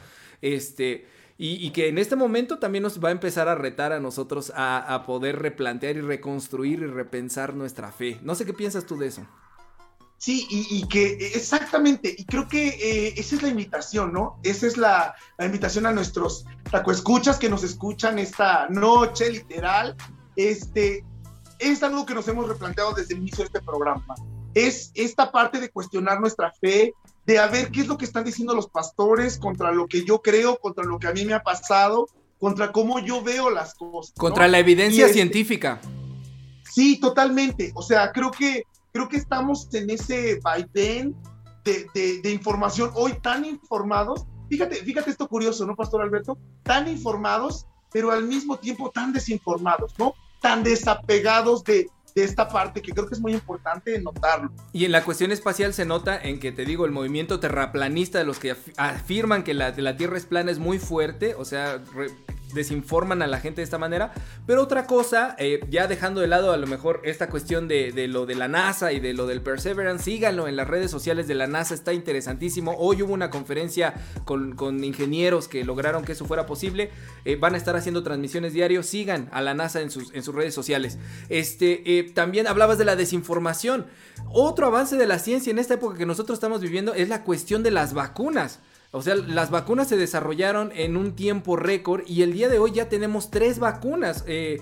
Este, 0.42 1.08
y, 1.38 1.72
que 1.72 1.90
en 1.90 1.98
este 1.98 2.16
momento 2.16 2.58
también 2.58 2.84
nos 2.84 3.04
va 3.04 3.10
a 3.10 3.12
empezar 3.12 3.50
a 3.50 3.56
retar 3.56 3.92
a 3.92 4.00
nosotros 4.00 4.54
a, 4.56 4.78
a 4.94 5.06
poder 5.06 5.40
replantear 5.40 5.98
y 5.98 6.02
reconstruir 6.02 6.80
y 6.84 6.88
repensar 6.88 7.54
nuestra 7.54 7.92
fe. 7.92 8.18
No 8.24 8.34
sé 8.36 8.46
qué 8.46 8.54
piensas 8.54 8.86
tú 8.86 8.98
de 8.98 9.08
eso. 9.08 9.28
Sí, 10.20 10.46
y, 10.50 10.86
que 10.90 11.14
exactamente, 11.34 12.14
y 12.16 12.26
creo 12.26 12.46
que 12.46 12.68
eh, 12.68 13.14
esa 13.16 13.38
es 13.38 13.42
la 13.42 13.48
invitación, 13.48 14.12
¿no? 14.12 14.38
Esa 14.44 14.68
es 14.68 14.76
la, 14.76 15.16
invitación 15.40 15.86
a 15.86 15.94
nuestros 15.94 16.46
tacoescuchas 16.70 17.38
que 17.38 17.48
nos 17.48 17.64
escuchan 17.64 18.20
esta 18.20 18.68
noche, 18.68 19.32
literal. 19.32 19.96
Este, 20.36 21.06
es 21.58 21.82
algo 21.84 22.06
que 22.06 22.14
nos 22.14 22.28
hemos 22.28 22.50
replanteado 22.50 22.92
desde 22.92 23.14
el 23.14 23.22
inicio 23.22 23.40
de 23.40 23.46
este 23.46 23.62
programa. 23.62 24.16
Es 24.54 24.92
esta 24.94 25.32
parte 25.32 25.62
de 25.62 25.70
cuestionar 25.70 26.20
nuestra 26.20 26.52
fe, 26.52 26.94
de 27.26 27.40
a 27.40 27.48
ver 27.48 27.72
qué 27.72 27.80
es 27.80 27.88
lo 27.88 27.98
que 27.98 28.04
están 28.04 28.26
diciendo 28.26 28.54
los 28.54 28.68
pastores 28.68 29.38
contra 29.38 29.72
lo 29.72 29.88
que 29.88 30.04
yo 30.04 30.22
creo, 30.22 30.58
contra 30.58 30.84
lo 30.84 31.00
que 31.00 31.08
a 31.08 31.14
mí 31.14 31.24
me 31.24 31.34
ha 31.34 31.44
pasado, 31.44 32.10
contra 32.38 32.74
cómo 32.74 33.00
yo 33.00 33.24
veo 33.24 33.50
las 33.50 33.74
cosas. 33.74 34.14
Contra 34.18 34.50
la 34.50 34.60
evidencia 34.60 35.06
este 35.06 35.14
científica. 35.14 35.80
Sí, 36.70 37.00
totalmente. 37.00 37.72
O 37.74 37.82
sea, 37.82 38.12
creo 38.12 38.32
que 38.32 38.64
creo 39.00 39.08
que 39.08 39.18
estamos 39.18 39.74
en 39.74 39.90
ese 39.90 40.42
vaivén 40.44 41.16
de, 41.64 41.88
de, 42.22 42.32
información 42.32 42.92
hoy 42.96 43.14
tan 43.22 43.46
informados. 43.46 44.26
Fíjate, 44.50 44.76
fíjate 44.76 45.10
esto 45.10 45.30
curioso, 45.30 45.66
¿no, 45.66 45.74
Pastor 45.74 46.02
Alberto? 46.02 46.38
Tan 46.64 46.90
informados, 46.90 47.66
pero 47.94 48.12
al 48.12 48.26
mismo 48.26 48.58
tiempo 48.58 48.92
tan 48.92 49.14
desinformados, 49.14 49.98
¿no? 49.98 50.16
Tan 50.42 50.64
desapegados 50.64 51.64
de, 51.64 51.90
de 52.14 52.24
esta 52.24 52.48
parte 52.48 52.82
que 52.82 52.92
creo 52.92 53.08
que 53.08 53.16
es 53.16 53.22
muy 53.22 53.34
importante 53.34 54.00
notarlo. 54.00 54.52
Y 54.74 54.86
en 54.86 54.92
la 54.92 55.04
cuestión 55.04 55.32
espacial 55.32 55.74
se 55.74 55.86
nota 55.86 56.20
en 56.20 56.40
que 56.40 56.52
te 56.52 56.66
digo, 56.66 56.86
el 56.86 56.92
movimiento 56.92 57.40
terraplanista 57.40 58.20
de 58.20 58.26
los 58.26 58.40
que 58.40 58.56
afirman 58.78 59.44
que 59.44 59.54
la, 59.54 59.72
la 59.72 59.98
Tierra 59.98 60.18
es 60.18 60.26
plana 60.26 60.52
es 60.52 60.60
muy 60.60 60.80
fuerte, 60.80 61.36
o 61.36 61.46
sea, 61.46 61.82
desinforman 62.54 63.22
a 63.22 63.28
la 63.28 63.40
gente 63.40 63.62
de 63.62 63.64
esta 63.64 63.78
manera. 63.78 64.12
Pero 64.46 64.64
otra 64.64 64.86
cosa, 64.86 65.36
eh, 65.38 65.60
ya 65.70 65.88
dejando 65.88 66.22
de 66.22 66.28
lado 66.28 66.52
a 66.52 66.58
lo 66.58 66.68
mejor 66.68 67.02
esta 67.04 67.30
cuestión 67.30 67.68
de, 67.68 67.92
lo 68.08 68.26
de 68.26 68.36
la 68.36 68.48
NASA 68.48 68.92
y 68.92 69.00
de 69.00 69.14
lo 69.14 69.28
del 69.28 69.42
Perseverance, 69.42 70.06
síganlo 70.06 70.48
en 70.48 70.56
las 70.56 70.68
redes 70.68 70.92
sociales 70.92 71.28
de 71.28 71.36
la 71.36 71.48
NASA, 71.48 71.74
está 71.74 71.94
interesantísimo. 71.94 72.76
Hoy 72.78 73.02
hubo 73.04 73.14
una 73.14 73.30
conferencia 73.30 73.94
con, 74.26 74.84
ingenieros 74.84 75.48
que 75.48 75.64
lograron 75.64 76.04
que 76.04 76.14
eso 76.14 76.26
fuera 76.26 76.46
posible. 76.46 76.92
Eh, 77.26 77.36
van 77.36 77.54
a 77.54 77.58
estar 77.58 77.76
haciendo 77.76 78.04
transmisiones 78.04 78.54
diarios, 78.54 78.86
sigan 78.86 79.30
a 79.32 79.42
la 79.42 79.54
NASA 79.54 79.82
en 79.82 79.92
sus, 79.92 80.14
en 80.14 80.24
sus 80.24 80.34
redes 80.34 80.54
sociales. 80.54 80.98
Este, 81.30 81.99
eh, 81.99 81.99
también 82.04 82.48
hablabas 82.48 82.78
de 82.78 82.86
la 82.86 82.96
desinformación. 82.96 83.88
Otro 84.32 84.68
avance 84.68 84.96
de 84.96 85.08
la 85.08 85.20
ciencia 85.20 85.52
en 85.52 85.60
esta 85.60 85.76
época 85.76 85.98
que 85.98 86.06
nosotros 86.06 86.38
estamos 86.38 86.62
viviendo 86.62 86.94
es 86.94 87.10
la 87.10 87.24
cuestión 87.24 87.64
de 87.64 87.72
las 87.72 87.94
vacunas. 87.94 88.60
O 88.92 89.04
sea, 89.04 89.16
las 89.16 89.52
vacunas 89.52 89.88
se 89.88 89.98
desarrollaron 89.98 90.72
en 90.74 90.98
un 90.98 91.16
tiempo 91.16 91.56
récord 91.56 92.02
y 92.08 92.24
el 92.24 92.34
día 92.34 92.50
de 92.50 92.58
hoy 92.58 92.72
ya 92.72 92.90
tenemos 92.90 93.30
tres 93.30 93.60
vacunas. 93.60 94.24
Eh, 94.28 94.62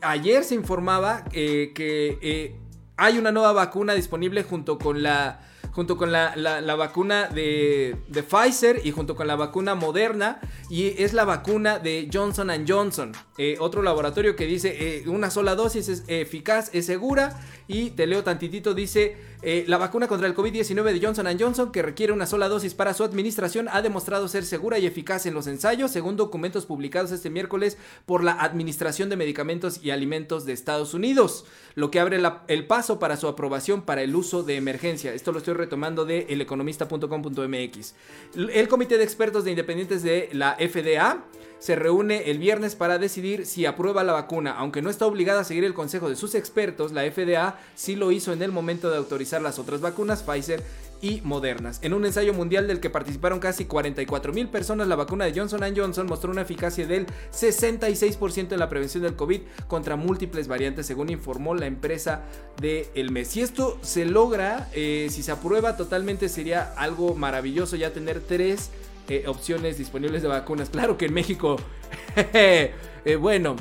ayer 0.00 0.42
se 0.42 0.56
informaba 0.56 1.24
eh, 1.32 1.72
que 1.74 2.18
eh, 2.20 2.56
hay 2.96 3.18
una 3.18 3.30
nueva 3.30 3.52
vacuna 3.52 3.94
disponible 3.94 4.42
junto 4.42 4.78
con 4.78 5.04
la 5.04 5.40
junto 5.72 5.96
con 5.96 6.12
la, 6.12 6.34
vacuna 6.76 7.28
de, 7.28 7.96
de, 8.08 8.22
Pfizer 8.22 8.80
y 8.84 8.90
junto 8.90 9.16
con 9.16 9.26
la 9.26 9.36
vacuna 9.36 9.74
Moderna 9.74 10.40
y 10.68 11.02
es 11.02 11.12
la 11.12 11.24
vacuna 11.24 11.78
de 11.78 12.08
Johnson 12.12 12.50
Johnson, 12.66 13.12
otro 13.58 13.82
laboratorio 13.82 14.36
que 14.36 14.46
dice 14.46 15.04
una 15.06 15.30
sola 15.30 15.54
dosis 15.54 15.88
es 15.88 16.04
eficaz, 16.08 16.70
es 16.74 16.86
segura 16.86 17.40
y 17.68 17.90
te 17.90 18.06
leo 18.06 18.24
tantitito, 18.24 18.74
dice 18.74 19.29
eh, 19.42 19.64
la 19.66 19.78
vacuna 19.78 20.06
contra 20.06 20.26
el 20.26 20.34
COVID-19 20.34 20.92
de 20.92 21.00
Johnson 21.04 21.26
Johnson, 21.38 21.72
que 21.72 21.82
requiere 21.82 22.12
una 22.12 22.26
sola 22.26 22.48
dosis 22.48 22.74
para 22.74 22.92
su 22.92 23.04
administración, 23.04 23.68
ha 23.70 23.80
demostrado 23.80 24.28
ser 24.28 24.44
segura 24.44 24.78
y 24.78 24.86
eficaz 24.86 25.24
en 25.26 25.34
los 25.34 25.46
ensayos, 25.46 25.90
según 25.90 26.16
documentos 26.16 26.66
publicados 26.66 27.10
este 27.10 27.30
miércoles 27.30 27.78
por 28.04 28.22
la 28.22 28.32
Administración 28.32 29.08
de 29.08 29.16
Medicamentos 29.16 29.80
y 29.82 29.90
Alimentos 29.90 30.44
de 30.44 30.52
Estados 30.52 30.92
Unidos, 30.92 31.46
lo 31.74 31.90
que 31.90 32.00
abre 32.00 32.20
el 32.48 32.66
paso 32.66 32.98
para 32.98 33.16
su 33.16 33.28
aprobación 33.28 33.82
para 33.82 34.02
el 34.02 34.14
uso 34.14 34.42
de 34.42 34.56
emergencia. 34.56 35.14
Esto 35.14 35.32
lo 35.32 35.38
estoy 35.38 35.54
retomando 35.54 36.04
de 36.04 36.26
eleconomista.com.mx. 36.28 37.94
El 38.34 38.68
comité 38.68 38.98
de 38.98 39.04
expertos 39.04 39.44
de 39.44 39.50
independientes 39.50 40.02
de 40.02 40.28
la 40.32 40.56
FDA 40.56 41.24
se 41.60 41.76
reúne 41.76 42.30
el 42.30 42.38
viernes 42.38 42.74
para 42.74 42.98
decidir 42.98 43.46
si 43.46 43.66
aprueba 43.66 44.02
la 44.02 44.14
vacuna. 44.14 44.52
Aunque 44.52 44.82
no 44.82 44.90
está 44.90 45.06
obligada 45.06 45.42
a 45.42 45.44
seguir 45.44 45.62
el 45.64 45.74
consejo 45.74 46.08
de 46.08 46.16
sus 46.16 46.34
expertos, 46.34 46.92
la 46.92 47.02
FDA 47.02 47.58
sí 47.76 47.94
lo 47.94 48.10
hizo 48.10 48.32
en 48.32 48.42
el 48.42 48.50
momento 48.50 48.90
de 48.90 48.96
autorizar 48.96 49.40
las 49.42 49.58
otras 49.58 49.80
vacunas, 49.80 50.22
Pfizer 50.22 50.64
y 51.02 51.20
Modernas. 51.22 51.78
En 51.82 51.94
un 51.94 52.04
ensayo 52.04 52.34
mundial 52.34 52.66
del 52.66 52.80
que 52.80 52.90
participaron 52.90 53.40
casi 53.40 53.64
44 53.64 54.32
mil 54.32 54.48
personas, 54.48 54.88
la 54.88 54.96
vacuna 54.96 55.24
de 55.24 55.38
Johnson 55.38 55.60
Johnson 55.74 56.06
mostró 56.06 56.30
una 56.30 56.42
eficacia 56.42 56.86
del 56.86 57.06
66% 57.32 58.52
en 58.52 58.58
la 58.58 58.68
prevención 58.68 59.02
del 59.02 59.16
COVID 59.16 59.40
contra 59.68 59.96
múltiples 59.96 60.48
variantes, 60.48 60.86
según 60.86 61.10
informó 61.10 61.54
la 61.54 61.66
empresa 61.66 62.22
de 62.60 62.88
El 62.94 63.10
Mes. 63.10 63.28
Si 63.28 63.40
esto 63.40 63.78
se 63.82 64.04
logra, 64.04 64.68
eh, 64.72 65.08
si 65.10 65.22
se 65.22 65.32
aprueba 65.32 65.76
totalmente, 65.76 66.28
sería 66.28 66.72
algo 66.76 67.14
maravilloso 67.14 67.76
ya 67.76 67.92
tener 67.92 68.20
tres 68.20 68.70
eh, 69.10 69.24
opciones 69.26 69.76
disponibles 69.76 70.22
de 70.22 70.28
vacunas. 70.28 70.70
Claro 70.70 70.96
que 70.96 71.06
en 71.06 71.14
México, 71.14 71.56
eh, 72.16 72.72
bueno, 73.18 73.56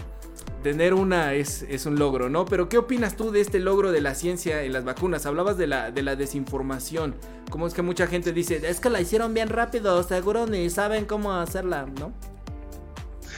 tener 0.62 0.93
una 0.93 1.33
es, 1.33 1.63
es, 1.63 1.88
un 1.88 1.97
logro, 1.97 2.29
¿no? 2.29 2.45
Pero 2.45 2.69
¿qué 2.69 2.77
opinas 2.77 3.17
tú 3.17 3.31
de 3.31 3.41
este 3.41 3.57
logro 3.59 3.91
de 3.91 3.99
la 3.99 4.13
ciencia 4.13 4.62
en 4.62 4.73
las 4.73 4.85
vacunas? 4.85 5.25
Hablabas 5.25 5.57
de 5.57 5.65
la, 5.65 5.89
de 5.89 6.03
la 6.03 6.15
desinformación. 6.15 7.15
¿Cómo 7.49 7.65
es 7.65 7.73
que 7.73 7.81
mucha 7.81 8.05
gente 8.05 8.31
dice, 8.31 8.62
es 8.63 8.79
que 8.79 8.91
la 8.91 9.01
hicieron 9.01 9.33
bien 9.33 9.49
rápido, 9.49 10.03
seguro 10.03 10.45
ni 10.45 10.69
saben 10.69 11.05
cómo 11.05 11.33
hacerla, 11.33 11.88
¿no? 11.99 12.13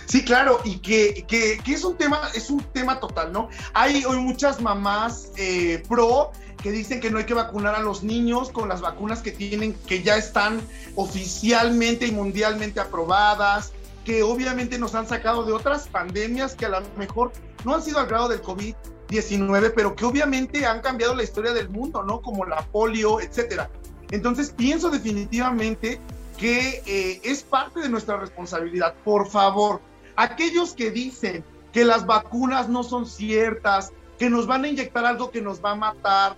Sí, 0.05 0.23
claro, 0.23 0.59
y 0.65 0.79
que, 0.79 1.25
que, 1.27 1.61
es 1.65 1.83
un 1.83 1.97
tema, 1.97 2.21
es 2.35 2.49
un 2.49 2.61
tema 2.73 2.99
total, 2.99 3.31
¿no? 3.31 3.49
Hay 3.73 4.03
hoy 4.03 4.17
muchas 4.17 4.61
mamás 4.61 5.31
eh, 5.37 5.83
pro 5.87 6.31
que 6.61 6.71
dicen 6.71 6.99
que 6.99 7.09
no 7.09 7.17
hay 7.17 7.25
que 7.25 7.33
vacunar 7.33 7.75
a 7.75 7.79
los 7.79 8.03
niños 8.03 8.49
con 8.49 8.69
las 8.69 8.81
vacunas 8.81 9.21
que 9.21 9.31
tienen, 9.31 9.73
que 9.87 10.03
ya 10.03 10.17
están 10.17 10.61
oficialmente 10.95 12.05
y 12.05 12.11
mundialmente 12.11 12.79
aprobadas, 12.79 13.71
que 14.05 14.23
obviamente 14.23 14.77
nos 14.77 14.95
han 14.95 15.07
sacado 15.07 15.43
de 15.43 15.53
otras 15.53 15.87
pandemias 15.87 16.55
que 16.55 16.65
a 16.65 16.69
lo 16.69 16.81
mejor 16.97 17.31
no 17.65 17.75
han 17.75 17.81
sido 17.81 17.99
al 17.99 18.07
grado 18.07 18.27
del 18.27 18.41
COVID-19, 18.41 19.73
pero 19.75 19.95
que 19.95 20.05
obviamente 20.05 20.65
han 20.65 20.81
cambiado 20.81 21.15
la 21.15 21.23
historia 21.23 21.53
del 21.53 21.69
mundo, 21.69 22.03
¿no? 22.03 22.21
Como 22.21 22.45
la 22.45 22.61
polio, 22.71 23.19
etcétera. 23.21 23.69
Entonces 24.11 24.51
pienso 24.51 24.89
definitivamente 24.89 25.99
que 26.37 26.81
eh, 26.85 27.21
es 27.23 27.43
parte 27.43 27.79
de 27.79 27.89
nuestra 27.89 28.17
responsabilidad. 28.17 28.95
Por 29.03 29.29
favor, 29.29 29.81
aquellos 30.21 30.73
que 30.73 30.91
dicen 30.91 31.43
que 31.73 31.83
las 31.83 32.05
vacunas 32.05 32.69
no 32.69 32.83
son 32.83 33.05
ciertas, 33.05 33.91
que 34.19 34.29
nos 34.29 34.45
van 34.45 34.65
a 34.65 34.67
inyectar 34.67 35.05
algo 35.05 35.31
que 35.31 35.41
nos 35.41 35.63
va 35.63 35.71
a 35.71 35.75
matar, 35.75 36.37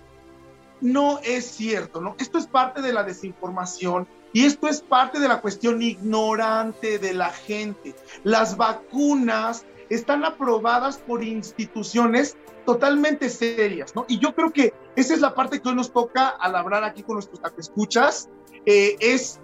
no 0.80 1.18
es 1.22 1.44
cierto, 1.44 2.00
¿no? 2.00 2.16
Esto 2.18 2.38
es 2.38 2.46
parte 2.46 2.80
de 2.80 2.92
la 2.92 3.04
desinformación 3.04 4.06
y 4.32 4.44
esto 4.46 4.68
es 4.68 4.80
parte 4.80 5.20
de 5.20 5.28
la 5.28 5.40
cuestión 5.40 5.82
ignorante 5.82 6.98
de 6.98 7.12
la 7.12 7.30
gente. 7.30 7.94
Las 8.22 8.56
vacunas 8.56 9.66
están 9.90 10.24
aprobadas 10.24 10.96
por 10.96 11.22
instituciones 11.22 12.36
totalmente 12.64 13.28
serias, 13.28 13.94
¿no? 13.94 14.06
Y 14.08 14.18
yo 14.18 14.34
creo 14.34 14.50
que 14.50 14.72
esa 14.96 15.12
es 15.12 15.20
la 15.20 15.34
parte 15.34 15.60
que 15.60 15.68
hoy 15.68 15.74
nos 15.74 15.92
toca 15.92 16.28
al 16.28 16.56
hablar 16.56 16.84
aquí 16.84 17.02
con 17.02 17.16
nuestros 17.16 17.40
escuchas, 17.58 18.30
eh, 18.64 18.96
es 19.00 19.40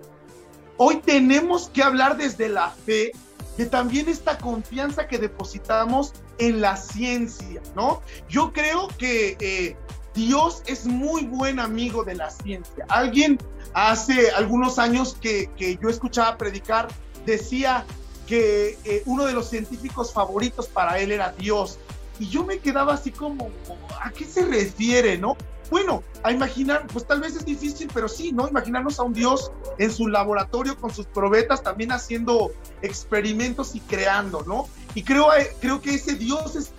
hoy 0.78 0.96
tenemos 0.96 1.68
que 1.68 1.82
hablar 1.82 2.16
desde 2.16 2.48
la 2.48 2.70
fe 2.70 3.12
de 3.56 3.66
también 3.66 4.08
esta 4.08 4.38
confianza 4.38 5.06
que 5.06 5.18
depositamos 5.18 6.12
en 6.38 6.60
la 6.60 6.76
ciencia, 6.76 7.60
¿no? 7.74 8.02
Yo 8.28 8.52
creo 8.52 8.88
que 8.98 9.36
eh, 9.40 9.76
Dios 10.14 10.62
es 10.66 10.86
muy 10.86 11.24
buen 11.24 11.60
amigo 11.60 12.04
de 12.04 12.14
la 12.14 12.30
ciencia. 12.30 12.86
Alguien 12.88 13.38
hace 13.74 14.30
algunos 14.30 14.78
años 14.78 15.16
que, 15.20 15.50
que 15.56 15.78
yo 15.82 15.88
escuchaba 15.88 16.36
predicar 16.36 16.88
decía 17.26 17.84
que 18.26 18.78
eh, 18.84 19.02
uno 19.06 19.26
de 19.26 19.32
los 19.32 19.48
científicos 19.48 20.12
favoritos 20.12 20.68
para 20.68 20.98
él 21.00 21.12
era 21.12 21.32
Dios. 21.32 21.78
Y 22.18 22.28
yo 22.28 22.44
me 22.44 22.58
quedaba 22.58 22.94
así 22.94 23.10
como, 23.10 23.50
¿a 24.00 24.10
qué 24.10 24.24
se 24.24 24.44
refiere, 24.44 25.18
no? 25.18 25.36
Bueno, 25.70 26.02
a 26.24 26.32
imaginar, 26.32 26.86
pues 26.92 27.06
tal 27.06 27.20
vez 27.20 27.36
es 27.36 27.44
difícil, 27.44 27.88
pero 27.94 28.08
sí, 28.08 28.32
¿no? 28.32 28.48
Imaginarnos 28.48 28.98
a 28.98 29.04
un 29.04 29.12
Dios 29.12 29.52
en 29.78 29.92
su 29.92 30.08
laboratorio 30.08 30.76
con 30.76 30.92
sus 30.92 31.06
probetas 31.06 31.62
también 31.62 31.92
haciendo 31.92 32.50
experimentos 32.82 33.76
y 33.76 33.80
creando, 33.80 34.42
¿no? 34.46 34.68
Y 34.94 35.04
creo, 35.04 35.32
eh, 35.32 35.54
creo 35.60 35.80
que 35.80 35.94
ese 35.94 36.16
Dios 36.16 36.56
es, 36.56 36.72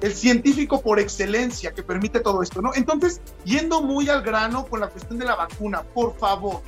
el 0.00 0.14
científico 0.14 0.80
por 0.80 0.98
excelencia 0.98 1.72
que 1.72 1.82
permite 1.82 2.20
todo 2.20 2.42
esto, 2.42 2.60
¿no? 2.60 2.72
Entonces, 2.74 3.20
yendo 3.44 3.82
muy 3.82 4.08
al 4.08 4.22
grano 4.22 4.66
con 4.66 4.80
la 4.80 4.88
cuestión 4.88 5.18
de 5.18 5.26
la 5.26 5.36
vacuna, 5.36 5.82
por 5.82 6.16
favor, 6.18 6.62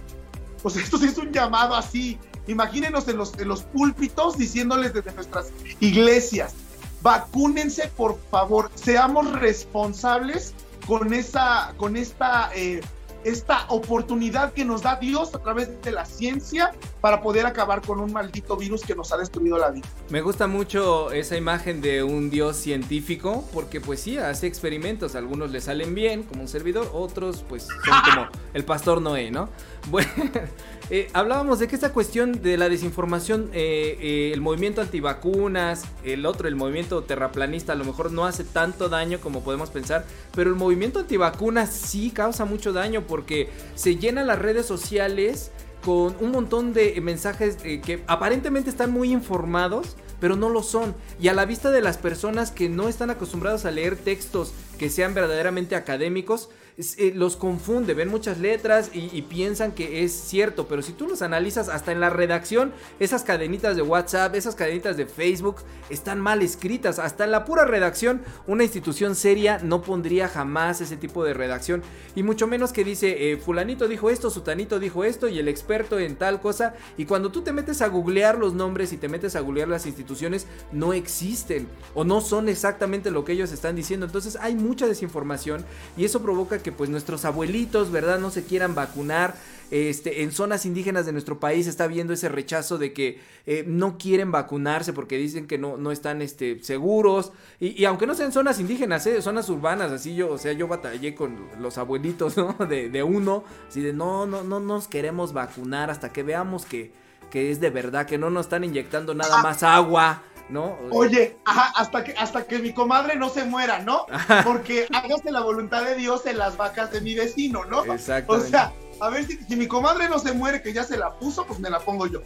pues 0.62 0.76
esto 0.76 0.98
es 1.02 1.16
un 1.18 1.32
llamado 1.32 1.74
así. 1.74 2.18
Imagínenos 2.46 3.08
en 3.08 3.16
los, 3.16 3.36
en 3.38 3.48
los 3.48 3.62
púlpitos 3.62 4.36
diciéndoles 4.36 4.92
desde 4.92 5.12
nuestras 5.12 5.46
iglesias, 5.80 6.54
vacúnense 7.00 7.88
por 7.96 8.18
favor, 8.30 8.70
seamos 8.74 9.32
responsables 9.40 10.54
con, 10.86 11.12
esa, 11.12 11.74
con 11.76 11.96
esta, 11.96 12.50
eh, 12.54 12.80
esta 13.24 13.66
oportunidad 13.68 14.52
que 14.52 14.64
nos 14.64 14.82
da 14.82 14.96
Dios 14.96 15.34
a 15.34 15.38
través 15.38 15.80
de 15.82 15.92
la 15.92 16.04
ciencia 16.04 16.72
para 17.00 17.22
poder 17.22 17.46
acabar 17.46 17.80
con 17.80 18.00
un 18.00 18.12
maldito 18.12 18.56
virus 18.56 18.82
que 18.82 18.94
nos 18.94 19.12
ha 19.12 19.16
destruido 19.16 19.58
la 19.58 19.70
vida. 19.70 19.86
Me 20.10 20.20
gusta 20.20 20.46
mucho 20.46 21.10
esa 21.10 21.36
imagen 21.36 21.80
de 21.80 22.02
un 22.02 22.30
Dios 22.30 22.56
científico 22.56 23.44
porque 23.52 23.80
pues 23.80 24.00
sí, 24.00 24.18
hace 24.18 24.46
experimentos, 24.46 25.14
algunos 25.14 25.50
le 25.50 25.60
salen 25.60 25.94
bien 25.94 26.22
como 26.22 26.42
un 26.42 26.48
servidor, 26.48 26.90
otros 26.92 27.44
pues 27.48 27.64
son 27.64 28.00
como 28.14 28.28
el 28.52 28.64
pastor 28.64 29.00
Noé, 29.00 29.30
¿no? 29.30 29.48
Bueno, 29.90 30.10
eh, 30.90 31.08
hablábamos 31.14 31.58
de 31.58 31.66
que 31.66 31.74
esta 31.74 31.92
cuestión 31.92 32.42
de 32.42 32.58
la 32.58 32.68
desinformación, 32.68 33.48
eh, 33.54 33.96
eh, 34.00 34.30
el 34.34 34.42
movimiento 34.42 34.82
antivacunas, 34.82 35.84
el 36.04 36.26
otro, 36.26 36.46
el 36.46 36.56
movimiento 36.56 37.02
terraplanista, 37.04 37.72
a 37.72 37.76
lo 37.76 37.84
mejor 37.84 38.12
no 38.12 38.26
hace 38.26 38.44
tanto 38.44 38.90
daño 38.90 39.18
como 39.18 39.42
podemos 39.42 39.70
pensar, 39.70 40.04
pero 40.34 40.50
el 40.50 40.56
movimiento 40.56 40.98
antivacunas 40.98 41.70
sí 41.70 42.10
causa 42.10 42.44
mucho 42.44 42.74
daño 42.74 43.06
porque 43.06 43.48
se 43.74 43.96
llenan 43.96 44.26
las 44.26 44.38
redes 44.38 44.66
sociales 44.66 45.50
con 45.82 46.16
un 46.20 46.30
montón 46.30 46.72
de 46.72 46.98
mensajes 47.00 47.56
que 47.56 48.02
aparentemente 48.06 48.70
están 48.70 48.90
muy 48.90 49.12
informados, 49.12 49.96
pero 50.18 50.34
no 50.34 50.48
lo 50.48 50.62
son. 50.62 50.94
Y 51.20 51.28
a 51.28 51.34
la 51.34 51.44
vista 51.44 51.70
de 51.70 51.82
las 51.82 51.98
personas 51.98 52.50
que 52.50 52.70
no 52.70 52.88
están 52.88 53.10
acostumbrados 53.10 53.66
a 53.66 53.70
leer 53.70 53.96
textos 53.96 54.52
que 54.78 54.88
sean 54.88 55.12
verdaderamente 55.12 55.76
académicos, 55.76 56.48
eh, 56.76 57.12
los 57.14 57.36
confunde, 57.36 57.94
ven 57.94 58.08
muchas 58.08 58.38
letras 58.38 58.90
y, 58.92 59.22
piensan 59.22 59.70
que 59.70 60.02
es 60.02 60.12
cierto, 60.12 60.66
pero 60.66 60.82
si 60.82 60.92
tú 60.92 61.06
los 61.06 61.22
analizas 61.22 61.68
hasta 61.68 61.92
en 61.92 62.00
la 62.00 62.10
redacción, 62.10 62.72
esas 62.98 63.22
cadenitas 63.22 63.76
de 63.76 63.82
WhatsApp, 63.82 64.34
esas 64.34 64.56
cadenitas 64.56 64.96
de 64.96 65.06
Facebook 65.06 65.58
están 65.88 66.20
mal 66.20 66.42
escritas, 66.42 66.98
hasta 66.98 67.24
en 67.24 67.30
la 67.30 67.44
pura 67.44 67.64
redacción, 67.64 68.22
una 68.48 68.64
institución 68.64 69.14
seria 69.14 69.60
no 69.62 69.82
pondría 69.82 70.26
jamás 70.26 70.80
ese 70.80 70.96
tipo 70.96 71.24
de 71.24 71.32
redacción, 71.32 71.82
y 72.16 72.24
mucho 72.24 72.48
menos 72.48 72.72
que 72.72 72.82
dice, 72.82 73.30
eh, 73.30 73.36
fulanito 73.36 73.86
dijo 73.86 74.10
esto, 74.10 74.28
sutanito 74.28 74.80
dijo 74.80 75.04
esto, 75.04 75.28
y 75.28 75.38
el 75.38 75.46
experto 75.46 76.00
en 76.00 76.16
tal 76.16 76.40
cosa, 76.40 76.74
y 76.96 77.04
cuando 77.04 77.30
tú 77.30 77.42
te 77.42 77.52
metes 77.52 77.82
a 77.82 77.88
googlear 77.88 78.36
los 78.36 78.52
nombres 78.52 78.92
y 78.92 78.96
te 78.96 79.08
metes 79.08 79.36
a 79.36 79.40
googlear 79.40 79.68
las 79.68 79.86
instituciones, 79.86 80.48
no 80.72 80.92
existen, 80.92 81.68
o 81.94 82.02
no 82.02 82.20
son 82.20 82.48
exactamente 82.48 83.12
lo 83.12 83.24
que 83.24 83.32
ellos 83.32 83.52
están 83.52 83.76
diciendo, 83.76 84.06
entonces 84.06 84.36
hay 84.40 84.56
mucha 84.56 84.88
desinformación, 84.88 85.64
y 85.96 86.04
eso 86.04 86.20
provoca 86.20 86.63
que 86.64 86.72
pues 86.72 86.90
nuestros 86.90 87.24
abuelitos, 87.24 87.92
¿verdad? 87.92 88.18
No 88.18 88.30
se 88.30 88.42
quieran 88.42 88.74
vacunar. 88.74 89.36
Este, 89.70 90.22
en 90.22 90.32
zonas 90.32 90.66
indígenas 90.66 91.06
de 91.06 91.12
nuestro 91.12 91.38
país 91.38 91.66
está 91.66 91.86
viendo 91.86 92.12
ese 92.12 92.28
rechazo 92.28 92.78
de 92.78 92.92
que 92.92 93.20
eh, 93.46 93.64
no 93.66 93.98
quieren 93.98 94.30
vacunarse 94.30 94.92
porque 94.92 95.16
dicen 95.16 95.46
que 95.46 95.58
no, 95.58 95.76
no 95.76 95.92
están 95.92 96.22
este, 96.22 96.62
seguros. 96.62 97.32
Y, 97.60 97.84
aunque 97.84 98.06
no 98.06 98.14
sean 98.14 98.32
zonas 98.32 98.58
indígenas, 98.58 99.06
¿eh? 99.06 99.20
zonas 99.22 99.48
urbanas, 99.48 99.92
así 99.92 100.16
yo, 100.16 100.32
o 100.32 100.38
sea, 100.38 100.52
yo 100.52 100.66
batallé 100.66 101.14
con 101.14 101.36
los 101.60 101.78
abuelitos, 101.78 102.36
¿no? 102.36 102.54
De, 102.68 102.88
de 102.88 103.02
uno, 103.02 103.44
así 103.68 103.80
de 103.82 103.92
no, 103.92 104.26
no, 104.26 104.42
no 104.42 104.58
nos 104.58 104.88
queremos 104.88 105.32
vacunar 105.32 105.90
hasta 105.90 106.12
que 106.12 106.22
veamos 106.22 106.64
que, 106.64 106.92
que 107.30 107.50
es 107.50 107.60
de 107.60 107.70
verdad, 107.70 108.06
que 108.06 108.16
no 108.16 108.30
nos 108.30 108.46
están 108.46 108.64
inyectando 108.64 109.14
nada 109.14 109.42
más 109.42 109.62
agua. 109.62 110.22
¿No? 110.48 110.78
Oye, 110.90 111.36
ajá, 111.44 111.72
hasta 111.76 112.04
que, 112.04 112.12
hasta 112.12 112.44
que 112.44 112.58
mi 112.58 112.72
comadre 112.72 113.16
no 113.16 113.28
se 113.28 113.44
muera, 113.44 113.78
¿no? 113.78 114.06
Porque 114.44 114.86
hágase 114.92 115.30
la 115.30 115.40
voluntad 115.40 115.84
de 115.84 115.94
Dios 115.96 116.26
en 116.26 116.38
las 116.38 116.56
vacas 116.56 116.90
de 116.90 117.00
mi 117.00 117.14
vecino, 117.14 117.64
¿no? 117.64 117.84
Exacto. 117.84 118.32
O 118.32 118.40
sea, 118.40 118.72
a 119.00 119.08
ver 119.08 119.24
si, 119.24 119.36
si 119.36 119.56
mi 119.56 119.66
comadre 119.66 120.08
no 120.08 120.18
se 120.18 120.32
muere, 120.32 120.62
que 120.62 120.72
ya 120.72 120.84
se 120.84 120.96
la 120.96 121.14
puso, 121.14 121.46
pues 121.46 121.58
me 121.60 121.70
la 121.70 121.80
pongo 121.80 122.06
yo. 122.06 122.20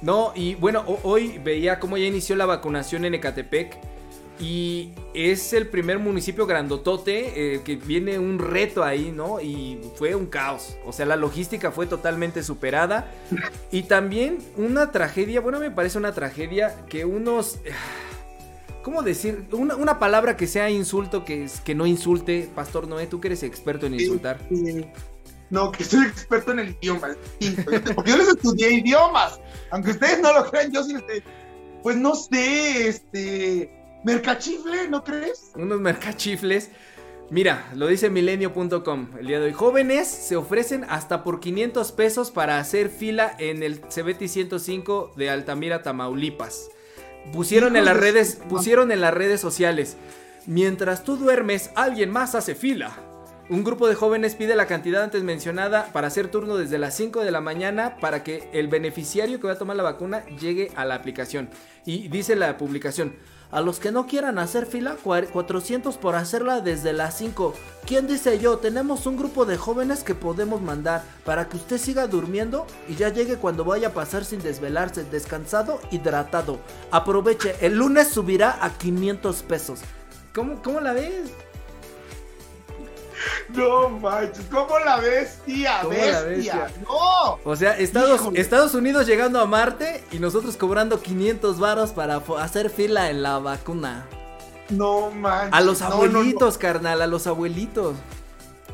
No, 0.00 0.32
y 0.34 0.56
bueno, 0.56 0.84
hoy 1.04 1.38
veía 1.38 1.78
cómo 1.78 1.96
ya 1.96 2.06
inició 2.06 2.34
la 2.34 2.44
vacunación 2.44 3.04
en 3.04 3.14
Ecatepec 3.14 3.78
y 4.42 4.90
es 5.14 5.52
el 5.52 5.68
primer 5.68 6.00
municipio 6.00 6.46
grandotote 6.46 7.54
eh, 7.54 7.60
que 7.62 7.76
viene 7.76 8.18
un 8.18 8.40
reto 8.40 8.82
ahí, 8.82 9.12
¿no? 9.14 9.40
Y 9.40 9.78
fue 9.94 10.16
un 10.16 10.26
caos. 10.26 10.76
O 10.84 10.92
sea, 10.92 11.06
la 11.06 11.14
logística 11.14 11.70
fue 11.70 11.86
totalmente 11.86 12.42
superada. 12.42 13.08
Y 13.70 13.84
también 13.84 14.38
una 14.56 14.90
tragedia, 14.90 15.40
bueno, 15.40 15.60
me 15.60 15.70
parece 15.70 15.96
una 15.96 16.12
tragedia 16.12 16.74
que 16.88 17.04
unos... 17.04 17.60
¿Cómo 18.82 19.02
decir? 19.02 19.44
Una, 19.52 20.00
palabra 20.00 20.36
que 20.36 20.48
sea 20.48 20.68
insulto, 20.68 21.24
que, 21.24 21.48
que 21.64 21.76
no 21.76 21.86
insulte. 21.86 22.50
Pastor 22.52 22.88
Noé, 22.88 23.06
tú 23.06 23.20
que 23.20 23.28
eres 23.28 23.44
experto 23.44 23.86
en 23.86 23.94
insultar. 23.94 24.40
No, 25.50 25.70
que 25.70 25.84
soy 25.84 26.04
experto 26.04 26.50
en 26.50 26.58
el 26.58 26.70
idioma. 26.70 27.10
Porque 27.94 28.10
yo 28.10 28.16
les 28.16 28.26
estudié 28.26 28.72
idiomas. 28.72 29.38
Aunque 29.70 29.92
ustedes 29.92 30.20
no 30.20 30.32
lo 30.32 30.50
crean, 30.50 30.72
yo 30.72 30.82
sí 30.82 30.94
les... 30.94 31.22
Pues 31.84 31.96
no 31.96 32.16
sé, 32.16 32.88
este 32.88 33.81
mercachifle, 34.04 34.88
¿no 34.88 35.02
crees? 35.04 35.52
Unos 35.54 35.80
mercachifles. 35.80 36.70
Mira, 37.30 37.70
lo 37.74 37.86
dice 37.86 38.10
milenio.com 38.10 39.08
el 39.18 39.26
día 39.26 39.40
de 39.40 39.46
hoy. 39.46 39.52
Jóvenes 39.52 40.06
se 40.08 40.36
ofrecen 40.36 40.84
hasta 40.88 41.24
por 41.24 41.40
500 41.40 41.92
pesos 41.92 42.30
para 42.30 42.58
hacer 42.58 42.90
fila 42.90 43.34
en 43.38 43.62
el 43.62 43.80
CBT 43.80 44.26
105 44.28 45.14
de 45.16 45.30
Altamira, 45.30 45.82
Tamaulipas. 45.82 46.68
Pusieron 47.32 47.76
en 47.76 47.84
las 47.84 47.96
redes, 47.96 48.38
pusieron 48.48 48.92
en 48.92 49.00
las 49.00 49.14
redes 49.14 49.40
sociales. 49.40 49.96
Mientras 50.46 51.04
tú 51.04 51.16
duermes, 51.16 51.70
alguien 51.74 52.10
más 52.10 52.34
hace 52.34 52.54
fila. 52.54 52.92
Un 53.48 53.64
grupo 53.64 53.88
de 53.88 53.94
jóvenes 53.94 54.34
pide 54.34 54.56
la 54.56 54.66
cantidad 54.66 55.02
antes 55.02 55.22
mencionada 55.22 55.86
para 55.92 56.08
hacer 56.08 56.28
turno 56.28 56.56
desde 56.56 56.78
las 56.78 56.96
5 56.96 57.22
de 57.22 57.30
la 57.30 57.40
mañana 57.40 57.96
para 57.96 58.24
que 58.24 58.48
el 58.52 58.68
beneficiario 58.68 59.40
que 59.40 59.46
va 59.46 59.54
a 59.54 59.58
tomar 59.58 59.76
la 59.76 59.82
vacuna 59.82 60.24
llegue 60.40 60.70
a 60.74 60.84
la 60.84 60.96
aplicación. 60.96 61.48
Y 61.84 62.08
dice 62.08 62.36
la 62.36 62.56
publicación, 62.56 63.14
a 63.50 63.60
los 63.60 63.80
que 63.80 63.92
no 63.92 64.06
quieran 64.06 64.38
hacer 64.38 64.64
fila, 64.64 64.96
400 65.02 65.98
por 65.98 66.14
hacerla 66.14 66.60
desde 66.60 66.94
las 66.94 67.18
5. 67.18 67.54
¿Quién 67.84 68.06
dice 68.06 68.38
yo? 68.38 68.56
Tenemos 68.58 69.04
un 69.04 69.18
grupo 69.18 69.44
de 69.44 69.58
jóvenes 69.58 70.04
que 70.04 70.14
podemos 70.14 70.62
mandar 70.62 71.04
para 71.26 71.48
que 71.48 71.58
usted 71.58 71.76
siga 71.76 72.06
durmiendo 72.06 72.66
y 72.88 72.94
ya 72.94 73.10
llegue 73.10 73.36
cuando 73.36 73.64
vaya 73.64 73.88
a 73.88 73.94
pasar 73.94 74.24
sin 74.24 74.42
desvelarse, 74.42 75.04
descansado, 75.04 75.80
hidratado. 75.90 76.60
Aproveche, 76.90 77.54
el 77.60 77.74
lunes 77.74 78.08
subirá 78.08 78.64
a 78.64 78.70
500 78.70 79.42
pesos. 79.42 79.80
¿Cómo, 80.34 80.62
cómo 80.62 80.80
la 80.80 80.94
ves? 80.94 81.30
No 83.48 83.88
manches, 83.88 84.44
¿cómo 84.50 84.78
la 84.78 84.98
bestia? 84.98 85.82
bestia? 85.84 86.70
No. 86.82 87.38
O 87.44 87.56
sea, 87.56 87.76
Estados, 87.78 88.20
Estados 88.34 88.74
Unidos 88.74 89.06
llegando 89.06 89.40
a 89.40 89.46
Marte 89.46 90.04
y 90.10 90.18
nosotros 90.18 90.56
cobrando 90.56 91.00
500 91.00 91.58
varos 91.58 91.90
para 91.90 92.22
hacer 92.38 92.70
fila 92.70 93.10
en 93.10 93.22
la 93.22 93.38
vacuna. 93.38 94.06
No 94.70 95.10
manches. 95.10 95.52
A 95.52 95.60
los 95.60 95.82
abuelitos, 95.82 96.58
carnal, 96.58 97.02
a 97.02 97.06
los 97.06 97.26
abuelitos. 97.26 97.96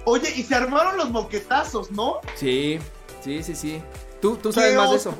Oye, 0.05 0.33
y 0.37 0.43
se 0.43 0.55
armaron 0.55 0.97
los 0.97 1.11
moquetazos, 1.11 1.91
¿no? 1.91 2.21
Sí, 2.37 2.79
sí, 3.23 3.43
sí, 3.43 3.55
sí. 3.55 3.83
¿Tú, 4.21 4.37
tú 4.37 4.53
sabes 4.53 4.77
más 4.77 4.91
de 4.91 4.97
eso? 4.97 5.15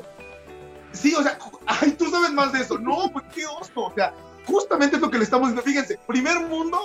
Sí, 0.91 1.13
o 1.15 1.21
sea, 1.21 1.37
ay, 1.67 1.91
tú 1.91 2.09
sabes 2.09 2.31
más 2.31 2.51
de 2.51 2.61
eso. 2.61 2.77
No, 2.79 3.11
pues 3.11 3.25
qué 3.33 3.45
oso. 3.45 3.71
O 3.85 3.93
sea, 3.93 4.13
justamente 4.47 4.95
es 4.95 5.01
lo 5.01 5.11
que 5.11 5.17
le 5.17 5.23
estamos 5.23 5.49
diciendo. 5.49 5.63
Fíjense, 5.63 5.99
primer 6.07 6.39
mundo 6.47 6.79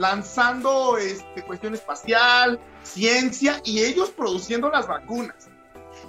lanzando 0.00 0.96
este, 0.96 1.42
cuestión 1.42 1.74
espacial, 1.74 2.58
ciencia 2.82 3.60
y 3.64 3.80
ellos 3.80 4.08
produciendo 4.08 4.70
las 4.70 4.88
vacunas. 4.88 5.50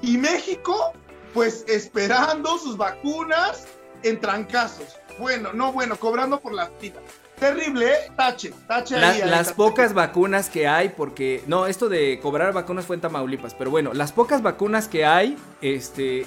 Y 0.01 0.17
México, 0.17 0.93
pues 1.33 1.65
esperando 1.67 2.57
sus 2.57 2.77
vacunas 2.77 3.67
en 4.03 4.17
trancazos. 4.21 4.95
Bueno, 5.19 5.51
no 5.51 5.73
bueno, 5.73 5.97
cobrando 5.97 6.39
por 6.39 6.53
las 6.53 6.71
titas. 6.79 7.03
Terrible, 7.37 7.91
¿eh? 7.91 8.11
tache, 8.15 8.53
tache 8.65 8.95
ahí, 8.95 9.29
Las 9.29 9.51
pocas 9.51 9.93
vacunas 9.93 10.49
que 10.49 10.67
hay, 10.67 10.89
porque. 10.89 11.43
No, 11.47 11.67
esto 11.67 11.89
de 11.89 12.19
cobrar 12.21 12.53
vacunas 12.53 12.85
fue 12.85 12.95
en 12.95 13.01
Tamaulipas, 13.01 13.55
pero 13.55 13.71
bueno, 13.71 13.93
las 13.93 14.13
pocas 14.13 14.41
vacunas 14.41 14.87
que 14.87 15.05
hay, 15.05 15.37
este. 15.61 16.25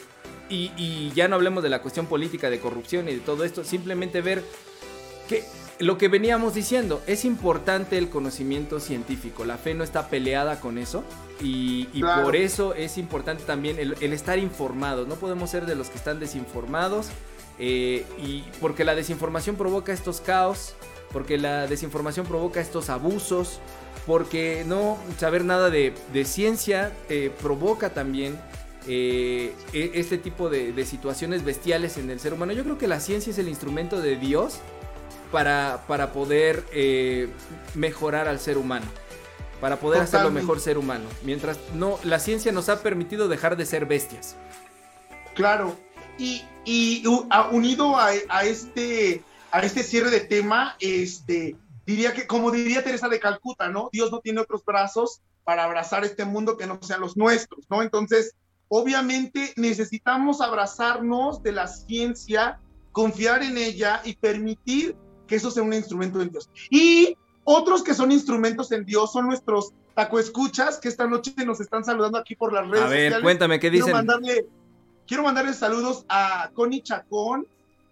y, 0.51 0.71
y 0.77 1.13
ya 1.15 1.29
no 1.29 1.37
hablemos 1.37 1.63
de 1.63 1.71
la 1.71 1.81
cuestión 1.81 2.07
política, 2.07 2.51
de 2.51 2.61
corrupción 2.61 3.09
y 3.09 3.15
de 3.15 3.21
todo 3.21 3.45
esto, 3.45 3.65
simplemente 3.65 4.21
ver 4.21 4.45
que 5.29 5.45
lo 5.79 5.99
que 5.99 6.09
veníamos 6.09 6.55
diciendo, 6.55 7.03
es 7.07 7.25
importante 7.25 7.99
el 7.99 8.09
conocimiento 8.09 8.79
científico, 8.79 9.45
la 9.45 9.59
fe 9.59 9.75
no 9.75 9.83
está 9.83 10.09
peleada 10.09 10.61
con 10.61 10.79
eso 10.79 11.05
y, 11.41 11.87
por 12.25 12.37
eso 12.37 12.75
es 12.75 12.97
importante 12.97 13.43
también 13.45 13.79
el, 13.79 14.13
estar 14.13 14.39
informados, 14.39 15.09
no 15.09 15.17
podemos 15.17 15.51
ser 15.51 15.67
de 15.67 15.75
los 15.75 15.91
que 15.91 15.99
están 15.99 16.21
desinformados 16.21 17.09
eh, 17.59 18.05
y 18.23 18.45
porque 18.61 18.85
la 18.85 18.95
desinformación 18.95 19.57
provoca 19.57 19.93
estos 19.93 20.21
caos, 20.21 20.75
porque 21.13 21.39
la 21.39 21.67
desinformación 21.67 22.27
provoca 22.27 22.61
estos 22.61 22.89
abusos, 22.89 23.61
porque 24.07 24.65
no 24.67 24.99
saber 25.19 25.45
nada 25.45 25.71
de, 25.71 25.95
ciencia 26.25 26.93
eh, 27.09 27.31
provoca 27.43 27.91
también 27.91 28.39
eh, 28.87 29.55
e, 29.73 29.93
este 29.95 30.19
tipo 30.19 30.51
de, 30.51 30.73
de, 30.73 30.87
situaciones 30.87 31.45
bestiales 31.45 31.97
en 31.97 32.11
el 32.11 32.21
ser 32.21 32.35
humano. 32.35 32.53
Yo 32.53 32.65
creo 32.65 32.79
que 32.79 32.87
la 32.87 33.01
ciencia 33.01 33.31
es 33.31 33.39
el 33.39 33.49
instrumento 33.49 34.01
de 34.01 34.17
Dios 34.17 34.61
para, 35.35 36.13
poder 36.13 36.65
eh, 36.73 37.29
mejorar 37.75 38.29
al 38.29 38.39
ser 38.39 38.57
humano. 38.57 38.87
Para 39.61 39.81
poder 39.81 40.03
hacerlo 40.03 40.31
mejor 40.31 40.61
ser 40.61 40.79
humano. 40.79 41.07
Mientras 41.25 41.59
no, 41.75 41.99
la 42.05 42.21
ciencia 42.21 42.53
nos 42.53 42.69
ha 42.69 42.83
permitido 42.83 43.29
dejar 43.29 43.57
de 43.57 43.67
ser 43.67 43.87
bestias. 43.87 44.37
Claro. 45.35 45.77
Y, 46.19 46.45
unido 47.51 47.97
a, 47.99 48.13
este, 48.45 49.25
a 49.51 49.61
este 49.63 49.83
cierre 49.83 50.11
de 50.11 50.21
tema, 50.21 50.77
este, 50.79 51.57
diría 51.85 52.13
que, 52.13 52.29
como 52.29 52.53
diría 52.53 52.85
Teresa 52.85 53.09
de 53.09 53.19
Calcuta, 53.19 53.69
¿no? 53.69 53.89
Dios 53.93 54.13
no 54.13 54.21
tiene 54.21 54.41
otros 54.41 54.65
brazos 54.65 55.21
para 55.43 55.65
abrazar 55.65 56.05
este 56.05 56.25
mundo 56.25 56.57
que 56.57 56.67
no 56.67 56.79
sean 56.81 57.01
los 57.01 57.17
nuestros, 57.17 57.67
¿no? 57.69 57.83
Entonces, 57.83 58.35
obviamente 58.69 59.53
necesitamos 59.57 60.41
abrazarnos 60.41 61.43
de 61.43 61.53
la 61.53 61.67
ciencia, 61.67 62.61
confiar 62.93 63.43
en 63.43 63.59
ella 63.59 64.01
y 64.05 64.15
permitir 64.15 64.97
que 65.27 65.37
eso 65.37 65.51
sea 65.51 65.63
un 65.63 65.73
instrumento 65.73 66.21
en 66.21 66.31
Dios. 66.31 66.49
Y 66.71 67.17
otros 67.45 67.83
que 67.83 67.95
son 67.95 68.13
instrumentos 68.13 68.73
en 68.73 68.85
Dios 68.85 69.13
son 69.13 69.27
nuestros 69.27 69.73
tacoescuchas 69.95 70.79
que 70.79 70.89
esta 70.89 71.07
noche 71.07 71.33
nos 71.45 71.61
están 71.61 71.85
saludando 71.85 72.19
aquí 72.19 72.35
por 72.35 72.53
las 72.53 72.69
redes 72.69 72.85
a 72.85 72.89
ver, 72.89 73.23
cuéntame, 73.23 73.61
¿qué 73.61 73.71
dicen? 73.71 73.87
Quiero 73.87 73.97
mandarle, 73.97 74.47
quiero 75.07 75.23
mandarle 75.23 75.55
saludos 75.55 76.05
a 76.09 76.51
Connie 76.55 76.83
Chacón, 76.83 77.47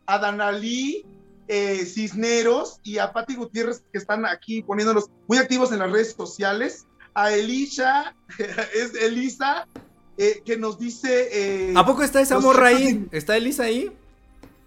a 0.07 0.18
Danalí 0.18 1.05
eh, 1.49 1.85
Cisneros 1.85 2.81
y 2.83 2.99
a 2.99 3.12
Patti 3.12 3.35
Gutiérrez 3.37 3.83
que 3.92 3.99
están 3.99 4.27
aquí 4.27 4.62
poniéndolos 4.62 5.11
muy 5.29 5.38
activos 5.38 5.73
en 5.73 5.81
las 5.81 5.90
redes 5.90 6.14
sociales. 6.16 6.87
A 7.14 7.31
Elisha, 7.33 8.14
es 8.75 8.95
Elisa, 8.95 9.68
eh, 10.16 10.42
que 10.45 10.57
nos 10.57 10.79
dice... 10.79 11.29
Eh, 11.71 11.75
¿A 11.77 11.85
poco 11.85 12.03
está 12.03 12.21
esa 12.21 12.38
morra 12.38 12.68
ahí? 12.68 13.07
¿Está 13.12 13.37
Elisa 13.37 13.64
ahí? 13.64 13.92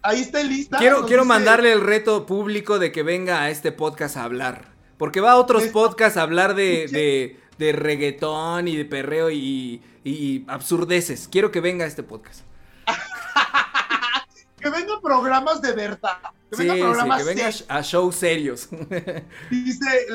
Ahí 0.06 0.22
está 0.22 0.44
lista. 0.44 0.78
Quiero, 0.78 1.06
quiero 1.06 1.26
mandarle 1.26 1.74
el 1.74 1.82
reto 1.82 2.26
público 2.26 2.80
de 2.80 2.92
que 2.92 3.04
venga 3.04 3.42
a 3.42 3.50
este 3.50 3.72
podcast 3.72 4.18
a 4.18 4.24
hablar. 4.24 4.74
Porque 4.98 5.20
va 5.20 5.34
a 5.34 5.36
otros 5.38 5.64
podcasts 5.66 6.18
a 6.18 6.22
hablar 6.22 6.56
de, 6.56 7.38
de, 7.58 7.72
reggaetón 7.74 8.68
y 8.68 8.78
de 8.78 8.86
perreo 8.86 9.30
y, 9.30 10.46
absurdeces. 10.48 11.28
Quiero 11.30 11.52
que 11.52 11.60
venga 11.60 11.86
a 11.86 11.88
este 11.88 12.04
podcast. 12.04 12.42
que 14.60 14.70
venga 14.70 15.02
programas 15.02 15.62
de 15.62 15.74
verdad. 15.74 16.18
Que 16.50 16.58
venga 16.58 16.76
programas 16.76 17.24
que 17.24 17.34
venga 17.34 17.50
a 17.68 17.82
shows 17.82 18.16
serios. 18.16 18.70
Dice 19.50 20.08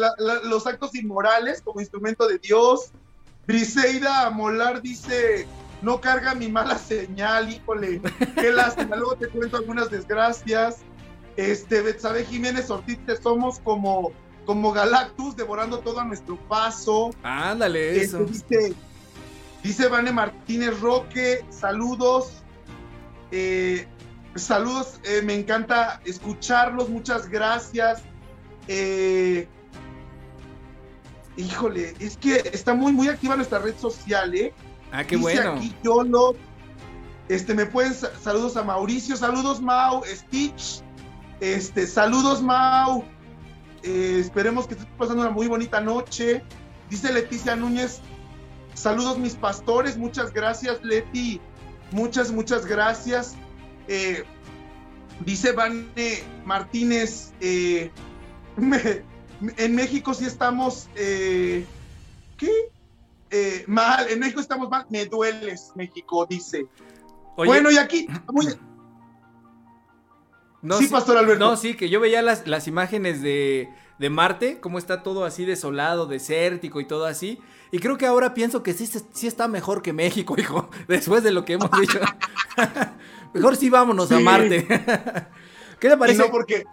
los 0.45 0.67
actos 0.67 0.95
inmorales 0.95 1.61
como 1.61 1.81
instrumento 1.81 2.27
de 2.27 2.39
Dios. 2.39 2.93
Briseida 3.47 4.31
Molar 4.31 4.81
dice 4.81 5.45
no 5.83 6.01
carga 6.01 6.35
mi 6.35 6.49
mala 6.49 6.79
señal, 6.79 7.51
híjole, 7.51 8.01
qué 8.35 8.53
lástima. 8.53 8.97
Luego 8.97 9.17
te 9.17 9.29
cuento 9.29 9.57
algunas 9.57 9.91
desgracias. 9.91 10.79
Este, 11.37 11.81
Betsabe 11.81 12.25
Jiménez 12.25 12.71
Ortiz, 12.71 12.99
te 13.07 13.17
somos 13.17 13.61
como, 13.61 14.13
como 14.45 14.73
Galactus, 14.73 15.37
devorando 15.37 15.79
todo 15.79 16.01
a 16.01 16.05
nuestro 16.05 16.37
paso. 16.37 17.11
Ándale, 17.23 18.03
este, 18.03 18.05
eso. 18.05 18.25
dice, 18.25 18.75
dice 19.63 19.89
Vane 19.89 20.13
Martínez 20.13 20.79
Roque, 20.81 21.45
saludos. 21.51 22.43
Eh, 23.31 23.87
saludos, 24.35 25.01
eh, 25.05 25.23
me 25.23 25.35
encanta 25.35 26.01
escucharlos, 26.05 26.89
muchas 26.89 27.29
gracias. 27.29 28.03
Eh, 28.69 29.49
híjole, 31.37 31.95
es 32.01 32.17
que 32.17 32.51
está 32.53 32.75
muy, 32.75 32.93
muy 32.93 33.09
activa 33.09 33.37
nuestra 33.37 33.61
red 33.61 33.77
social, 33.77 34.35
¿eh? 34.35 34.53
Ah, 34.93 35.05
qué 35.05 35.17
bueno. 35.17 35.53
Aquí 35.53 35.75
Yolo. 35.83 36.35
Este, 37.31 37.55
me 37.55 37.65
pueden 37.65 37.95
saludos 37.95 38.57
a 38.57 38.65
Mauricio, 38.65 39.17
saludos 39.17 39.61
Mau, 39.61 40.03
Stitch, 40.05 40.83
este, 41.39 41.87
saludos 41.87 42.43
Mau. 42.43 43.05
Eh, 43.85 44.19
esperemos 44.21 44.67
que 44.67 44.75
estés 44.75 44.89
pasando 44.99 45.23
una 45.23 45.31
muy 45.31 45.47
bonita 45.47 45.81
noche. 45.81 46.43
Dice 46.89 47.13
Leticia 47.13 47.55
Núñez, 47.55 48.01
saludos 48.75 49.17
mis 49.17 49.37
pastores, 49.37 49.97
muchas 49.97 50.33
gracias 50.33 50.83
Leti, 50.83 51.41
muchas, 51.93 52.33
muchas 52.33 52.67
gracias. 52.67 53.37
Eh, 53.87 54.25
dice 55.25 55.53
Vane 55.53 55.87
Martínez, 56.45 57.33
eh, 57.41 57.93
en 59.57 59.75
México 59.77 60.15
sí 60.15 60.25
estamos, 60.25 60.89
¿qué? 60.97 62.51
Eh, 63.31 63.65
mal, 63.69 64.09
en 64.09 64.19
México 64.19 64.41
estamos 64.41 64.69
mal, 64.69 64.87
me 64.91 65.07
dueles, 65.07 65.73
México, 65.77 66.27
dice. 66.29 66.67
bueno, 67.37 67.71
y 67.71 67.79
aquí, 67.79 68.09
No, 70.63 70.79
sí, 70.79 70.89
Pastor 70.89 71.17
Alberto. 71.17 71.39
No, 71.39 71.57
sí, 71.57 71.75
que 71.75 71.89
yo 71.89 72.01
veía 72.01 72.23
las, 72.23 72.47
las 72.49 72.67
imágenes 72.67 73.23
de, 73.23 73.69
de, 73.99 74.11
Marte, 74.11 74.59
cómo 74.61 74.79
está 74.79 75.05
todo 75.05 75.25
así 75.25 75.45
desolado, 75.45 76.07
desértico 76.07 76.81
y 76.81 76.87
todo 76.87 77.07
así. 77.07 77.39
Y 77.71 77.79
creo 77.79 77.97
que 77.97 78.07
ahora 78.07 78.35
pienso 78.35 78.65
que 78.65 78.75
sí, 78.75 78.87
sí 78.87 79.27
está 79.29 79.47
mejor 79.47 79.81
que 79.81 79.93
México, 79.93 80.35
hijo, 80.39 80.69
después 80.89 81.23
de 81.23 81.31
lo 81.31 81.45
que 81.45 81.53
hemos 81.53 81.71
dicho. 81.81 82.01
mejor 83.33 83.57
sí 83.57 83.71
vámonos 83.71 84.11
a 84.11 84.19
Marte. 84.19 84.67
¿Qué 85.79 85.89
te 85.89 85.97
parece? 85.97 86.19
no, 86.19 86.31
porque 86.31 86.65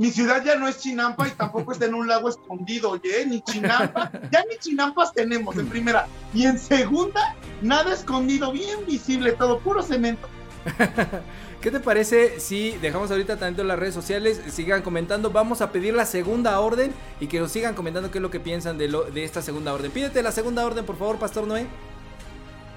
mi 0.00 0.10
ciudad 0.10 0.42
ya 0.42 0.56
no 0.56 0.66
es 0.66 0.78
Chinampa 0.78 1.28
y 1.28 1.32
tampoco 1.32 1.72
está 1.72 1.84
en 1.84 1.92
un 1.92 2.08
lago 2.08 2.30
escondido, 2.30 2.92
oye, 2.92 3.26
ni 3.26 3.42
Chinampa, 3.42 4.10
ya 4.32 4.42
ni 4.48 4.56
Chinampas 4.56 5.12
tenemos 5.12 5.54
en 5.58 5.68
primera. 5.68 6.06
Y 6.32 6.46
en 6.46 6.58
segunda, 6.58 7.36
nada 7.60 7.92
escondido, 7.92 8.50
bien 8.50 8.86
visible, 8.86 9.32
todo 9.32 9.58
puro 9.58 9.82
cemento. 9.82 10.26
¿Qué 11.60 11.70
te 11.70 11.80
parece 11.80 12.40
si 12.40 12.78
dejamos 12.78 13.10
ahorita 13.10 13.36
tanto 13.36 13.62
las 13.62 13.78
redes 13.78 13.92
sociales, 13.92 14.40
sigan 14.48 14.80
comentando, 14.80 15.32
vamos 15.32 15.60
a 15.60 15.70
pedir 15.70 15.92
la 15.92 16.06
segunda 16.06 16.58
orden 16.60 16.94
y 17.20 17.26
que 17.26 17.38
nos 17.38 17.52
sigan 17.52 17.74
comentando 17.74 18.10
qué 18.10 18.16
es 18.16 18.22
lo 18.22 18.30
que 18.30 18.40
piensan 18.40 18.78
de, 18.78 18.88
lo, 18.88 19.02
de 19.02 19.24
esta 19.24 19.42
segunda 19.42 19.74
orden? 19.74 19.90
Pídete 19.90 20.22
la 20.22 20.32
segunda 20.32 20.64
orden, 20.64 20.86
por 20.86 20.96
favor, 20.96 21.18
Pastor 21.18 21.46
Noé. 21.46 21.66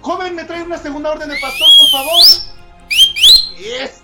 Joven, 0.02 0.36
me 0.36 0.44
trae 0.44 0.62
una 0.62 0.78
segunda 0.78 1.12
orden 1.12 1.30
de 1.30 1.40
pastor, 1.40 1.68
por 1.80 1.90
favor. 1.90 2.22
Yes 3.58 4.03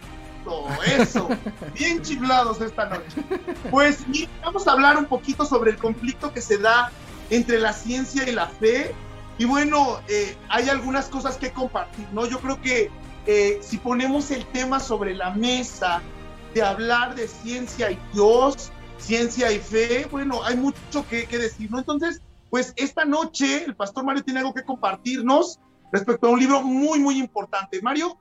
eso. 0.86 1.30
Bien 1.74 2.02
chiflados 2.02 2.62
esta 2.62 2.86
noche. 2.86 3.24
Pues 3.70 4.06
vamos 4.44 4.68
a 4.68 4.72
hablar 4.72 4.98
un 4.98 5.06
poquito 5.06 5.46
sobre 5.46 5.72
el 5.72 5.78
conflicto 5.78 6.34
que 6.34 6.42
se 6.42 6.58
da 6.58 6.92
entre 7.30 7.60
la 7.60 7.74
ciencia 7.74 8.28
y 8.28 8.32
la 8.32 8.48
fe. 8.48 8.94
Y 9.38 9.46
bueno, 9.46 10.00
eh, 10.08 10.36
hay 10.50 10.70
algunas 10.70 11.08
cosas 11.08 11.38
que 11.38 11.52
compartir, 11.52 12.08
¿no? 12.12 12.26
Yo 12.26 12.40
creo 12.40 12.62
que 12.62 12.92
eh, 13.26 13.60
si 13.62 13.78
ponemos 13.78 14.32
el 14.32 14.46
tema 14.48 14.80
sobre 14.80 15.16
la 15.16 15.32
mesa 15.32 16.02
de 16.54 16.62
hablar 16.62 17.16
de 17.16 17.28
ciencia 17.28 17.92
y 17.92 18.00
Dios, 18.14 18.72
ciencia 18.98 19.52
y 19.52 19.60
fe, 19.60 20.08
bueno, 20.12 20.44
hay 20.44 20.58
mucho 20.58 21.08
que, 21.10 21.26
decir, 21.28 21.72
¿no? 21.72 21.80
Entonces, 21.80 22.22
pues 22.50 22.74
esta 22.76 23.06
noche 23.06 23.64
el 23.64 23.76
pastor 23.76 24.04
Mario 24.04 24.24
tiene 24.24 24.40
algo 24.40 24.54
que 24.54 24.64
compartirnos 24.64 25.60
respecto 25.92 26.28
a 26.28 26.32
un 26.32 26.40
libro 26.40 26.62
muy, 26.62 27.00
muy 27.00 27.18
importante. 27.18 27.82
Mario. 27.82 28.18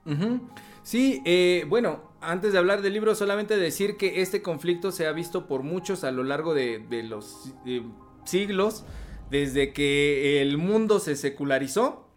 Sí, 0.83 1.21
eh, 1.25 1.65
bueno, 1.69 2.08
antes 2.21 2.53
de 2.53 2.59
hablar 2.59 2.83
del 2.83 2.93
libro, 2.93 3.15
solamente 3.15 3.57
decir 3.57 3.97
que 3.97 4.21
este 4.23 4.43
conflicto 4.43 4.93
se 4.93 5.07
ha 5.07 5.13
visto 5.13 5.47
por 5.47 5.63
muchos 5.63 6.05
a 6.05 6.11
lo 6.11 6.25
largo 6.25 6.55
de, 6.55 6.85
los 7.09 7.53
siglos, 8.25 8.85
desde 9.31 9.73
que 9.73 10.43
el 10.43 10.59
mundo 10.59 10.99
se 10.99 11.17
secularizó. 11.17 12.09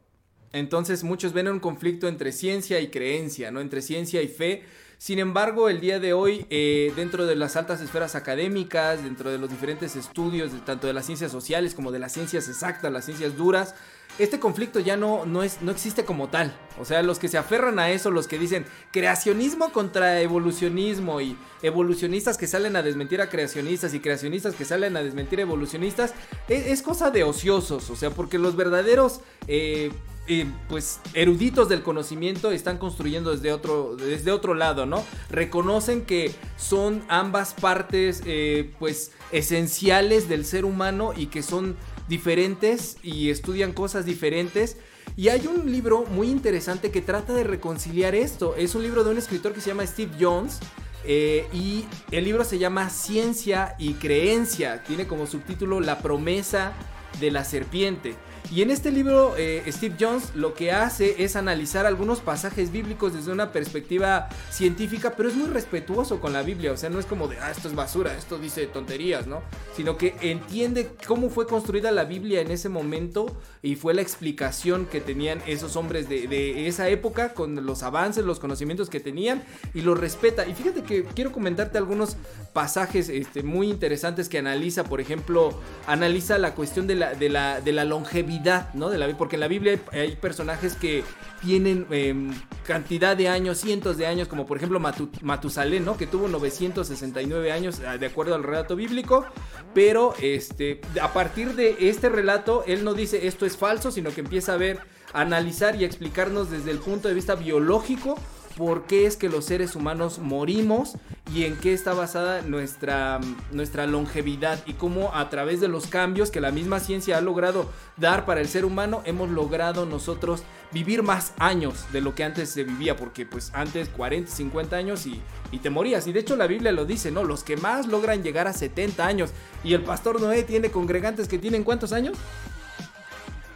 Entonces 0.53 1.03
muchos 1.03 1.33
ven 1.33 1.47
un 1.47 1.59
conflicto 1.59 2.07
entre 2.07 2.31
ciencia 2.31 2.79
y 2.81 2.89
creencia, 2.89 3.51
¿no? 3.51 3.61
Entre 3.61 3.81
ciencia 3.81 4.21
y 4.21 4.27
fe. 4.27 4.63
Sin 4.97 5.17
embargo, 5.17 5.69
el 5.69 5.79
día 5.79 5.99
de 5.99 6.13
hoy, 6.13 6.45
eh, 6.49 6.91
dentro 6.95 7.25
de 7.25 7.35
las 7.35 7.55
altas 7.55 7.81
esferas 7.81 8.15
académicas, 8.15 9.03
dentro 9.03 9.31
de 9.31 9.37
los 9.37 9.49
diferentes 9.49 9.95
estudios, 9.95 10.51
tanto 10.65 10.87
de 10.87 10.93
las 10.93 11.05
ciencias 11.05 11.31
sociales 11.31 11.73
como 11.73 11.91
de 11.91 11.99
las 11.99 12.11
ciencias 12.11 12.47
exactas, 12.49 12.91
las 12.91 13.05
ciencias 13.05 13.35
duras, 13.35 13.75
este 14.19 14.39
conflicto 14.39 14.79
ya 14.79 14.97
no, 14.97 15.25
no, 15.25 15.43
es, 15.43 15.61
no 15.61 15.71
existe 15.71 16.05
como 16.05 16.29
tal. 16.29 16.55
O 16.79 16.85
sea, 16.85 17.01
los 17.01 17.19
que 17.19 17.27
se 17.27 17.37
aferran 17.37 17.79
a 17.79 17.91
eso, 17.91 18.11
los 18.11 18.27
que 18.27 18.37
dicen 18.37 18.65
creacionismo 18.91 19.71
contra 19.71 20.21
evolucionismo 20.21 21.21
y 21.21 21.37
evolucionistas 21.61 22.37
que 22.37 22.47
salen 22.47 22.75
a 22.75 22.83
desmentir 22.83 23.21
a 23.21 23.29
creacionistas 23.29 23.93
y 23.93 23.99
creacionistas 23.99 24.55
que 24.55 24.65
salen 24.65 24.97
a 24.97 25.03
desmentir 25.03 25.39
a 25.39 25.43
evolucionistas, 25.43 26.13
e, 26.47 26.71
es, 26.71 26.81
cosa 26.81 27.11
de 27.11 27.23
ociosos. 27.23 27.89
O 27.89 27.95
sea, 27.95 28.11
porque 28.11 28.37
los 28.37 28.55
verdaderos... 28.55 29.21
Eh, 29.47 29.91
eh, 30.27 30.45
pues 30.69 30.99
eruditos 31.15 31.67
del 31.67 31.81
conocimiento 31.81 32.51
están 32.51 32.77
construyendo 32.77 33.31
desde 33.31 33.51
otro, 33.51 33.95
desde 33.95 34.31
otro 34.31 34.53
lado, 34.53 34.85
¿no? 34.85 35.03
Reconocen 35.31 36.05
que 36.05 36.31
son 36.57 37.03
ambas 37.07 37.55
partes 37.55 38.21
eh, 38.25 38.71
pues 38.77 39.11
esenciales 39.31 40.29
del 40.29 40.45
ser 40.45 40.63
humano 40.63 41.11
y 41.17 41.25
que 41.25 41.41
son 41.41 41.75
diferentes 42.11 42.97
y 43.01 43.29
estudian 43.29 43.71
cosas 43.71 44.05
diferentes. 44.05 44.77
Y 45.15 45.29
hay 45.29 45.47
un 45.47 45.71
libro 45.71 46.05
muy 46.05 46.29
interesante 46.29 46.91
que 46.91 47.01
trata 47.01 47.33
de 47.33 47.43
reconciliar 47.43 48.13
esto. 48.13 48.55
Es 48.57 48.75
un 48.75 48.83
libro 48.83 49.03
de 49.03 49.11
un 49.11 49.17
escritor 49.17 49.53
que 49.53 49.61
se 49.61 49.69
llama 49.69 49.87
Steve 49.87 50.11
Jones. 50.19 50.59
Eh, 51.03 51.47
y 51.53 51.85
el 52.11 52.25
libro 52.25 52.43
se 52.43 52.59
llama 52.59 52.89
Ciencia 52.89 53.75
y 53.79 53.93
Creencia. 53.93 54.83
Tiene 54.83 55.07
como 55.07 55.25
subtítulo 55.25 55.79
La 55.79 55.99
promesa 55.99 56.73
de 57.19 57.31
la 57.31 57.45
serpiente. 57.45 58.13
Y 58.49 58.61
en 58.61 58.71
este 58.71 58.91
libro, 58.91 59.35
eh, 59.37 59.63
Steve 59.69 59.95
Jones 59.99 60.35
lo 60.35 60.53
que 60.53 60.71
hace 60.71 61.23
es 61.23 61.35
analizar 61.35 61.85
algunos 61.85 62.19
pasajes 62.19 62.71
bíblicos 62.71 63.13
desde 63.13 63.31
una 63.31 63.51
perspectiva 63.51 64.27
científica, 64.49 65.13
pero 65.15 65.29
es 65.29 65.35
muy 65.35 65.47
respetuoso 65.47 66.19
con 66.19 66.33
la 66.33 66.41
Biblia. 66.41 66.73
O 66.73 66.77
sea, 66.77 66.89
no 66.89 66.99
es 66.99 67.05
como 67.05 67.27
de, 67.27 67.37
ah, 67.39 67.51
esto 67.51 67.67
es 67.69 67.75
basura, 67.75 68.17
esto 68.17 68.37
dice 68.37 68.67
tonterías, 68.67 69.27
¿no? 69.27 69.41
Sino 69.75 69.97
que 69.97 70.15
entiende 70.21 70.89
cómo 71.07 71.29
fue 71.29 71.47
construida 71.47 71.91
la 71.91 72.03
Biblia 72.03 72.41
en 72.41 72.51
ese 72.51 72.67
momento 72.67 73.37
y 73.61 73.75
fue 73.75 73.93
la 73.93 74.01
explicación 74.01 74.85
que 74.85 74.99
tenían 74.99 75.41
esos 75.47 75.75
hombres 75.75 76.09
de, 76.09 76.67
esa 76.67 76.89
época 76.89 77.33
con 77.33 77.65
los 77.65 77.83
avances, 77.83 78.25
los 78.25 78.39
conocimientos 78.39 78.89
que 78.89 78.99
tenían 78.99 79.43
y 79.73 79.81
lo 79.81 79.95
respeta. 79.95 80.45
Y 80.45 80.53
fíjate 80.53 80.83
que 80.83 81.03
quiero 81.03 81.31
comentarte 81.31 81.77
algunos 81.77 82.17
pasajes 82.53 83.07
este, 83.07 83.43
muy 83.43 83.69
interesantes 83.69 84.27
que 84.27 84.39
analiza. 84.39 84.83
Por 84.83 84.99
ejemplo, 84.99 85.53
analiza 85.87 86.37
la 86.37 86.53
cuestión 86.53 86.87
de 86.87 86.95
la, 86.95 87.13
de 87.13 87.29
la, 87.29 87.61
de 87.61 87.71
la 87.71 87.85
longevidad 87.85 88.30
¿no? 88.73 88.89
De 88.89 88.97
la, 88.97 89.07
porque 89.17 89.35
en 89.35 89.41
la 89.41 89.47
Biblia 89.47 89.79
hay, 89.91 90.15
personajes 90.15 90.75
que 90.75 91.03
tienen 91.41 91.85
em, 91.89 92.33
cantidad 92.65 93.17
de 93.17 93.27
años, 93.27 93.57
cientos 93.57 93.97
de 93.97 94.05
años, 94.05 94.27
como 94.27 94.45
por 94.45 94.57
ejemplo 94.57 94.79
Matusalén. 94.79 95.85
Que 95.97 96.07
tuvo 96.07 96.27
969 96.27 97.51
años, 97.51 97.81
ah, 97.85 97.97
de 97.97 98.05
acuerdo 98.05 98.35
al 98.35 98.43
relato 98.43 98.75
bíblico. 98.75 99.25
Pero 99.73 100.13
este, 100.21 100.81
a 101.01 101.13
partir 101.13 101.55
de 101.55 101.89
este 101.89 102.09
relato, 102.09 102.63
él 102.67 102.83
no 102.83 102.93
dice 102.93 103.27
esto 103.27 103.45
es 103.45 103.57
falso, 103.57 103.91
sino 103.91 104.11
que 104.11 104.21
empieza 104.21 104.53
a 104.53 104.57
ver, 104.57 104.79
a 105.13 105.21
analizar 105.21 105.75
y 105.75 105.83
a 105.83 105.87
explicarnos 105.87 106.49
desde 106.49 106.71
el 106.71 106.79
punto 106.79 107.07
de 107.07 107.13
vista 107.13 107.35
biológico 107.35 108.17
por 108.57 108.83
qué 108.83 109.05
es 109.05 109.17
que 109.17 109.29
los 109.29 109.45
seres 109.45 109.75
humanos 109.75 110.19
morimos 110.19 110.97
y 111.33 111.45
en 111.45 111.55
qué 111.57 111.73
está 111.73 111.93
basada 111.93 112.41
nuestra, 112.41 113.19
nuestra 113.51 113.87
longevidad 113.87 114.59
y 114.65 114.73
cómo 114.73 115.15
a 115.15 115.29
través 115.29 115.61
de 115.61 115.67
los 115.67 115.87
cambios 115.87 116.31
que 116.31 116.41
la 116.41 116.51
misma 116.51 116.79
ciencia 116.79 117.17
ha 117.17 117.21
logrado 117.21 117.69
dar 117.97 118.25
para 118.25 118.41
el 118.41 118.47
ser 118.47 118.65
humano 118.65 119.01
hemos 119.05 119.29
logrado 119.29 119.85
nosotros 119.85 120.43
vivir 120.71 121.03
más 121.03 121.33
años 121.37 121.85
de 121.91 122.01
lo 122.01 122.15
que 122.15 122.23
antes 122.23 122.49
se 122.49 122.63
vivía 122.63 122.95
porque 122.95 123.25
pues 123.25 123.51
antes 123.53 123.89
40, 123.89 124.31
50 124.31 124.75
años 124.75 125.05
y, 125.05 125.21
y 125.51 125.59
te 125.59 125.69
morías 125.69 126.07
y 126.07 126.13
de 126.13 126.19
hecho 126.19 126.35
la 126.35 126.47
Biblia 126.47 126.71
lo 126.71 126.85
dice, 126.85 127.11
¿no? 127.11 127.23
Los 127.23 127.43
que 127.43 127.57
más 127.57 127.87
logran 127.87 128.23
llegar 128.23 128.47
a 128.47 128.53
70 128.53 129.05
años 129.05 129.31
y 129.63 129.73
el 129.73 129.83
pastor 129.83 130.21
Noé 130.21 130.43
tiene 130.43 130.71
congregantes 130.71 131.27
que 131.27 131.37
tienen 131.37 131.63
cuántos 131.63 131.93
años? 131.93 132.17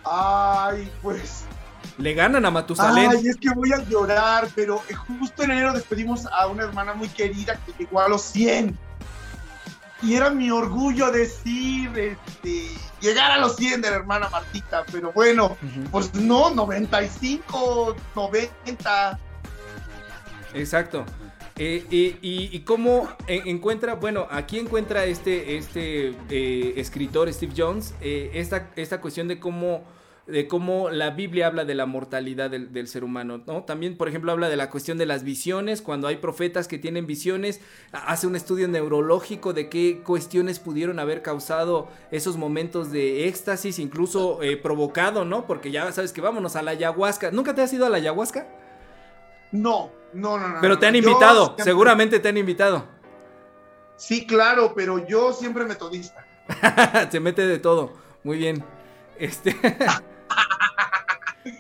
Ay, 0.03 0.91
pues 1.01 1.45
le 1.97 2.13
ganan 2.13 2.45
a 2.45 2.51
Matusalén. 2.51 3.11
Ay, 3.11 3.27
es 3.27 3.37
que 3.37 3.49
voy 3.51 3.71
a 3.71 3.83
llorar, 3.83 4.47
pero 4.55 4.81
justo 5.19 5.43
en 5.43 5.51
enero 5.51 5.73
despedimos 5.73 6.25
a 6.25 6.47
una 6.47 6.63
hermana 6.63 6.93
muy 6.93 7.07
querida 7.09 7.59
que 7.65 7.73
llegó 7.77 8.01
a 8.01 8.09
los 8.09 8.21
100. 8.21 8.77
Y 10.01 10.13
era 10.13 10.29
mi 10.29 10.51
orgullo 10.51 11.09
decir, 11.09 11.89
este, 11.97 12.67
llegar 12.99 13.31
a 13.31 13.37
los 13.37 13.55
100 13.55 13.81
de 13.81 13.89
la 13.89 13.95
hermana 13.95 14.29
Martita, 14.29 14.83
pero 14.91 15.11
bueno, 15.13 15.57
pues 15.91 16.13
no, 16.13 16.49
95, 16.51 17.95
90. 18.15 19.19
Exacto. 20.53 21.05
Eh, 21.57 21.85
y, 21.89 22.59
cómo 22.61 23.07
encuentra, 23.27 23.95
bueno, 23.95 24.27
aquí 24.29 24.59
encuentra 24.59 25.05
este, 25.05 25.55
este 25.55 26.09
eh, 26.29 26.73
escritor 26.75 27.31
Steve 27.33 27.53
Jones 27.55 27.93
eh, 28.01 28.31
esta, 28.33 28.69
esta 28.75 28.99
cuestión 28.99 29.29
de 29.29 29.39
cómo 29.39 29.85
de 30.27 30.47
cómo 30.47 30.89
la 30.89 31.11
Biblia 31.11 31.47
habla 31.47 31.65
de 31.65 31.75
la 31.75 31.85
mortalidad 31.85 32.49
del, 32.49 32.87
ser 32.87 33.03
humano, 33.03 33.43
¿no? 33.45 33.63
También, 33.63 33.95
por 33.95 34.07
ejemplo, 34.07 34.31
habla 34.31 34.49
de 34.49 34.55
la 34.55 34.71
cuestión 34.71 34.97
de 34.97 35.05
las 35.05 35.23
visiones, 35.23 35.83
cuando 35.83 36.07
hay 36.07 36.17
profetas 36.17 36.67
que 36.67 36.79
tienen 36.79 37.05
visiones, 37.05 37.61
hace 37.91 38.25
un 38.25 38.35
estudio 38.35 38.67
neurológico 38.67 39.53
de 39.53 39.69
qué 39.69 40.01
cuestiones 40.03 40.59
pudieron 40.59 40.97
haber 40.97 41.21
causado 41.21 41.89
esos 42.09 42.37
momentos 42.37 42.91
de 42.91 43.27
éxtasis, 43.27 43.77
incluso 43.77 44.41
eh, 44.41 44.57
provocado, 44.57 45.25
¿no? 45.25 45.45
Porque 45.45 45.69
ya 45.69 45.91
sabes 45.91 46.11
que 46.11 46.21
vámonos 46.21 46.55
a 46.55 46.63
la 46.63 46.71
ayahuasca. 46.71 47.29
¿Nunca 47.29 47.53
te 47.53 47.61
has 47.61 47.71
ido 47.71 47.85
a 47.85 47.89
la 47.89 47.97
ayahuasca? 47.97 48.47
No, 49.51 49.91
no, 50.13 50.39
no, 50.39 50.47
no. 50.47 50.61
Pero 50.61 50.79
te 50.79 50.87
han 50.87 50.95
invitado, 50.95 51.55
seguramente 51.59 52.19
te 52.19 52.29
han 52.29 52.37
invitado. 52.37 52.83
Sí, 53.95 54.25
claro, 54.25 54.73
pero 54.75 55.07
yo 55.07 55.33
siempre 55.33 55.65
metodista. 55.65 56.25
Se 57.11 57.19
mete 57.19 57.45
de 57.45 57.59
todo. 57.59 57.93
Muy 58.23 58.37
bien. 58.37 58.63
Este. 59.19 59.55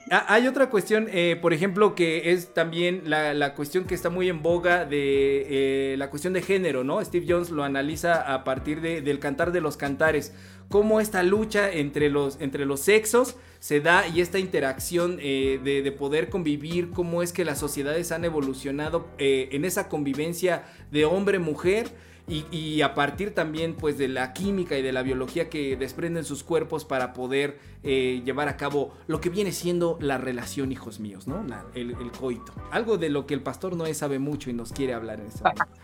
Ah, 0.09 0.25
hay 0.29 0.47
otra 0.47 0.69
cuestión, 0.69 1.07
eh, 1.11 1.37
por 1.39 1.53
ejemplo, 1.53 1.93
que 1.93 2.31
es 2.31 2.53
también 2.53 3.03
la, 3.05 3.53
cuestión 3.53 3.85
que 3.85 3.93
está 3.93 4.09
muy 4.09 4.29
en 4.29 4.41
boga 4.41 4.85
de 4.85 5.93
eh, 5.93 5.97
la 5.97 6.09
cuestión 6.09 6.33
de 6.33 6.41
género, 6.41 6.83
¿no? 6.83 7.03
Steve 7.03 7.25
Jones 7.27 7.51
lo 7.51 7.63
analiza 7.63 8.33
a 8.33 8.43
partir 8.43 8.81
del 8.81 9.19
cantar 9.19 9.51
de 9.51 9.61
los 9.61 9.77
cantares, 9.77 10.33
cómo 10.69 10.99
esta 10.99 11.21
lucha 11.21 11.71
entre 11.71 12.09
los, 12.09 12.41
entre 12.41 12.65
los 12.65 12.79
sexos 12.79 13.35
se 13.59 13.79
da 13.79 14.07
y 14.07 14.21
esta 14.21 14.39
interacción 14.39 15.19
eh, 15.21 15.59
de, 15.63 15.83
de, 15.83 15.91
poder 15.91 16.29
convivir, 16.29 16.89
cómo 16.89 17.21
es 17.21 17.31
que 17.31 17.45
las 17.45 17.59
sociedades 17.59 18.11
han 18.11 18.25
evolucionado 18.25 19.07
en 19.19 19.65
esa 19.65 19.87
convivencia 19.87 20.63
de 20.91 21.05
hombre-mujer 21.05 21.89
y, 22.27 22.81
a 22.81 22.95
partir 22.95 23.35
también 23.35 23.75
pues 23.75 23.99
de 23.99 24.07
la 24.07 24.33
química 24.33 24.75
y 24.77 24.81
de 24.81 24.91
la 24.91 25.03
biología 25.03 25.47
que 25.47 25.77
desprenden 25.77 26.23
sus 26.23 26.43
cuerpos 26.43 26.83
para 26.83 27.13
poder 27.13 27.59
eh, 27.83 28.23
llevar 28.25 28.47
a 28.47 28.57
cabo 28.57 28.93
lo 29.05 29.21
que 29.21 29.29
viene 29.29 29.51
siendo 29.51 29.97
la 30.01 30.17
relación, 30.17 30.71
hijos 30.71 30.99
míos, 30.99 31.27
¿no? 31.27 31.45
el, 31.75 31.95
coito. 32.17 32.51
Algo 32.71 32.97
de 32.97 33.09
lo 33.09 33.27
que 33.27 33.35
el 33.35 33.41
pastor 33.41 33.75
Noé 33.75 33.93
sabe 33.93 34.17
mucho 34.17 34.49
y 34.49 34.53
nos 34.53 34.71
quiere 34.71 34.95
hablar 34.95 35.19
en 35.19 35.27
este 35.27 35.43
momento. 35.43 35.65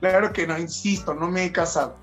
Claro 0.00 0.34
que 0.34 0.46
no, 0.46 0.58
insisto, 0.58 1.14
no 1.14 1.30
me 1.30 1.46
he 1.46 1.50
casado. 1.50 1.96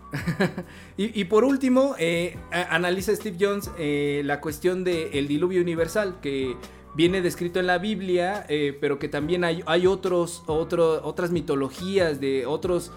y, 0.98 1.24
por 1.26 1.44
último, 1.44 1.94
eh, 2.00 2.36
analiza 2.52 3.16
Steve 3.16 3.38
Jones 3.40 3.70
eh, 3.78 4.24
la 4.26 4.42
cuestión 4.42 4.84
del 4.84 5.28
diluvio 5.28 5.62
universal, 5.62 6.18
que 6.20 6.58
viene 6.96 7.22
descrito 7.22 7.60
en 7.60 7.68
la 7.68 7.78
Biblia, 7.78 8.46
eh, 8.50 8.78
pero 8.80 9.00
que 9.00 9.10
también 9.10 9.44
hay, 9.44 9.88
otros, 9.88 10.44
otras 10.48 11.32
mitologías 11.32 12.20
de 12.20 12.46
otros, 12.46 12.92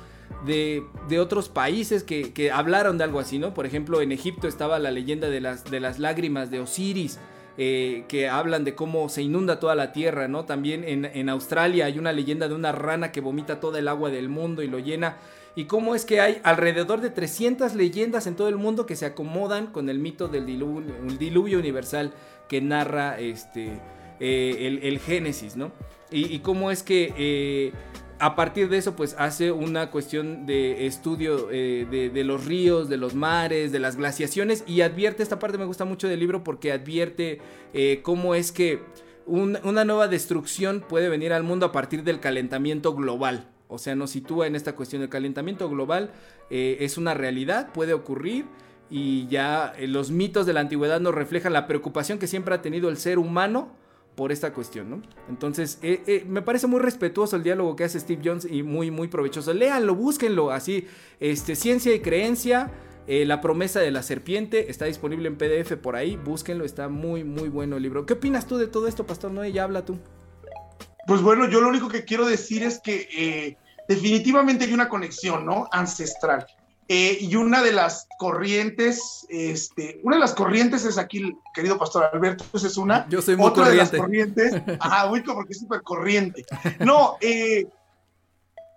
de, 0.44 0.84
otros 1.18 1.48
países 1.48 2.02
que, 2.02 2.50
hablaron 2.52 2.98
de 2.98 3.04
algo 3.04 3.20
así, 3.20 3.38
¿no? 3.38 3.54
Por 3.54 3.66
ejemplo, 3.66 4.00
en 4.00 4.12
Egipto 4.12 4.48
estaba 4.48 4.78
la 4.78 4.90
leyenda 4.90 5.28
de 5.28 5.40
las, 5.40 5.98
lágrimas 5.98 6.50
de 6.50 6.60
Osiris. 6.60 7.18
Eh, 7.58 8.04
que 8.08 8.28
hablan 8.28 8.64
de 8.64 8.74
cómo 8.74 9.08
se 9.08 9.22
inunda 9.22 9.58
toda 9.58 9.74
la 9.74 9.90
tierra, 9.90 10.28
¿no? 10.28 10.44
También 10.44 10.84
en, 10.84 11.28
Australia 11.30 11.86
hay 11.86 11.98
una 11.98 12.12
leyenda 12.12 12.48
de 12.48 12.54
una 12.54 12.70
rana 12.70 13.12
que 13.12 13.22
vomita 13.22 13.60
toda 13.60 13.78
el 13.78 13.88
agua 13.88 14.10
del 14.10 14.28
mundo 14.28 14.62
y 14.62 14.66
lo 14.68 14.78
llena. 14.78 15.16
Y 15.54 15.64
cómo 15.64 15.94
es 15.94 16.04
que 16.04 16.20
hay 16.20 16.38
alrededor 16.42 17.00
de 17.00 17.08
300 17.08 17.74
leyendas 17.74 18.26
en 18.26 18.36
todo 18.36 18.50
el 18.50 18.56
mundo 18.56 18.84
que 18.84 18.94
se 18.94 19.06
acomodan 19.06 19.68
con 19.68 19.88
el 19.88 19.98
mito 19.98 20.28
del 20.28 20.44
diluvio 20.44 21.58
universal 21.58 22.12
que 22.48 22.60
narra 22.60 23.18
este, 23.18 23.80
eh, 24.20 24.80
el, 24.82 24.98
Génesis, 24.98 25.56
¿no? 25.56 25.72
Y, 26.10 26.38
cómo 26.38 26.70
es 26.70 26.82
que 26.82 27.12
eh, 27.18 27.72
a 28.18 28.36
partir 28.36 28.68
de 28.68 28.78
eso 28.78 28.94
pues 28.94 29.16
hace 29.18 29.50
una 29.50 29.90
cuestión 29.90 30.46
de 30.46 30.86
estudio 30.86 31.48
eh, 31.50 32.10
de, 32.12 32.24
los 32.24 32.46
ríos, 32.46 32.88
de 32.88 32.96
los 32.96 33.14
mares, 33.14 33.72
de 33.72 33.80
las 33.80 33.96
glaciaciones 33.96 34.64
y 34.66 34.80
advierte, 34.82 35.22
esta 35.22 35.38
parte 35.38 35.58
me 35.58 35.64
gusta 35.64 35.84
mucho 35.84 36.08
del 36.08 36.20
libro 36.20 36.44
porque 36.44 36.72
advierte 36.72 37.40
cómo 38.02 38.34
es 38.34 38.52
que 38.52 38.80
una 39.26 39.84
nueva 39.84 40.06
destrucción 40.06 40.84
puede 40.88 41.08
venir 41.08 41.32
al 41.32 41.42
mundo 41.42 41.66
a 41.66 41.72
partir 41.72 42.04
del 42.04 42.20
calentamiento 42.20 42.94
global. 42.94 43.50
O 43.68 43.78
sea, 43.78 43.96
nos 43.96 44.10
sitúa 44.10 44.46
en 44.46 44.54
esta 44.54 44.76
cuestión 44.76 45.02
del 45.02 45.10
calentamiento 45.10 45.68
global, 45.68 46.12
es 46.48 46.96
una 46.96 47.14
realidad, 47.14 47.72
puede 47.72 47.92
ocurrir 47.92 48.46
y 48.90 49.26
ya 49.28 49.72
eh, 49.76 49.86
los 49.86 50.10
mitos 50.10 50.46
de 50.46 50.52
la 50.52 50.60
antigüedad 50.60 51.00
nos 51.00 51.14
reflejan 51.14 51.52
la 51.52 51.66
preocupación 51.66 52.18
que 52.18 52.26
siempre 52.26 52.54
ha 52.54 52.62
tenido 52.62 52.88
el 52.88 52.96
ser 52.96 53.18
humano 53.18 53.68
por 54.14 54.32
esta 54.32 54.52
cuestión, 54.52 54.88
¿no? 54.88 55.02
Entonces, 55.28 55.78
eh, 55.82 56.02
eh, 56.06 56.24
me 56.26 56.40
parece 56.40 56.66
muy 56.66 56.80
respetuoso 56.80 57.36
el 57.36 57.42
diálogo 57.42 57.76
que 57.76 57.84
hace 57.84 58.00
Steve 58.00 58.22
Jones 58.24 58.46
y 58.50 58.62
muy, 58.62 58.90
muy 58.90 59.08
provechoso. 59.08 59.52
Léanlo, 59.52 59.94
búsquenlo, 59.94 60.50
así, 60.50 60.86
este, 61.20 61.54
ciencia 61.54 61.94
y 61.94 62.00
creencia. 62.00 62.70
La 63.08 63.40
promesa 63.40 63.78
de 63.78 63.92
la 63.92 64.02
serpiente 64.02 64.68
está 64.68 64.86
disponible 64.86 65.28
en 65.28 65.36
PDF 65.36 65.76
por 65.76 65.94
ahí, 65.94 66.16
búsquenlo, 66.16 66.64
está 66.64 66.88
muy, 66.88 67.22
muy 67.22 67.48
bueno 67.48 67.76
el 67.76 67.84
libro. 67.84 68.04
¿Qué 68.04 68.14
opinas 68.14 68.48
tú 68.48 68.56
de 68.56 68.66
todo 68.66 68.88
esto, 68.88 69.06
Pastor 69.06 69.30
Noé? 69.30 69.52
Ya 69.52 69.62
habla 69.62 69.84
tú. 69.84 69.96
Pues 71.06 71.22
bueno, 71.22 71.48
yo 71.48 71.60
lo 71.60 71.68
único 71.68 71.86
que 71.86 72.04
quiero 72.04 72.26
decir 72.26 72.64
es 72.64 72.80
que 72.80 73.56
definitivamente 73.86 74.64
hay 74.64 74.72
una 74.72 74.88
conexión, 74.88 75.46
¿no? 75.46 75.68
Ancestral. 75.70 76.46
Eh, 76.88 77.18
y 77.20 77.34
una 77.34 77.62
de 77.62 77.72
las 77.72 78.06
corrientes, 78.18 79.26
este, 79.28 80.00
una 80.04 80.16
de 80.16 80.20
las 80.20 80.34
corrientes 80.34 80.84
es 80.84 80.98
aquí, 80.98 81.36
querido 81.52 81.78
pastor 81.78 82.08
Alberto, 82.12 82.44
esa 82.52 82.68
es 82.68 82.76
una. 82.76 83.08
Yo 83.08 83.20
soy 83.20 83.36
muy 83.36 83.46
Otra 83.46 83.64
corriente. 83.64 83.90
de 83.90 83.98
las 83.98 84.06
corrientes, 84.06 84.78
ajá, 84.80 85.08
muy 85.08 85.20
porque 85.22 85.52
es 85.52 85.58
súper 85.58 85.82
corriente. 85.82 86.44
No, 86.78 87.16
eh, 87.20 87.66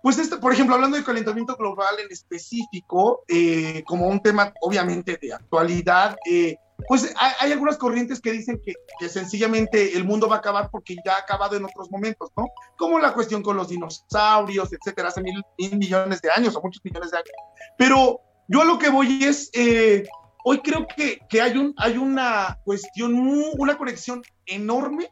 pues 0.02 0.18
este, 0.18 0.38
por 0.38 0.52
ejemplo, 0.52 0.74
hablando 0.74 0.96
de 0.96 1.04
calentamiento 1.04 1.56
global 1.56 1.94
en 2.02 2.10
específico, 2.10 3.22
eh, 3.28 3.82
como 3.86 4.08
un 4.08 4.20
tema 4.20 4.52
obviamente 4.62 5.18
de 5.20 5.34
actualidad, 5.34 6.16
eh, 6.28 6.56
pues 6.88 7.12
hay, 7.16 7.32
hay, 7.40 7.52
algunas 7.52 7.78
corrientes 7.78 8.20
que 8.20 8.32
dicen 8.32 8.60
que, 8.64 8.74
que, 8.98 9.08
sencillamente 9.08 9.96
el 9.96 10.04
mundo 10.04 10.28
va 10.28 10.36
a 10.36 10.38
acabar 10.38 10.70
porque 10.70 10.96
ya 11.04 11.14
ha 11.14 11.18
acabado 11.18 11.56
en 11.56 11.64
otros 11.64 11.90
momentos, 11.90 12.30
¿no? 12.36 12.46
Como 12.76 12.98
la 12.98 13.12
cuestión 13.12 13.42
con 13.42 13.56
los 13.56 13.68
dinosaurios, 13.68 14.72
etcétera, 14.72 15.08
hace 15.08 15.22
mil, 15.22 15.42
mil 15.58 15.76
millones 15.78 16.20
de 16.20 16.30
años 16.30 16.56
o 16.56 16.62
muchos 16.62 16.84
millones 16.84 17.10
de 17.10 17.18
años. 17.18 17.30
Pero 17.78 18.20
yo 18.48 18.62
a 18.62 18.64
lo 18.64 18.78
que 18.78 18.90
voy 18.90 19.24
es, 19.24 19.50
eh, 19.52 20.04
hoy 20.44 20.58
creo 20.60 20.86
que, 20.86 21.20
que 21.28 21.40
hay, 21.40 21.56
un, 21.56 21.74
hay 21.76 21.96
una 21.96 22.58
cuestión, 22.64 23.14
una 23.58 23.76
conexión 23.76 24.22
enorme 24.46 25.10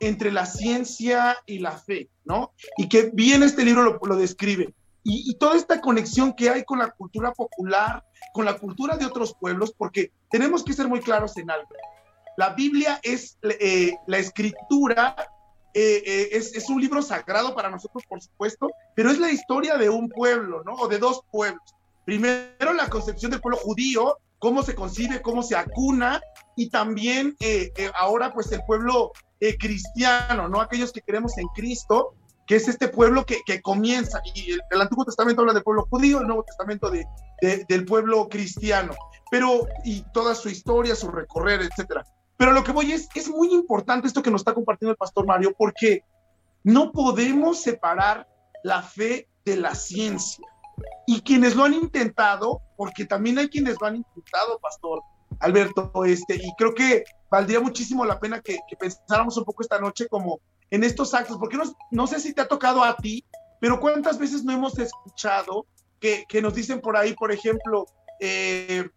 entre 0.00 0.32
la 0.32 0.46
ciencia 0.46 1.36
y 1.46 1.58
la 1.58 1.72
fe, 1.72 2.10
¿no? 2.24 2.52
Y 2.76 2.88
que 2.88 3.10
bien 3.12 3.42
este 3.42 3.64
libro 3.64 3.82
lo, 3.82 4.00
lo 4.02 4.16
describe. 4.16 4.74
Y, 5.04 5.30
y, 5.30 5.34
toda 5.34 5.56
esta 5.56 5.80
conexión 5.80 6.32
que 6.32 6.48
hay 6.48 6.64
con 6.64 6.78
la 6.78 6.90
cultura 6.90 7.32
popular, 7.32 8.04
con 8.32 8.44
la 8.44 8.56
cultura 8.56 8.96
de 8.96 9.06
otros 9.06 9.34
pueblos, 9.34 9.74
porque 9.76 10.12
tenemos 10.30 10.62
que 10.62 10.72
ser 10.72 10.86
muy 10.88 11.00
claros 11.00 11.36
en 11.36 11.50
algo. 11.50 11.68
La 12.36 12.50
Biblia 12.50 12.98
es 13.02 13.38
eh, 13.42 13.94
la 14.06 14.18
escritura, 14.18 15.14
eh, 15.74 16.02
eh, 16.04 16.28
es, 16.32 16.54
es, 16.54 16.68
un 16.68 16.80
libro 16.80 17.02
sagrado 17.02 17.54
para 17.54 17.70
nosotros, 17.70 18.04
por 18.08 18.22
supuesto, 18.22 18.70
pero 18.94 19.10
es 19.10 19.18
la 19.18 19.30
historia 19.30 19.76
de 19.76 19.90
un 19.90 20.08
pueblo, 20.08 20.62
¿no? 20.64 20.74
O 20.74 20.88
de 20.88 20.98
dos 20.98 21.22
pueblos. 21.30 21.62
Primero, 22.04 22.72
la 22.74 22.88
concepción 22.88 23.30
del 23.30 23.40
pueblo 23.40 23.58
judío, 23.58 24.18
cómo 24.38 24.62
se 24.62 24.74
concibe, 24.74 25.22
cómo 25.22 25.42
se 25.42 25.56
acuna, 25.56 26.20
y 26.56 26.68
también 26.68 27.36
eh, 27.40 27.72
ahora, 27.98 28.32
pues, 28.32 28.50
el 28.52 28.62
pueblo 28.66 29.12
cristiano, 29.58 30.48
¿no? 30.48 30.60
Aquellos 30.60 30.92
que 30.92 31.02
creemos 31.02 31.36
en 31.36 31.48
Cristo, 31.48 32.14
que 32.52 32.56
es 32.56 32.68
este 32.68 32.88
pueblo 32.88 33.24
que, 33.24 33.38
que 33.46 33.62
comienza, 33.62 34.20
y 34.34 34.52
el, 34.52 34.80
Antiguo 34.82 35.06
Testamento 35.06 35.40
habla 35.40 35.54
del 35.54 35.62
pueblo 35.62 35.86
judío, 35.88 36.20
el 36.20 36.26
Nuevo 36.26 36.44
Testamento 36.44 36.90
de, 36.90 37.06
de, 37.40 37.64
del 37.66 37.86
pueblo 37.86 38.28
cristiano, 38.28 38.92
pero, 39.30 39.66
y 39.86 40.02
toda 40.12 40.34
su 40.34 40.50
historia, 40.50 40.94
su 40.94 41.10
recorrer, 41.10 41.62
etcétera. 41.62 42.04
Pero 42.36 42.52
lo 42.52 42.62
que 42.62 42.72
voy 42.72 42.92
es, 42.92 43.08
es 43.14 43.30
muy 43.30 43.54
importante 43.54 44.06
esto 44.06 44.22
que 44.22 44.30
nos 44.30 44.42
está 44.42 44.52
compartiendo 44.52 44.90
el 44.90 44.98
pastor 44.98 45.24
Mario, 45.24 45.54
porque 45.56 46.04
no 46.62 46.92
podemos 46.92 47.58
separar 47.58 48.28
la 48.62 48.82
fe 48.82 49.30
de 49.46 49.56
la 49.56 49.74
ciencia. 49.74 50.46
Y 51.06 51.22
quienes 51.22 51.56
lo 51.56 51.64
han 51.64 51.72
intentado, 51.72 52.60
porque 52.76 53.06
también 53.06 53.38
hay 53.38 53.48
quienes 53.48 53.76
lo 53.80 53.86
han 53.86 53.96
intentado, 53.96 54.58
pastor 54.58 55.00
Alberto, 55.40 55.90
este, 56.04 56.34
y 56.34 56.52
creo 56.58 56.74
que 56.74 57.04
valdría 57.30 57.60
muchísimo 57.60 58.04
la 58.04 58.20
pena 58.20 58.42
que 58.42 58.58
pensáramos 58.78 59.38
un 59.38 59.44
poco 59.46 59.62
esta 59.62 59.78
noche 59.78 60.06
como 60.06 60.42
en 60.72 60.84
estos 60.84 61.12
actos, 61.12 61.36
porque 61.38 61.58
no, 61.58 61.64
no, 61.90 62.06
sé 62.06 62.18
si 62.18 62.32
te 62.32 62.40
ha 62.40 62.48
tocado 62.48 62.82
a 62.82 62.96
ti, 62.96 63.24
pero 63.60 63.78
cuántas 63.78 64.18
veces 64.18 64.42
no 64.42 64.52
hemos 64.52 64.78
escuchado 64.78 65.66
que, 66.00 66.24
que 66.26 66.40
nos 66.40 66.54
dicen 66.54 66.80
por 66.80 66.96
ahí, 66.96 67.12
por 67.14 67.30
ejemplo, 67.30 67.84
eh, 68.20 68.88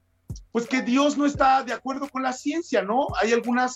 pues 0.53 0.67
que 0.67 0.81
Dios 0.81 1.17
no 1.17 1.25
está 1.25 1.63
de 1.63 1.73
acuerdo 1.73 2.07
con 2.09 2.23
la 2.23 2.31
ciencia, 2.31 2.81
¿no? 2.81 3.07
Hay 3.21 3.33
algunas 3.33 3.75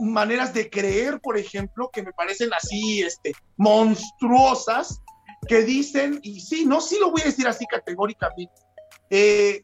maneras 0.00 0.52
de 0.52 0.68
creer, 0.68 1.20
por 1.20 1.38
ejemplo, 1.38 1.88
que 1.92 2.02
me 2.02 2.12
parecen 2.12 2.52
así, 2.52 3.02
este, 3.02 3.32
monstruosas, 3.56 5.00
que 5.46 5.62
dicen, 5.62 6.18
y 6.24 6.40
sí, 6.40 6.66
no, 6.66 6.80
sí 6.80 6.98
lo 6.98 7.12
voy 7.12 7.22
a 7.22 7.26
decir 7.26 7.46
así 7.46 7.64
categóricamente, 7.64 8.52
eh, 9.08 9.62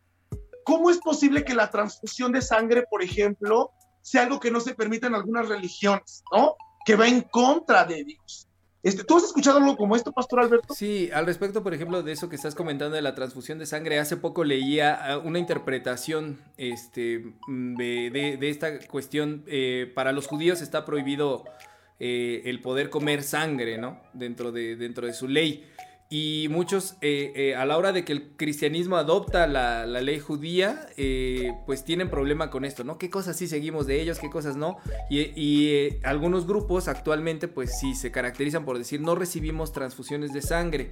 ¿cómo 0.65 0.89
es 0.89 0.99
posible 0.99 1.45
que 1.45 1.55
la 1.55 1.69
transfusión 1.69 2.31
de 2.31 2.43
sangre, 2.43 2.85
por 2.89 3.03
ejemplo, 3.03 3.73
sea 4.03 4.23
algo 4.23 4.39
que 4.39 4.53
no 4.53 4.61
se 4.61 4.77
permite 4.77 5.09
en 5.09 5.17
algunas 5.17 5.49
religiones, 5.49 6.23
¿no? 6.33 6.55
Que 6.85 6.97
va 6.97 7.09
en 7.09 7.23
contra 7.23 7.85
de 7.85 8.05
Dios. 8.05 8.49
Este, 8.83 9.05
¿Tú 9.05 9.17
has 9.17 9.25
escuchado 9.25 9.59
algo 9.59 9.77
como 9.77 9.95
esto, 9.95 10.11
Pastor 10.11 10.41
Alberto? 10.41 10.75
Sí, 10.75 11.09
al 11.15 11.25
respecto, 11.25 11.63
por 11.63 11.73
ejemplo, 11.73 12.03
de 12.03 12.11
eso 12.11 12.29
que 12.29 12.35
estás 12.35 12.57
comentando 12.57 12.97
de 12.97 13.03
la 13.03 13.15
transfusión 13.15 13.59
de 13.61 13.67
sangre, 13.67 14.01
hace 14.01 14.17
poco 14.17 14.43
leía 14.43 15.21
una 15.23 15.39
interpretación 15.39 16.41
este, 16.57 17.33
de, 17.47 18.11
de, 18.11 18.37
de 18.37 18.51
esta 18.51 18.81
cuestión. 18.89 19.45
Eh, 19.47 19.93
para 19.95 20.11
los 20.11 20.27
judíos 20.27 20.61
está 20.63 20.85
prohibido 20.85 21.45
eh, 22.01 22.43
el 22.47 22.61
poder 22.61 22.91
comer 22.91 23.23
sangre, 23.23 23.79
¿no? 23.79 24.01
Dentro 24.15 24.51
de, 24.51 24.75
dentro 24.75 25.07
de 25.07 25.13
su 25.13 25.29
ley. 25.29 25.65
Y 26.15 26.49
muchos, 26.51 26.97
eh, 27.01 27.33
eh, 27.35 27.55
a 27.55 27.65
la 27.65 27.79
hora 27.79 27.91
de 27.91 28.05
que 28.05 28.13
el 28.13 28.33
cristianismo 28.37 28.99
adopta 28.99 29.47
la, 29.47 29.87
la 29.87 30.03
ley 30.03 30.19
judía, 30.19 30.87
eh, 30.99 31.55
pues 31.65 31.87
tienen 31.87 32.11
problema 32.11 32.51
con 32.51 32.67
esto, 32.67 32.85
¿no? 32.85 32.99
¿Qué 32.99 33.09
cosas 33.09 33.35
sí 33.35 33.47
seguimos 33.49 33.87
de 33.87 33.99
ellos, 33.99 34.19
qué 34.19 34.29
cosas 34.29 34.55
no? 34.55 34.77
Y, 35.09 35.21
y 35.21 36.01
algunos 36.03 36.47
grupos 36.47 36.87
actualmente, 36.87 37.49
pues 37.49 37.79
sí, 37.81 37.95
se 37.95 38.11
caracterizan 38.11 38.67
por 38.67 38.77
decir, 38.77 39.01
no 39.01 39.15
recibimos 39.15 39.73
transfusiones 39.73 40.35
de 40.35 40.43
sangre. 40.43 40.91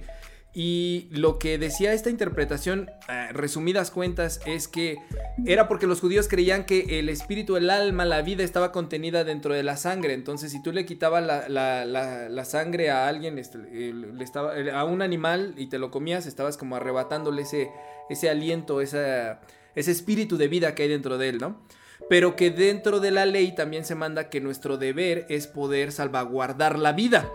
Y 0.53 1.07
lo 1.11 1.39
que 1.39 1.57
decía 1.57 1.93
esta 1.93 2.09
interpretación, 2.09 2.91
eh, 3.07 3.29
resumidas 3.31 3.89
cuentas, 3.89 4.41
es 4.45 4.67
que 4.67 4.97
era 5.45 5.69
porque 5.69 5.87
los 5.87 6.01
judíos 6.01 6.27
creían 6.27 6.65
que 6.65 6.99
el 6.99 7.07
espíritu, 7.07 7.55
el 7.55 7.69
alma, 7.69 8.03
la 8.03 8.21
vida 8.21 8.43
estaba 8.43 8.73
contenida 8.73 9.23
dentro 9.23 9.53
de 9.53 9.63
la 9.63 9.77
sangre. 9.77 10.13
Entonces, 10.13 10.51
si 10.51 10.61
tú 10.61 10.73
le 10.73 10.85
quitabas 10.85 11.23
la, 11.47 12.45
sangre 12.45 12.89
a 12.89 13.07
alguien, 13.07 13.39
este, 13.39 13.59
le 13.59 14.23
estaba, 14.23 14.53
a 14.73 14.83
un 14.83 15.01
animal 15.01 15.53
y 15.55 15.67
te 15.67 15.79
lo 15.79 15.89
comías, 15.89 16.25
estabas 16.25 16.57
como 16.57 16.75
arrebatándole 16.75 17.43
ese, 17.43 18.29
aliento, 18.29 18.81
ese 18.81 19.37
espíritu 19.75 20.35
de 20.35 20.49
vida 20.49 20.75
que 20.75 20.83
hay 20.83 20.89
dentro 20.89 21.17
de 21.17 21.29
él, 21.29 21.37
¿no? 21.37 21.61
Pero 22.09 22.35
que 22.35 22.51
dentro 22.51 22.99
de 22.99 23.11
la 23.11 23.25
ley 23.25 23.55
también 23.55 23.85
se 23.85 23.95
manda 23.95 24.29
que 24.29 24.41
nuestro 24.41 24.77
deber 24.77 25.25
es 25.29 25.47
poder 25.47 25.93
salvaguardar 25.93 26.77
la 26.77 26.91
vida 26.91 27.31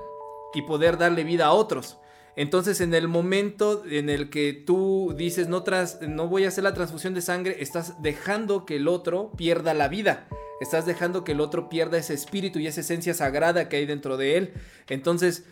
y 0.52 0.62
poder 0.62 0.98
darle 0.98 1.24
vida 1.24 1.46
a 1.46 1.52
otros. 1.52 1.98
Entonces, 2.36 2.80
en 2.82 2.92
el 2.92 3.08
momento 3.08 3.82
en 3.88 4.10
el 4.10 4.28
que 4.28 4.52
tú 4.52 5.14
dices 5.16 5.48
no, 5.48 5.62
tras, 5.62 6.00
no 6.02 6.28
voy 6.28 6.44
a 6.44 6.48
hacer 6.48 6.64
la 6.64 6.74
transfusión 6.74 7.14
de 7.14 7.22
sangre, 7.22 7.56
estás 7.60 8.02
dejando 8.02 8.66
que 8.66 8.76
el 8.76 8.88
otro 8.88 9.32
pierda 9.36 9.72
la 9.72 9.88
vida. 9.88 10.28
Estás 10.60 10.86
dejando 10.86 11.24
que 11.24 11.32
el 11.32 11.40
otro 11.40 11.68
pierda 11.68 11.98
ese 11.98 12.14
espíritu 12.14 12.58
y 12.58 12.66
esa 12.66 12.80
esencia 12.80 13.14
sagrada 13.14 13.68
que 13.68 13.76
hay 13.76 13.86
dentro 13.86 14.16
de 14.16 14.36
él. 14.36 14.52
Entonces, 14.88 15.44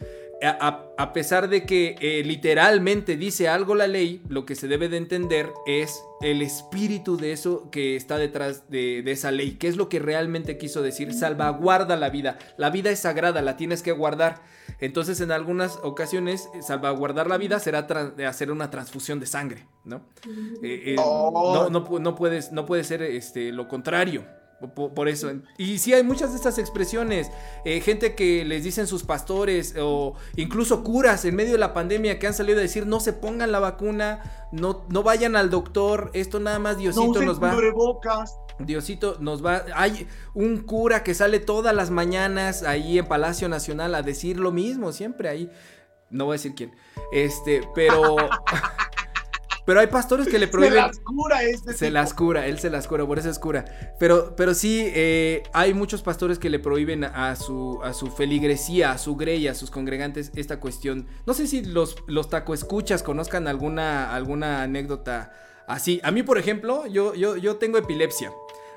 a, 0.43 0.85
a 0.99 1.13
pesar 1.13 1.49
de 1.49 1.65
que 1.65 1.97
eh, 2.01 2.23
literalmente 2.25 3.17
dice 3.17 3.49
algo 3.49 3.75
la 3.75 3.87
ley, 3.87 4.23
lo 4.29 4.45
que 4.45 4.55
se 4.55 4.69
debe 4.69 4.89
de 4.89 4.97
entender 4.97 5.51
es 5.67 6.03
el 6.21 6.43
espíritu 6.43 7.17
de 7.17 7.33
eso 7.33 7.71
que 7.71 7.97
está 7.97 8.19
detrás 8.19 8.69
de, 8.69 9.03
de, 9.03 9.13
esa 9.13 9.31
ley. 9.31 9.53
¿Qué 9.53 9.69
es 9.69 9.77
lo 9.77 9.89
que 9.89 9.99
realmente 9.99 10.59
quiso 10.59 10.83
decir? 10.83 11.13
Salvaguarda 11.15 11.97
la 11.97 12.11
vida. 12.11 12.39
La 12.57 12.71
vida 12.71 12.91
es 12.91 13.01
sagrada, 13.01 13.43
la 13.43 13.57
tienes 13.57 13.83
que 13.83 13.93
guardar. 13.93 14.43
Entonces, 14.81 15.21
en 15.21 15.33
algunas 15.33 15.79
ocasiones, 15.83 16.49
salvaguardar 16.63 17.29
la 17.29 17.39
vida 17.39 17.59
será 17.59 17.87
hacer 18.29 18.51
una 18.51 18.71
transfusión 18.71 19.21
de 19.21 19.27
sangre, 19.27 19.67
¿no? 19.85 20.03
Eh, 20.63 20.95
eh, 20.95 20.97
oh. 20.99 21.69
no, 21.71 21.71
no, 21.71 21.99
no, 21.99 22.15
puedes, 22.15 22.53
no 22.53 22.67
puede 22.67 22.85
ser 22.85 23.03
este, 23.03 23.53
lo 23.53 23.69
contrario. 23.69 24.25
Por, 24.75 24.95
por, 24.95 25.09
eso. 25.09 25.31
Y 25.59 25.79
sí 25.79 25.93
hay 25.93 26.03
muchas 26.03 26.31
de 26.31 26.37
estas 26.37 26.59
expresiones. 26.59 27.31
Eh, 27.65 27.81
gente 27.81 28.15
que 28.15 28.45
les 28.45 28.65
dicen 28.65 28.87
sus 28.87 29.03
pastores 29.03 29.75
o 29.79 30.15
incluso 30.37 30.83
curas 30.83 31.25
en 31.25 31.35
medio 31.35 31.53
de 31.53 31.59
la 31.59 31.75
pandemia 31.75 32.19
que 32.19 32.27
han 32.27 32.35
salido 32.35 32.61
a 32.61 32.63
decir 32.63 32.87
no 32.87 33.01
se 33.01 33.13
pongan 33.13 33.53
la 33.53 33.59
vacuna, 33.59 34.49
no, 34.53 34.87
no 34.89 35.03
vayan 35.03 35.37
al 35.37 35.51
doctor, 35.51 36.11
esto 36.15 36.41
nada 36.41 36.59
más 36.61 36.79
Diosito 36.79 37.21
no 37.21 37.27
nos 37.27 37.43
va. 37.43 37.53
Cubrebocas. 37.53 38.39
Diosito 38.59 39.17
nos 39.21 39.45
va. 39.45 39.65
Hay 39.75 40.07
un 40.33 40.59
cura 40.59 41.03
que 41.03 41.15
sale 41.15 41.41
todas 41.41 41.75
las 41.75 41.91
mañanas 41.91 42.63
ahí 42.63 42.99
en 42.99 43.07
Palacio 43.07 43.49
Nacional 43.49 43.95
a 43.95 44.03
decir 44.03 44.39
lo 44.39 44.53
mismo, 44.53 44.93
siempre 44.93 45.29
ahí. 45.29 45.51
No 46.11 46.27
voy 46.27 46.35
a 46.35 46.39
decir 46.39 46.55
quién. 46.55 46.73
Este, 47.13 47.63
pero. 47.75 48.17
Pero 49.67 49.81
hay 49.81 49.87
pastores 49.87 50.29
que 50.29 50.39
le 50.39 50.47
prohíben. 50.47 50.73
Se 50.73 50.79
las 50.79 50.99
cura 51.01 51.43
este 51.43 51.73
Se 51.73 51.87
tipo. 51.87 51.95
las 51.95 52.15
cura, 52.15 52.47
él 52.47 52.59
se 52.59 52.71
las 52.71 52.87
cura, 52.87 53.07
por 53.07 53.19
eso 53.19 53.31
es 53.31 53.39
cura. 53.39 53.65
Pero, 53.99 54.37
pero 54.37 54.53
sí, 54.55 54.91
eh, 54.95 55.43
hay 55.53 55.73
muchos 55.73 56.03
pastores 56.03 56.39
que 56.39 56.51
le 56.51 56.59
prohíben 56.59 57.05
a 57.05 57.35
su, 57.37 57.81
a 57.83 57.95
su 57.95 58.11
feligresía, 58.11 58.93
a 58.93 58.99
su 58.99 59.17
grey, 59.17 59.49
a 59.49 59.55
sus 59.55 59.71
congregantes 59.71 60.33
esta 60.35 60.61
cuestión. 60.61 61.07
No 61.27 61.33
sé 61.33 61.47
si 61.47 61.65
los, 61.65 61.97
los 62.07 62.29
tacoescuchas 62.29 63.03
conozcan 63.03 63.49
alguna, 63.49 64.15
alguna 64.15 64.63
anécdota 64.63 65.33
así. 65.67 66.01
A 66.05 66.11
mí, 66.11 66.23
por 66.23 66.37
ejemplo, 66.37 66.87
yo, 66.87 67.15
yo, 67.15 67.37
yo 67.37 67.57
tengo 67.57 67.79
epilepsia. 67.79 68.33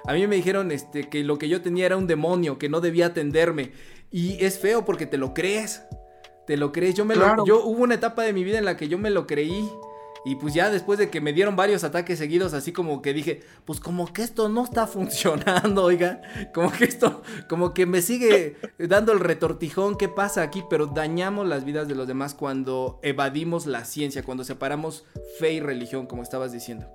A 0.08 0.14
mí 0.14 0.26
me 0.26 0.38
dijeron 0.38 0.72
este, 0.72 1.10
que 1.10 1.24
lo 1.24 1.38
que 1.38 1.50
yo 1.50 1.62
tenía 1.62 1.86
era 1.86 1.98
un 1.98 2.08
demonio, 2.08 2.58
que 2.58 2.70
no 2.70 2.80
debía 2.80 3.08
atenderme. 3.08 3.74
Y 4.10 4.44
es 4.44 4.58
feo 4.58 4.86
porque 4.86 5.06
te 5.06 5.18
lo 5.18 5.34
crees. 5.34 5.84
Te 6.48 6.56
lo 6.56 6.72
crees. 6.72 6.96
Yo 6.96 7.04
me 7.04 7.14
claro. 7.14 7.36
lo, 7.38 7.46
yo 7.46 7.66
hubo 7.66 7.84
una 7.84 7.96
etapa 7.96 8.24
de 8.24 8.32
mi 8.32 8.46
vida 8.46 8.58
en 8.58 8.64
la 8.64 8.78
que 8.78 8.88
yo 8.88 8.98
me 8.98 9.10
lo 9.10 9.28
creí. 9.28 9.70
Y 10.24 10.36
pues 10.36 10.54
ya 10.54 10.70
después 10.70 10.98
de 10.98 11.10
que 11.10 11.20
me 11.20 11.34
dieron 11.34 11.58
varios 11.58 11.84
ataques 11.84 12.20
seguidos, 12.20 12.54
así 12.54 12.72
como 12.72 13.02
que 13.02 13.14
dije, 13.14 13.44
pues 13.66 13.82
como 13.82 14.12
que 14.12 14.24
esto 14.24 14.48
no 14.48 14.64
está 14.64 14.88
funcionando, 14.88 15.84
oiga, 15.84 16.22
como 16.54 16.72
que 16.72 16.86
esto, 16.86 17.22
como 17.48 17.74
que 17.74 17.86
me 17.86 18.02
sigue 18.02 18.58
dando 18.78 19.12
el 19.14 19.20
retortijón, 19.20 19.98
¿qué 19.98 20.10
pasa 20.10 20.42
aquí? 20.42 20.64
Pero 20.70 20.88
dañamos 20.88 21.48
las 21.48 21.64
vidas 21.64 21.88
de 21.88 21.96
los 21.96 22.08
demás 22.08 22.34
cuando 22.34 23.00
evadimos 23.04 23.68
la 23.68 23.86
ciencia, 23.86 24.24
cuando 24.24 24.44
separamos 24.44 25.06
fe 25.40 25.54
y 25.54 25.60
religión, 25.60 26.08
como 26.08 26.24
estabas 26.24 26.52
diciendo. 26.52 26.88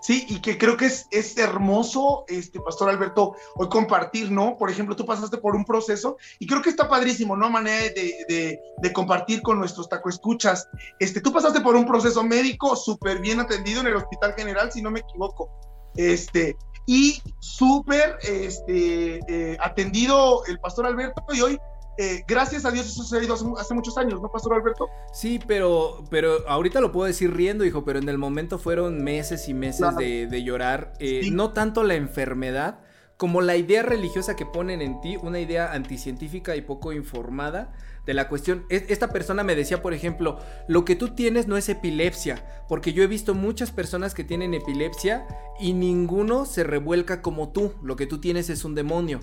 Sí, 0.00 0.26
y 0.28 0.40
que 0.40 0.58
creo 0.58 0.76
que 0.76 0.86
es, 0.86 1.06
es 1.10 1.36
hermoso, 1.38 2.24
este, 2.28 2.60
Pastor 2.60 2.88
Alberto, 2.88 3.34
hoy 3.56 3.68
compartir, 3.68 4.30
¿no? 4.30 4.56
Por 4.56 4.70
ejemplo, 4.70 4.94
tú 4.94 5.04
pasaste 5.04 5.38
por 5.38 5.56
un 5.56 5.64
proceso 5.64 6.16
y 6.38 6.46
creo 6.46 6.62
que 6.62 6.70
está 6.70 6.88
padrísimo, 6.88 7.36
¿no? 7.36 7.50
Manera 7.50 7.92
de, 7.94 8.60
de, 8.80 8.92
compartir 8.92 9.42
con 9.42 9.58
nuestros 9.58 9.88
tacoescuchas. 9.88 10.68
Este, 10.98 11.20
tú 11.20 11.32
pasaste 11.32 11.60
por 11.60 11.76
un 11.76 11.86
proceso 11.86 12.22
médico 12.22 12.76
súper 12.76 13.20
bien 13.20 13.40
atendido 13.40 13.80
en 13.80 13.88
el 13.88 13.96
Hospital 13.96 14.34
General, 14.34 14.70
si 14.72 14.82
no 14.82 14.90
me 14.90 15.00
equivoco. 15.00 15.50
Este, 15.96 16.56
y 16.86 17.20
súper 17.40 18.18
este, 18.22 19.20
eh, 19.28 19.58
atendido 19.60 20.44
el 20.46 20.58
Pastor 20.60 20.86
Alberto 20.86 21.22
y 21.34 21.40
hoy 21.40 21.58
eh, 21.98 22.24
gracias 22.28 22.64
a 22.64 22.70
Dios 22.70 22.86
eso 22.86 23.02
se 23.02 23.18
ha 23.18 23.22
ido 23.22 23.34
hace, 23.34 23.74
muchos 23.74 23.98
años, 23.98 24.22
¿no, 24.22 24.30
Pastor 24.30 24.54
Alberto? 24.54 24.88
Sí, 25.12 25.40
pero, 25.44 26.04
pero 26.10 26.48
ahorita 26.48 26.80
lo 26.80 26.92
puedo 26.92 27.06
decir 27.06 27.34
riendo, 27.34 27.64
hijo, 27.64 27.84
pero 27.84 27.98
en 27.98 28.08
el 28.08 28.18
momento 28.18 28.58
fueron 28.58 29.02
meses 29.02 29.48
y 29.48 29.54
meses 29.54 29.96
de, 29.96 30.42
llorar. 30.44 30.92
Eh, 31.00 31.28
no 31.32 31.52
tanto 31.52 31.82
la 31.82 31.96
enfermedad 31.96 32.78
como 33.16 33.40
la 33.40 33.56
idea 33.56 33.82
religiosa 33.82 34.36
que 34.36 34.46
ponen 34.46 34.80
en 34.80 35.00
ti, 35.00 35.16
una 35.20 35.40
idea 35.40 35.72
anticientífica 35.72 36.54
y 36.54 36.60
poco 36.60 36.92
informada 36.92 37.72
de 38.06 38.14
la 38.14 38.28
cuestión. 38.28 38.64
Esta 38.70 39.08
persona 39.08 39.42
me 39.42 39.56
decía, 39.56 39.82
por 39.82 39.92
ejemplo, 39.92 40.38
lo 40.68 40.84
que 40.84 40.94
tú 40.94 41.08
tienes 41.08 41.48
no 41.48 41.56
es 41.56 41.68
epilepsia, 41.68 42.64
porque 42.68 42.92
yo 42.92 43.02
he 43.02 43.08
visto 43.08 43.34
muchas 43.34 43.72
personas 43.72 44.14
que 44.14 44.22
tienen 44.22 44.54
epilepsia 44.54 45.26
y 45.58 45.72
ninguno 45.72 46.46
se 46.46 46.62
revuelca 46.62 47.20
como 47.20 47.48
tú, 47.48 47.74
lo 47.82 47.96
que 47.96 48.06
tú 48.06 48.20
tienes 48.20 48.50
es 48.50 48.64
un 48.64 48.76
demonio. 48.76 49.18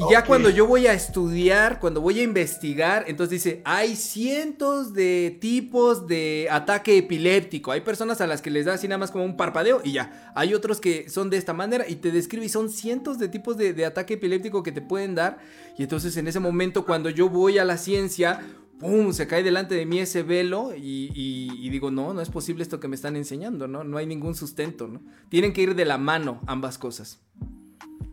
Y 0.00 0.12
ya 0.12 0.24
cuando 0.24 0.48
yo 0.48 0.66
voy 0.66 0.86
a 0.86 0.94
estudiar, 0.94 1.78
cuando 1.78 2.00
voy 2.00 2.20
a 2.20 2.22
investigar, 2.22 3.04
entonces 3.06 3.42
dice, 3.42 3.60
hay 3.66 3.96
cientos 3.96 4.94
de 4.94 5.36
tipos 5.40 6.06
de 6.06 6.48
ataque 6.50 6.96
epiléptico. 6.96 7.70
Hay 7.70 7.82
personas 7.82 8.20
a 8.22 8.26
las 8.26 8.40
que 8.40 8.50
les 8.50 8.64
da 8.64 8.74
así 8.74 8.88
nada 8.88 8.98
más 8.98 9.10
como 9.10 9.24
un 9.24 9.36
parpadeo 9.36 9.82
y 9.84 9.92
ya. 9.92 10.32
Hay 10.34 10.54
otros 10.54 10.80
que 10.80 11.10
son 11.10 11.28
de 11.28 11.36
esta 11.36 11.52
manera 11.52 11.86
y 11.86 11.96
te 11.96 12.10
describe 12.12 12.46
y 12.46 12.48
son 12.48 12.70
cientos 12.70 13.18
de 13.18 13.28
tipos 13.28 13.58
de, 13.58 13.84
ataque 13.84 14.14
epiléptico 14.14 14.62
que 14.62 14.72
te 14.72 14.80
pueden 14.80 15.14
dar. 15.14 15.38
Y 15.76 15.82
entonces 15.82 16.16
en 16.16 16.28
ese 16.28 16.40
momento 16.40 16.86
cuando 16.86 17.10
yo 17.10 17.28
voy 17.28 17.58
a 17.58 17.64
la 17.66 17.76
ciencia, 17.76 18.40
¡pum! 18.78 19.12
Se 19.12 19.26
cae 19.26 19.42
delante 19.42 19.74
de 19.74 19.84
mí 19.84 19.98
ese 19.98 20.22
velo 20.22 20.74
y, 20.74 21.10
y, 21.14 21.68
digo, 21.68 21.90
no, 21.90 22.14
no 22.14 22.22
es 22.22 22.30
posible 22.30 22.62
esto 22.62 22.80
que 22.80 22.88
me 22.88 22.96
están 22.96 23.16
enseñando, 23.16 23.68
¿no? 23.68 23.84
No 23.84 23.98
hay 23.98 24.06
ningún 24.06 24.34
sustento, 24.34 24.88
¿no? 24.88 25.02
Tienen 25.28 25.52
que 25.52 25.60
ir 25.60 25.74
de 25.74 25.84
la 25.84 25.98
mano 25.98 26.40
ambas 26.46 26.78
cosas. 26.78 27.20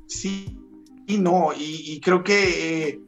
Sí, 0.07 0.57
y 1.07 1.17
no, 1.17 1.51
y, 1.57 2.01
creo 2.01 2.21
que, 2.21 2.89
eh, 2.89 2.99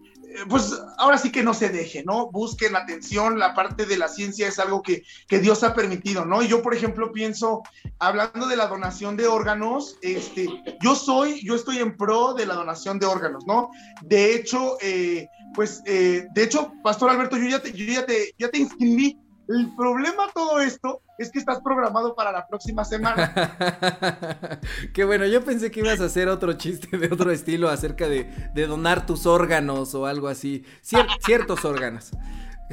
pues 0.48 0.74
ahora 0.98 1.18
sí 1.18 1.32
que 1.32 1.44
no 1.44 1.54
se 1.54 1.68
deje, 1.68 2.02
¿no? 2.06 2.32
Busquen 2.32 2.78
atención, 2.78 3.38
la 3.38 3.54
parte 3.54 3.86
de 3.86 3.98
la 3.98 4.08
ciencia 4.08 4.48
es 4.48 4.58
algo 4.58 4.82
que, 4.82 5.04
que, 5.28 5.40
Dios 5.40 5.64
ha 5.64 5.74
permitido, 5.74 6.24
¿no? 6.24 6.42
Y 6.42 6.48
yo, 6.48 6.62
por 6.62 6.74
ejemplo, 6.74 7.12
pienso, 7.12 7.62
hablando 8.00 8.48
de 8.48 8.56
la 8.56 8.68
donación 8.68 9.18
de 9.18 9.28
órganos, 9.28 9.98
este, 10.02 10.48
yo 10.82 10.96
soy, 10.96 11.44
yo 11.44 11.56
estoy 11.56 11.80
en 11.80 11.98
pro 11.98 12.34
de 12.34 12.46
la 12.46 12.54
donación 12.54 13.00
de 13.00 13.06
órganos, 13.06 13.46
¿no? 13.46 13.70
De 14.02 14.34
hecho, 14.34 14.78
eh, 14.82 15.28
pues, 15.54 15.82
eh, 15.86 16.26
de 16.34 16.44
hecho, 16.44 16.72
Pastor 16.82 17.10
Alberto, 17.10 17.36
yo 17.36 17.50
ya 17.50 17.62
te, 17.62 17.74
yo 17.74 17.86
ya 17.86 18.06
te, 18.06 18.34
ya 18.38 18.50
te 18.50 18.60
inscribí 18.60 19.18
el 19.50 19.76
problema 19.76 20.28
de 20.28 20.34
todo 20.34 20.60
esto 20.60 21.02
es 21.18 21.32
que 21.32 21.40
estás 21.40 21.60
programado 21.62 22.16
para 22.16 22.32
la 22.32 22.48
próxima 22.48 22.86
semana. 22.86 23.34
Qué 24.94 25.04
bueno, 25.04 25.26
yo 25.26 25.44
pensé 25.44 25.72
que 25.72 25.80
ibas 25.80 26.00
a 26.02 26.06
hacer 26.06 26.30
otro 26.30 26.54
chiste 26.54 26.98
de 26.98 27.08
otro 27.08 27.32
estilo 27.32 27.68
acerca 27.68 28.08
de, 28.08 28.30
donar 28.68 29.08
tus 29.08 29.26
órganos 29.26 29.96
o 29.96 30.06
algo 30.06 30.28
así. 30.28 30.64
ciertos 30.82 31.66
órganos. 31.66 32.12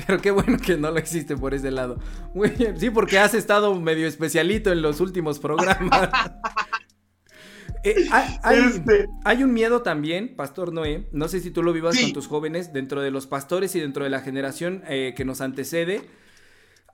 Pero 0.07 0.20
qué 0.20 0.31
bueno 0.31 0.59
que 0.59 0.77
no 0.77 0.91
lo 0.91 0.99
existe 0.99 1.39
por 1.39 1.55
ese 1.55 1.70
lado. 1.70 1.99
Muy 2.35 2.51
bien, 2.51 2.79
sí, 2.79 2.91
porque 2.91 3.18
has 3.18 3.33
estado 3.33 3.74
medio 3.74 4.07
especialito 4.07 4.70
en 4.70 4.83
los 4.83 5.01
últimos 5.01 5.39
programas. 5.39 6.11
Eh, 7.85 8.09
este. 8.51 9.07
hay, 9.24 9.45
un 9.45 9.53
miedo 9.53 9.83
también, 9.83 10.35
Pastor 10.35 10.72
Noé, 10.72 11.09
no 11.12 11.29
sé 11.29 11.39
si 11.39 11.53
tú 11.53 11.62
lo 11.62 11.72
vivas 11.72 11.97
con 11.97 12.12
tus 12.12 12.27
jóvenes, 12.27 12.72
dentro 12.72 13.01
de 13.01 13.12
los 13.12 13.29
pastores 13.29 13.77
y 13.77 13.81
dentro 13.81 14.03
de 14.03 14.11
la 14.11 14.20
generación 14.22 14.83
eh, 14.89 15.14
que 15.16 15.24
nos 15.24 15.41
antecede, 15.41 16.03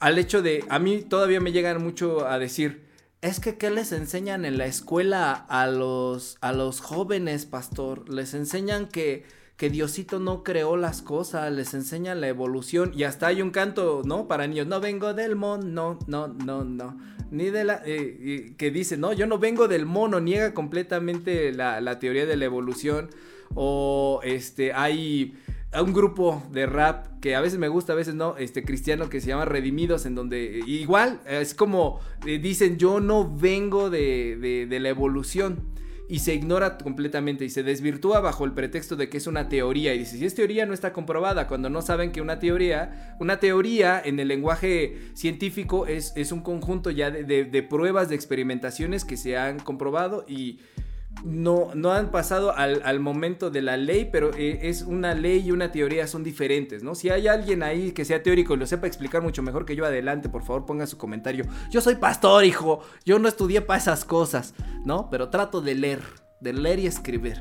al 0.02 0.18
hecho 0.18 0.42
de, 0.42 0.64
a 0.68 0.80
mí 0.80 1.02
todavía 1.02 1.40
me 1.40 1.52
llegan 1.52 1.80
mucho 1.80 2.26
a 2.26 2.40
decir, 2.40 2.82
es 3.20 3.38
que 3.38 3.56
¿qué 3.56 3.70
les 3.70 3.92
enseñan 3.92 4.44
en 4.44 4.58
la 4.58 4.66
escuela 4.66 5.32
a 5.32 5.68
los, 5.68 6.38
a 6.40 6.52
los 6.52 6.80
jóvenes, 6.80 7.46
pastor? 7.46 8.08
Les 8.08 8.34
enseñan 8.34 8.88
que, 8.88 9.24
que 9.56 9.70
Diosito 9.70 10.18
no 10.18 10.42
creó 10.42 10.76
las 10.76 11.02
cosas, 11.02 11.52
les 11.52 11.72
enseñan 11.72 12.20
la 12.20 12.26
evolución 12.26 12.90
y 12.96 13.04
hasta 13.04 13.28
hay 13.28 13.42
un 13.42 13.52
canto, 13.52 14.02
¿no? 14.04 14.26
Para 14.26 14.48
niños, 14.48 14.66
no 14.66 14.80
vengo 14.80 15.14
del 15.14 15.36
mono, 15.36 15.62
no, 15.64 15.98
no, 16.08 16.26
no, 16.26 16.64
no. 16.64 16.98
Ni 17.30 17.50
de 17.50 17.62
la... 17.62 17.80
Eh, 17.86 18.54
que 18.58 18.72
dice, 18.72 18.96
no, 18.96 19.12
yo 19.12 19.28
no 19.28 19.38
vengo 19.38 19.68
del 19.68 19.86
mono, 19.86 20.18
niega 20.18 20.52
completamente 20.52 21.52
la, 21.52 21.80
la 21.80 22.00
teoría 22.00 22.26
de 22.26 22.36
la 22.36 22.44
evolución. 22.44 23.08
O 23.54 24.20
este, 24.24 24.72
hay 24.72 25.36
a 25.72 25.82
un 25.82 25.92
grupo 25.92 26.42
de 26.50 26.66
rap 26.66 27.06
que 27.20 27.34
a 27.34 27.40
veces 27.40 27.58
me 27.58 27.68
gusta, 27.68 27.94
a 27.94 27.96
veces 27.96 28.14
no, 28.14 28.36
este 28.36 28.62
cristiano 28.62 29.08
que 29.08 29.20
se 29.20 29.28
llama 29.28 29.46
Redimidos, 29.46 30.04
en 30.04 30.14
donde 30.14 30.62
igual 30.66 31.20
es 31.26 31.54
como 31.54 32.00
eh, 32.26 32.38
dicen 32.38 32.76
yo 32.76 33.00
no 33.00 33.34
vengo 33.34 33.88
de, 33.88 34.66
de, 34.68 34.80
la 34.80 34.90
evolución 34.90 35.60
y 36.08 36.18
se 36.18 36.34
ignora 36.34 36.76
completamente 36.76 37.44
y 37.44 37.48
se 37.48 37.62
desvirtúa 37.62 38.20
bajo 38.20 38.44
el 38.44 38.52
pretexto 38.52 38.96
de 38.96 39.08
que 39.08 39.16
es 39.16 39.26
una 39.26 39.48
teoría 39.48 39.94
y 39.94 40.00
dice 40.00 40.18
si 40.18 40.26
es 40.26 40.34
teoría 40.34 40.66
no 40.66 40.74
está 40.74 40.92
comprobada 40.92 41.46
cuando 41.46 41.70
no 41.70 41.80
saben 41.80 42.12
que 42.12 42.20
una 42.20 42.38
teoría 42.38 43.16
una 43.18 43.38
teoría 43.38 44.02
en 44.04 44.18
el 44.20 44.28
lenguaje 44.28 44.98
científico 45.14 45.86
es, 45.86 46.12
es 46.16 46.32
un 46.32 46.42
conjunto 46.42 46.90
ya 46.90 47.10
de, 47.10 47.44
de 47.44 47.62
pruebas 47.62 48.08
de 48.10 48.16
experimentaciones 48.16 49.04
que 49.04 49.16
se 49.16 49.38
han 49.38 49.58
comprobado 49.58 50.26
y 50.28 50.58
no, 51.24 51.70
no 51.74 51.92
han 51.92 52.10
pasado 52.10 52.56
al, 52.56 53.00
momento 53.00 53.50
de 53.50 53.62
la 53.62 53.76
ley, 53.76 54.08
pero 54.10 54.34
eh, 54.34 54.60
es 54.62 54.82
una 54.82 55.14
ley 55.14 55.46
y 55.46 55.52
una 55.52 55.70
teoría 55.70 56.06
son 56.08 56.24
diferentes, 56.24 56.82
¿no? 56.82 56.94
Si 56.94 57.10
hay 57.10 57.28
alguien 57.28 57.62
ahí 57.62 57.92
que 57.92 58.04
sea 58.04 58.22
teórico 58.22 58.54
y 58.54 58.56
lo 58.56 58.66
sepa 58.66 58.86
explicar 58.86 59.22
mucho 59.22 59.42
mejor 59.42 59.64
que 59.64 59.76
yo, 59.76 59.84
adelante, 59.84 60.28
por 60.28 60.42
favor, 60.42 60.66
ponga 60.66 60.86
su 60.86 60.98
comentario. 60.98 61.44
Yo 61.70 61.80
soy 61.80 61.96
pastor, 61.96 62.44
hijo, 62.44 62.80
yo 63.04 63.18
no 63.18 63.28
estudié 63.28 63.60
para 63.60 63.78
esas 63.78 64.04
cosas, 64.04 64.54
¿no? 64.84 65.10
Pero 65.10 65.28
trato 65.28 65.60
de 65.60 65.74
leer, 65.74 66.02
de 66.40 66.52
leer 66.54 66.80
y 66.80 66.86
escribir. 66.86 67.40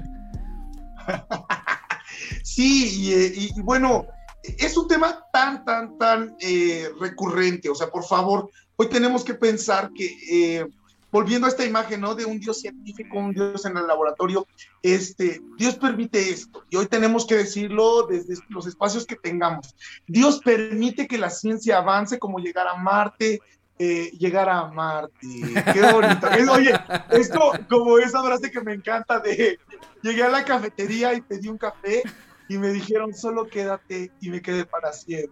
sí, 2.43 3.11
eh, 3.13 3.33
y, 3.35 3.61
bueno, 3.61 4.05
es 4.43 4.77
un 4.77 4.87
tema 4.87 5.25
tan, 5.33 5.65
tan, 5.65 5.97
tan 5.97 6.35
eh, 6.39 6.87
recurrente, 6.99 7.69
o 7.69 7.75
sea, 7.75 7.89
por 7.89 8.03
favor, 8.03 8.51
hoy 8.75 8.89
tenemos 8.89 9.23
que 9.23 9.33
pensar 9.33 9.91
que 9.93 10.67
volviendo 11.11 11.45
a 11.45 11.49
esta 11.49 11.65
imagen, 11.65 12.01
¿no? 12.01 12.15
De 12.15 12.25
un 12.25 12.39
Dios 12.39 12.61
científico, 12.61 13.17
un 13.17 13.33
Dios 13.33 13.65
en 13.65 13.77
el 13.77 13.85
laboratorio, 13.85 14.47
este, 14.81 15.41
Dios 15.57 15.75
permite 15.75 16.29
esto, 16.29 16.63
y 16.69 16.77
hoy 16.77 16.87
tenemos 16.87 17.27
que 17.27 17.35
decirlo 17.35 18.07
desde 18.07 18.35
los 18.49 18.65
espacios 18.65 19.05
que 19.05 19.15
tengamos. 19.15 19.75
Dios 20.07 20.39
permite 20.39 21.07
que 21.07 21.17
la 21.17 21.29
ciencia 21.29 21.79
avance 21.79 22.17
como 22.17 22.39
llegar 22.39 22.67
a 22.67 22.75
Marte, 22.75 23.41
eh, 23.77 24.11
llegar 24.17 24.47
a 24.47 24.67
Marte. 24.67 25.27
Qué 25.73 25.91
bonito. 25.91 26.27
oye, 26.51 26.73
esto 27.09 27.51
como 27.69 27.97
esa 27.97 28.23
frase 28.23 28.51
que 28.51 28.61
me 28.61 28.73
encanta 28.73 29.19
de 29.19 29.59
llegué 30.03 30.23
a 30.23 30.29
la 30.29 30.45
cafetería 30.45 31.13
y 31.13 31.21
pedí 31.21 31.47
un 31.47 31.57
café 31.57 32.03
y 32.47 32.57
me 32.57 32.73
dijeron 32.73 33.13
solo 33.13 33.47
quédate 33.47 34.11
y 34.21 34.29
me 34.29 34.41
quedé 34.41 34.65
para 34.65 34.93
siempre. 34.93 35.31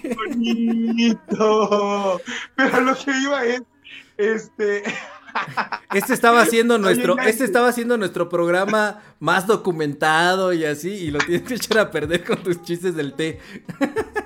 Qué 0.00 0.14
bonito. 0.14 2.20
Pero 2.56 2.80
lo 2.80 2.94
que 2.94 3.10
iba 3.22 3.44
es 3.44 3.62
este. 4.16 4.82
Este 5.94 6.12
estaba 6.12 6.42
haciendo 6.42 6.76
nuestro, 6.76 7.16
este 7.20 7.44
estaba 7.44 7.68
haciendo 7.68 7.96
nuestro 7.96 8.28
programa 8.28 9.00
más 9.20 9.46
documentado 9.46 10.52
y 10.52 10.64
así, 10.64 10.90
y 10.90 11.12
lo 11.12 11.20
tienes 11.20 11.42
que 11.42 11.54
echar 11.54 11.78
a 11.78 11.90
perder 11.92 12.24
con 12.24 12.42
tus 12.42 12.60
chistes 12.62 12.96
del 12.96 13.14
té. 13.14 13.38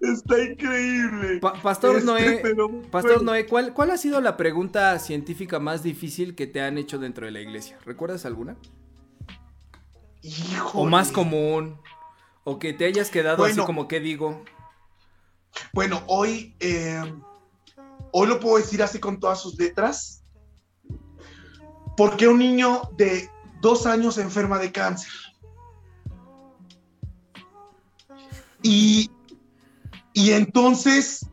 Está 0.00 0.42
increíble. 0.42 1.40
Pastor 1.62 1.96
este, 1.96 2.06
Noé, 2.06 2.42
Pastor 2.90 3.22
Noé, 3.22 3.46
¿cuál, 3.46 3.72
¿cuál 3.72 3.90
ha 3.92 3.96
sido 3.96 4.20
la 4.20 4.36
pregunta 4.36 4.98
científica 4.98 5.60
más 5.60 5.82
difícil 5.82 6.34
que 6.34 6.46
te 6.46 6.60
han 6.60 6.76
hecho 6.76 6.98
dentro 6.98 7.24
de 7.24 7.32
la 7.32 7.40
iglesia? 7.40 7.78
¿Recuerdas 7.86 8.26
alguna? 8.26 8.56
O 10.74 10.86
más 10.86 11.12
común. 11.12 11.78
O 12.44 12.58
que 12.58 12.72
te 12.72 12.86
hayas 12.86 13.10
quedado 13.10 13.44
así 13.44 13.60
como 13.60 13.86
que 13.86 14.00
digo. 14.00 14.44
Bueno, 15.72 16.02
hoy 16.08 16.56
eh, 16.58 17.00
hoy 18.12 18.28
lo 18.28 18.38
puedo 18.38 18.58
decir 18.58 18.82
así 18.82 18.98
con 19.00 19.18
todas 19.18 19.40
sus 19.40 19.58
letras, 19.58 20.22
porque 21.96 22.28
un 22.28 22.38
niño 22.38 22.82
de 22.96 23.28
dos 23.60 23.86
años 23.86 24.18
enferma 24.18 24.58
de 24.58 24.70
cáncer. 24.70 25.12
Y, 28.62 29.10
y 30.12 30.30
entonces 30.32 31.26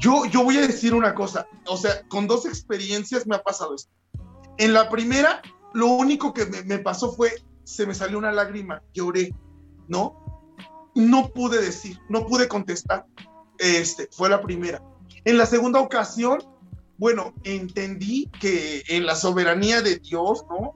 Yo, 0.00 0.26
yo 0.26 0.44
voy 0.44 0.56
a 0.58 0.60
decir 0.60 0.94
una 0.94 1.12
cosa, 1.12 1.48
o 1.66 1.76
sea, 1.76 2.06
con 2.06 2.28
dos 2.28 2.46
experiencias 2.46 3.26
me 3.26 3.34
ha 3.34 3.42
pasado 3.42 3.74
esto. 3.74 3.90
En 4.56 4.72
la 4.72 4.88
primera, 4.88 5.42
lo 5.74 5.86
único 5.86 6.32
que 6.32 6.46
me, 6.46 6.62
me 6.62 6.78
pasó 6.78 7.12
fue, 7.12 7.32
se 7.64 7.84
me 7.84 7.94
salió 7.94 8.16
una 8.16 8.30
lágrima, 8.30 8.80
lloré, 8.94 9.34
¿no? 9.88 10.14
No 10.94 11.30
pude 11.30 11.60
decir, 11.60 11.98
no 12.08 12.26
pude 12.26 12.46
contestar. 12.46 13.06
Este, 13.58 14.08
fue 14.12 14.28
la 14.28 14.40
primera. 14.40 14.80
En 15.24 15.38
la 15.38 15.46
segunda 15.46 15.80
ocasión, 15.80 16.42
bueno, 16.98 17.32
entendí 17.44 18.30
que 18.40 18.82
en 18.88 19.06
la 19.06 19.14
soberanía 19.14 19.82
de 19.82 19.98
Dios, 19.98 20.44
¿no? 20.50 20.74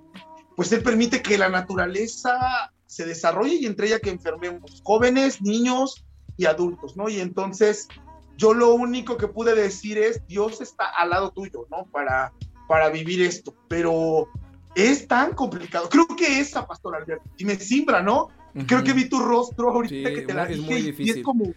Pues 0.57 0.71
Él 0.73 0.83
permite 0.83 1.23
que 1.23 1.39
la 1.39 1.49
naturaleza 1.49 2.39
se 2.87 3.07
desarrolle 3.07 3.55
y 3.55 3.67
entre 3.67 3.89
ella 3.89 4.01
que 4.01 4.11
enfermemos, 4.11 4.83
jóvenes, 4.85 5.41
niños 5.43 6.05
y 6.37 6.47
adultos, 6.47 6.97
¿no? 6.97 7.09
Y 7.09 7.21
entonces 7.21 7.89
yo 8.37 8.55
lo 8.55 8.75
único 8.75 9.17
que 9.17 9.29
pude 9.29 9.55
decir 9.55 9.99
es, 9.99 10.27
Dios 10.27 10.61
está 10.61 10.85
al 10.85 11.11
lado 11.11 11.31
tuyo, 11.31 11.67
¿no? 11.71 11.87
Para, 11.87 12.33
para 12.69 12.91
vivir 12.91 13.23
esto, 13.23 13.55
pero 13.69 14.29
es 14.75 15.09
tan 15.09 15.35
complicado. 15.35 15.89
Creo 15.89 16.07
que 16.07 16.41
esa, 16.41 16.67
Pastor 16.67 16.97
Alberto, 16.97 17.25
y 17.37 17.45
me 17.45 17.57
simbra, 17.57 18.03
¿no? 18.03 18.29
Creo 18.67 18.85
que 18.85 18.93
vi 18.93 19.09
tu 19.09 19.19
rostro 19.19 19.71
ahorita 19.71 20.11
que 20.11 20.23
te 20.23 20.35
la 20.35 20.45
dije 20.47 20.95
y 20.99 21.11
es 21.11 21.23
como, 21.23 21.55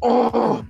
oh, 0.00 0.62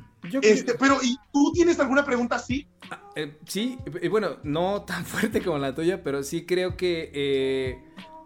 este, 0.43 0.75
pero, 0.75 0.99
¿y 1.03 1.17
tú 1.33 1.53
tienes 1.53 1.79
alguna 1.79 2.05
pregunta 2.05 2.37
así? 2.37 2.67
Ah, 2.91 3.01
eh, 3.17 3.37
sí, 3.47 3.79
bueno, 4.11 4.39
no 4.43 4.83
tan 4.87 5.05
fuerte 5.05 5.43
como 5.43 5.59
la 5.59 5.75
tuya, 5.75 6.03
pero 6.03 6.23
sí 6.23 6.45
creo 6.47 6.77
que 6.77 7.11
eh, 7.15 7.79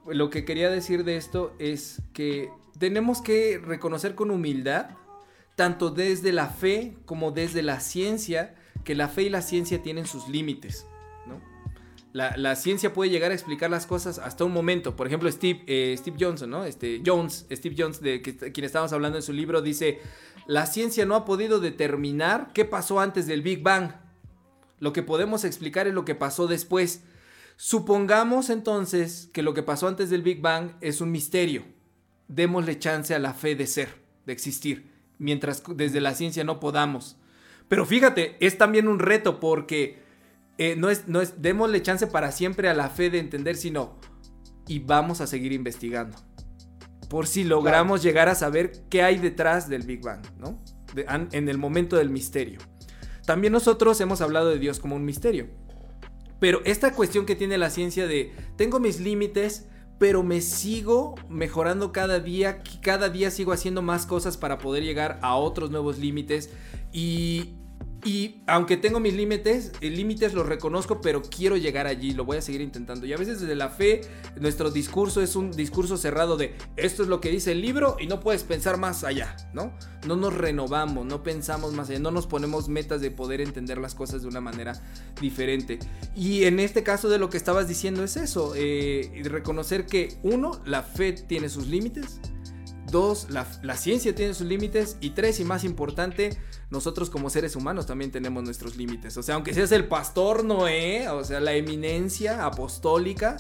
lo 0.07 0.31
que 0.31 0.45
quería 0.45 0.71
decir 0.71 1.05
de 1.05 1.17
esto 1.17 1.55
es 1.59 2.03
que 2.13 2.51
tenemos 2.79 3.21
que 3.21 3.61
reconocer 3.63 4.15
con 4.15 4.31
humildad, 4.31 4.91
tanto 5.57 5.91
desde 5.91 6.33
la 6.33 6.49
fe 6.49 6.97
como 7.05 7.31
desde 7.31 7.63
la 7.63 7.81
ciencia, 7.81 8.55
que 8.85 8.95
la 8.95 9.09
fe 9.09 9.25
y 9.25 9.29
la 9.29 9.43
ciencia 9.43 9.83
tienen 9.83 10.07
sus 10.07 10.29
límites. 10.29 10.87
La, 12.13 12.57
ciencia 12.57 12.93
puede 12.93 13.11
llegar 13.11 13.31
a 13.31 13.35
explicar 13.35 13.71
las 13.71 13.87
cosas 13.87 14.19
hasta 14.19 14.45
un 14.45 14.53
momento. 14.53 14.97
Por 14.97 15.07
ejemplo, 15.07 15.33
Steve, 15.33 15.63
eh, 15.67 15.99
Johnson, 16.21 16.51
¿no? 16.51 16.65
Este, 16.67 17.03
Jones, 17.05 17.47
Steve 17.51 17.75
Jones, 17.79 18.03
de 18.03 18.21
quien 18.21 18.65
estábamos 18.65 18.93
hablando 18.93 19.17
en 19.17 19.23
su 19.23 19.33
libro, 19.33 19.63
dice, 19.63 19.99
la 20.47 20.67
ciencia 20.67 21.07
no 21.07 21.15
ha 21.15 21.25
podido 21.25 21.59
determinar 21.59 22.51
qué 22.53 22.67
pasó 22.67 23.01
antes 23.01 23.27
del 23.27 23.41
Big 23.41 23.63
Bang. 23.63 23.93
Lo 24.79 24.93
que 24.93 25.03
podemos 25.03 25.45
explicar 25.45 25.87
es 25.87 25.95
lo 25.95 26.05
que 26.05 26.15
pasó 26.15 26.47
después. 26.47 27.03
Supongamos 27.57 28.51
entonces 28.51 29.31
que 29.33 29.43
lo 29.43 29.55
que 29.55 29.63
pasó 29.63 29.89
antes 29.89 30.11
del 30.11 30.23
Big 30.23 30.43
Bang 30.43 30.73
es 30.83 31.01
un 31.01 31.13
misterio. 31.13 31.65
Démosle 32.29 32.79
chance 32.79 33.15
a 33.15 33.19
la 33.21 33.33
fe 33.33 33.55
de 33.55 33.67
ser, 33.67 33.89
de 34.27 34.33
existir, 34.35 34.91
mientras 35.19 35.63
desde 35.77 36.01
la 36.03 36.15
ciencia 36.15 36.45
no 36.45 36.61
podamos. 36.61 37.17
Pero 37.69 37.87
fíjate, 37.87 38.37
es 38.41 38.59
también 38.59 38.87
un 38.87 38.99
reto 38.99 39.41
porque 39.41 40.02
eh, 40.59 40.77
no, 40.77 40.91
es, 40.91 41.09
no 41.09 41.21
es, 41.21 41.41
démosle 41.41 41.83
chance 41.83 42.07
para 42.07 42.33
siempre 42.33 42.69
a 42.69 42.75
la 42.75 42.89
fe 42.89 43.11
de 43.11 43.19
entender, 43.19 43.57
sino, 43.57 43.99
y 44.67 44.79
vamos 44.79 45.21
a 45.21 45.27
seguir 45.27 45.53
investigando 45.53 46.17
por 47.13 47.27
si 47.27 47.45
logramos 47.45 48.03
llegar 48.03 48.31
a 48.31 48.35
saber 48.35 48.73
qué 48.89 49.03
hay 49.03 49.19
detrás 49.19 49.69
del 49.69 49.83
Big 49.83 50.01
Bang, 50.01 50.23
¿no? 50.39 50.59
en 50.97 51.49
el 51.51 51.59
momento 51.59 51.97
del 51.97 52.09
misterio. 52.09 52.59
También 53.27 53.53
nosotros 53.53 54.01
hemos 54.01 54.23
hablado 54.23 54.49
de 54.49 54.59
Dios 54.59 54.81
como 54.81 54.97
un 54.97 55.05
misterio. 55.05 55.49
Pero 56.41 56.63
esta 56.65 56.95
cuestión 56.95 57.27
que 57.27 57.37
tiene 57.37 57.59
la 57.59 57.69
ciencia 57.69 58.07
de 58.07 58.33
tengo 58.57 58.81
mis 58.81 58.99
límites, 58.99 59.69
pero 59.99 60.23
me 60.23 60.41
sigo 60.41 61.15
mejorando 61.29 61.93
cada 61.93 62.19
día, 62.19 62.63
cada 62.81 63.11
día 63.11 63.31
sigo 63.31 63.53
haciendo 63.53 63.83
más 63.83 64.07
cosas 64.07 64.39
para 64.39 64.57
poder 64.57 64.83
llegar 64.83 65.19
a 65.21 65.37
otros 65.37 65.71
nuevos 65.71 65.99
límites 65.99 66.49
y 66.95 67.57
y 68.05 68.43
aunque 68.49 68.77
tengo 68.77 68.99
mis 68.99 69.15
límites, 69.15 69.73
eh, 69.81 69.89
límites 69.89 70.35
los 70.35 70.47
reconozco, 70.47 71.01
pero 71.01 71.23
quiero 71.23 71.57
llegar 71.57 71.87
allí, 71.87 72.13
lo 72.13 72.25
voy 72.25 72.37
a 72.37 72.43
seguir 72.43 72.61
intentando. 72.61 73.07
Y 73.07 73.13
a 73.13 73.17
veces 73.17 73.41
desde 73.41 73.55
la 73.55 73.69
fe, 73.69 74.01
nuestro 74.41 74.73
discurso 74.73 75.23
es 75.23 75.37
un 75.37 75.53
discurso 75.53 75.97
cerrado 75.97 76.37
de 76.37 76.57
esto 76.77 77.05
es 77.05 77.09
lo 77.09 77.21
que 77.21 77.31
dice 77.31 77.53
el 77.53 77.61
libro 77.61 77.97
y 78.01 78.09
no 78.09 78.19
puedes 78.19 78.43
pensar 78.43 78.77
más 78.77 79.05
allá, 79.05 79.37
¿no? 79.53 79.73
No 80.07 80.17
nos 80.17 80.35
renovamos, 80.35 81.07
no 81.07 81.23
pensamos 81.23 81.75
más 81.75 81.91
allá, 81.91 82.01
no 82.01 82.11
nos 82.11 82.27
ponemos 82.27 82.69
metas 82.69 83.01
de 83.01 83.13
poder 83.13 83.41
entender 83.41 83.79
las 83.79 83.95
cosas 83.95 84.23
de 84.23 84.29
una 84.29 84.41
manera 84.41 84.83
diferente. 85.21 85.79
Y 86.17 86.45
en 86.45 86.59
este 86.59 86.83
caso 86.83 87.09
de 87.09 87.19
lo 87.19 87.31
que 87.31 87.37
estabas 87.37 87.69
diciendo 87.69 88.03
es 88.03 88.17
eso, 88.17 88.55
eh, 88.57 89.23
reconocer 89.25 89.87
que 89.87 90.19
uno, 90.25 90.61
la 90.65 90.83
fe 90.83 91.13
tiene 91.13 91.49
sus 91.49 91.69
límites, 91.69 92.21
Dos, 92.93 93.29
la, 93.31 93.77
ciencia 93.77 94.15
tiene 94.15 94.35
sus 94.35 94.47
límites. 94.47 94.99
Y 95.01 95.11
tres, 95.11 95.41
y 95.41 95.45
más 95.45 95.65
importante, 95.65 96.39
nosotros 96.71 97.11
como 97.11 97.31
seres 97.31 97.57
humanos 97.57 97.87
también 97.87 98.13
tenemos 98.13 98.45
nuestros 98.45 98.77
límites. 98.77 99.17
O 99.17 99.23
sea, 99.23 99.35
aunque 99.35 99.55
seas 99.55 99.73
el 99.73 99.89
pastor 99.89 100.45
Noé, 100.45 101.09
o 101.09 101.25
sea, 101.25 101.41
la 101.41 101.55
eminencia 101.55 102.45
apostólica, 102.45 103.39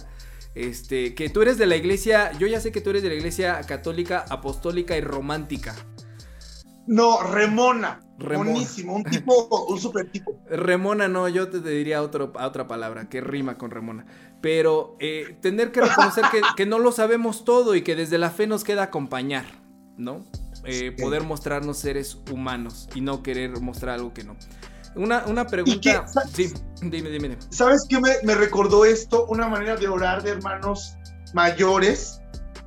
este, 0.55 1.14
que 1.14 1.28
tú 1.28 1.42
eres 1.42 1.59
de 1.59 1.66
la 1.66 1.76
iglesia, 1.76 2.32
yo 2.38 2.46
ya 2.46 2.61
sé 2.61 2.72
que 2.72 2.80
tú 2.80 2.90
eres 2.90 3.03
de 3.03 3.11
la 3.11 3.14
iglesia 3.14 3.61
católica, 3.61 4.24
apostólica 4.28 4.96
y 4.96 5.03
romántica. 5.03 5.76
No, 6.86 7.22
Remona. 7.22 8.00
Buenísimo, 8.18 8.94
un 8.94 9.04
tipo, 9.04 9.48
un 9.68 9.80
super 9.80 10.10
tipo. 10.10 10.38
Remona 10.50 11.08
no, 11.08 11.28
yo 11.28 11.48
te 11.48 11.60
diría 11.60 12.02
otro, 12.02 12.32
otra 12.38 12.68
palabra 12.68 13.08
que 13.08 13.20
rima 13.20 13.58
con 13.58 13.70
Remona. 13.70 14.06
Pero 14.40 14.96
eh, 15.00 15.36
tener 15.40 15.72
que 15.72 15.80
reconocer 15.80 16.24
que, 16.56 16.66
no 16.66 16.78
lo 16.78 16.92
sabemos 16.92 17.44
todo 17.44 17.74
y 17.74 17.82
que 17.82 17.96
desde 17.96 18.18
la 18.18 18.30
fe 18.30 18.46
nos 18.46 18.64
queda 18.64 18.84
acompañar, 18.84 19.44
¿no? 19.96 20.24
Eh, 20.64 20.92
poder 20.92 21.24
mostrarnos 21.24 21.78
seres 21.78 22.20
humanos 22.30 22.88
y 22.94 23.00
no 23.00 23.22
querer 23.22 23.60
mostrar 23.60 23.96
algo 23.96 24.12
que 24.12 24.24
no. 24.24 24.36
Una, 24.94 25.24
una 25.26 25.46
pregunta. 25.46 26.06
sí, 26.32 26.52
dime, 26.82 27.10
dime, 27.10 27.36
¿Sabes 27.50 27.86
qué 27.88 28.00
me, 28.00 28.10
me 28.24 28.34
recordó 28.34 28.84
esto? 28.84 29.26
Una 29.26 29.48
manera 29.48 29.76
de 29.76 29.88
orar 29.88 30.22
de 30.22 30.30
hermanos 30.30 30.96
mayores 31.34 32.21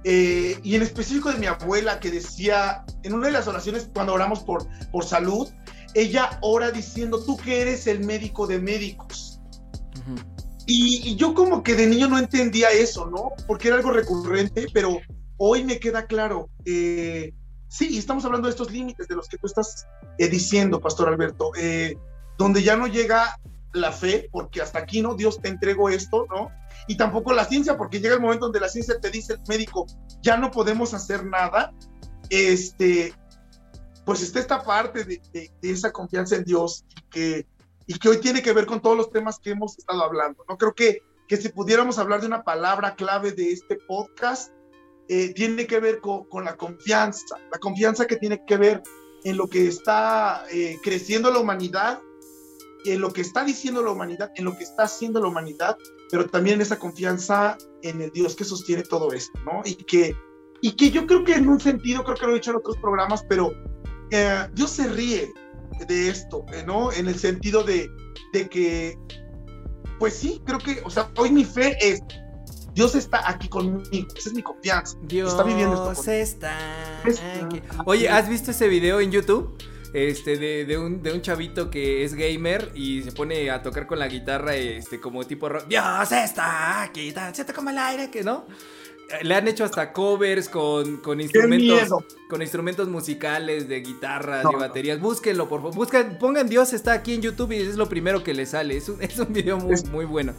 eh, 0.07 0.59
y 0.61 0.75
en 0.75 0.83
específico 0.83 1.31
de 1.31 1.39
mi 1.39 1.47
abuela 1.47 1.99
que 1.99 2.11
decía, 2.11 2.85
en 3.01 3.15
una 3.15 3.25
de 3.25 3.33
las 3.33 3.47
oraciones 3.47 3.89
cuando 3.91 4.13
oramos 4.13 4.41
por, 4.41 4.67
por 4.91 5.03
salud, 5.03 5.49
ella 5.95 6.37
ora 6.43 6.69
diciendo, 6.69 7.23
tú 7.25 7.37
que 7.37 7.61
eres 7.61 7.87
el 7.87 8.05
médico 8.05 8.45
de 8.45 8.59
médicos. 8.59 9.41
y, 10.67 11.15
yo 11.15 11.33
como 11.33 11.63
que 11.63 11.73
de 11.73 11.87
niño 11.87 12.07
no 12.07 12.19
entendía 12.19 12.69
eso, 12.69 13.07
¿no? 13.07 13.31
Porque 13.47 13.69
era 13.69 13.77
algo 13.77 13.89
recurrente, 13.89 14.67
pero 14.71 14.99
hoy 15.37 15.63
me 15.63 15.79
queda 15.79 16.05
claro. 16.05 16.49
Eh, 16.65 17.33
sí, 17.67 17.97
estamos 17.97 18.23
hablando 18.25 18.47
de 18.47 18.51
estos 18.51 18.71
límites 18.71 19.07
de 19.07 19.15
los 19.15 19.27
que 19.27 19.39
tú 19.39 19.47
estás 19.47 19.87
eh, 20.19 20.27
diciendo, 20.27 20.79
Pastor 20.79 21.09
Alberto, 21.09 21.51
donde 22.37 22.61
ya 22.61 22.75
no 22.75 22.85
llega 22.85 23.39
la 23.73 23.91
fe, 23.91 24.29
porque 24.31 24.61
hasta 24.61 24.77
aquí, 24.77 25.01
¿no? 25.01 25.15
Dios 25.15 25.41
te 25.41 25.49
entregó 25.49 25.89
esto, 25.89 26.27
¿no? 26.29 26.51
Y 26.87 26.97
tampoco 26.97 27.33
la 27.33 27.45
ciencia, 27.45 27.77
porque 27.77 27.99
llega 27.99 28.15
el 28.15 28.21
momento 28.21 28.45
donde 28.45 28.59
la 28.59 28.69
ciencia 28.69 28.99
te 28.99 29.09
dice, 29.09 29.37
médico, 29.47 29.87
ya 30.21 30.37
no 30.37 30.51
podemos 30.51 30.93
hacer 30.93 31.25
nada, 31.25 31.73
este, 32.29 33.13
pues 34.05 34.21
está 34.21 34.39
esta 34.39 34.63
parte 34.63 35.03
de, 35.03 35.51
esa 35.61 35.91
confianza 35.91 36.35
en 36.35 36.43
Dios 36.43 36.85
y 36.89 37.09
que, 37.09 37.47
y 37.87 37.97
que 37.97 38.09
hoy 38.09 38.17
tiene 38.17 38.41
que 38.41 38.53
ver 38.53 38.65
con 38.65 38.81
todos 38.81 38.97
los 38.97 39.11
temas 39.11 39.39
que 39.39 39.51
hemos 39.51 39.77
estado 39.77 40.03
hablando. 40.03 40.45
No 40.47 40.57
creo 40.57 40.73
que, 40.73 41.01
que 41.27 41.37
si 41.37 41.49
pudiéramos 41.49 41.97
hablar 41.97 42.21
de 42.21 42.27
una 42.27 42.43
palabra 42.43 42.95
clave 42.95 43.31
de 43.31 43.51
este 43.51 43.77
podcast, 43.87 44.51
eh, 45.07 45.33
tiene 45.33 45.67
que 45.67 45.79
ver 45.79 46.01
con, 46.01 46.25
con, 46.25 46.45
la 46.45 46.55
confianza, 46.55 47.37
la 47.51 47.59
confianza 47.59 48.07
que 48.07 48.15
tiene 48.15 48.43
que 48.45 48.57
ver 48.57 48.81
en 49.23 49.37
lo 49.37 49.47
que 49.47 49.67
está 49.67 50.45
eh, 50.51 50.79
creciendo 50.83 51.31
la 51.31 51.39
humanidad, 51.39 51.99
en 52.85 53.01
lo 53.01 53.11
que 53.11 53.21
está 53.21 53.43
diciendo 53.43 53.83
la 53.83 53.91
humanidad, 53.91 54.31
en 54.35 54.45
lo 54.45 54.55
que 54.55 54.63
está 54.63 54.83
haciendo 54.83 55.19
la 55.19 55.27
humanidad 55.27 55.77
pero 56.11 56.25
también 56.27 56.61
esa 56.61 56.77
confianza 56.77 57.57
en 57.81 58.01
el 58.01 58.11
Dios 58.11 58.35
que 58.35 58.43
sostiene 58.43 58.83
todo 58.83 59.11
esto, 59.13 59.37
¿no? 59.45 59.61
Y 59.65 59.75
que, 59.75 60.15
y 60.61 60.71
que 60.71 60.91
yo 60.91 61.05
creo 61.05 61.23
que 61.23 61.33
en 61.33 61.47
un 61.47 61.59
sentido, 61.59 62.03
creo 62.03 62.15
que 62.15 62.25
lo 62.25 62.31
he 62.31 62.35
dicho 62.35 62.51
en 62.51 62.57
otros 62.57 62.77
programas, 62.77 63.23
pero 63.27 63.51
eh, 64.11 64.47
Dios 64.53 64.71
se 64.71 64.87
ríe 64.87 65.31
de 65.87 66.09
esto, 66.09 66.45
eh, 66.53 66.63
¿no? 66.65 66.91
En 66.91 67.07
el 67.07 67.17
sentido 67.17 67.63
de, 67.63 67.89
de 68.33 68.49
que, 68.49 68.97
pues 69.99 70.13
sí, 70.13 70.41
creo 70.45 70.59
que, 70.59 70.81
o 70.83 70.89
sea, 70.89 71.11
hoy 71.17 71.31
mi 71.31 71.43
fe 71.43 71.77
es, 71.81 72.01
Dios 72.73 72.93
está 72.95 73.29
aquí 73.29 73.47
conmigo, 73.47 73.85
esa 74.15 74.29
es 74.29 74.33
mi 74.33 74.43
confianza. 74.43 74.97
Dios 75.03 75.31
está 75.31 75.43
viviendo 75.43 75.91
esto 75.91 76.11
está 77.05 77.45
aquí. 77.45 77.61
Oye, 77.85 78.09
¿has 78.09 78.27
visto 78.27 78.51
ese 78.51 78.67
video 78.67 78.99
en 78.99 79.11
YouTube? 79.11 79.57
Este, 79.95 80.35
de, 80.37 80.65
de, 80.65 80.77
un, 80.77 81.01
de 81.01 81.13
un 81.13 81.21
chavito 81.21 81.71
que 81.71 82.03
es 82.03 82.15
gamer 82.15 82.69
y 82.75 83.01
se 83.01 83.13
pone 83.13 83.49
a 83.49 83.63
tocar 83.63 83.87
con 83.87 83.97
la 83.97 84.09
guitarra, 84.09 84.53
este, 84.53 84.99
como 84.99 85.23
tipo 85.23 85.47
Dios 85.69 86.11
está 86.11 86.81
aquí, 86.81 87.13
siente 87.31 87.53
como 87.53 87.69
el 87.69 87.77
aire, 87.77 88.11
que 88.11 88.21
no. 88.21 88.45
Le 89.21 89.35
han 89.35 89.47
hecho 89.47 89.63
hasta 89.63 89.93
covers 89.93 90.49
con, 90.49 90.97
con 90.97 91.21
instrumentos 91.21 92.03
con 92.27 92.41
instrumentos 92.41 92.89
musicales 92.89 93.69
de 93.69 93.81
guitarras 93.81 94.45
y 94.51 94.55
baterías. 94.55 94.99
Búsquenlo, 94.99 95.47
por 95.47 95.61
favor. 95.61 95.75
Buscan, 95.75 96.17
pongan 96.17 96.49
Dios 96.49 96.73
está 96.73 96.93
aquí 96.93 97.13
en 97.13 97.21
YouTube 97.21 97.51
y 97.51 97.61
es 97.61 97.75
lo 97.75 97.87
primero 97.87 98.23
que 98.23 98.33
le 98.33 98.47
sale. 98.47 98.75
Es 98.75 98.89
un, 98.89 99.01
es 99.01 99.17
un 99.19 99.31
video 99.31 99.57
muy, 99.59 99.79
muy 99.91 100.05
bueno. 100.05 100.33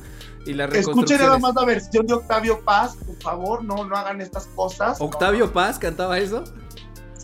Y 0.44 0.52
la 0.52 0.66
Escuchen 0.66 1.18
nada 1.18 1.38
más 1.38 1.54
la 1.54 1.64
versión 1.64 2.06
de 2.06 2.14
Octavio 2.14 2.60
Paz, 2.62 2.96
por 3.06 3.16
favor, 3.22 3.64
no, 3.64 3.84
no 3.84 3.96
hagan 3.96 4.20
estas 4.20 4.48
cosas. 4.48 5.00
¿Octavio 5.00 5.50
Paz 5.50 5.78
cantaba 5.78 6.18
eso? 6.18 6.44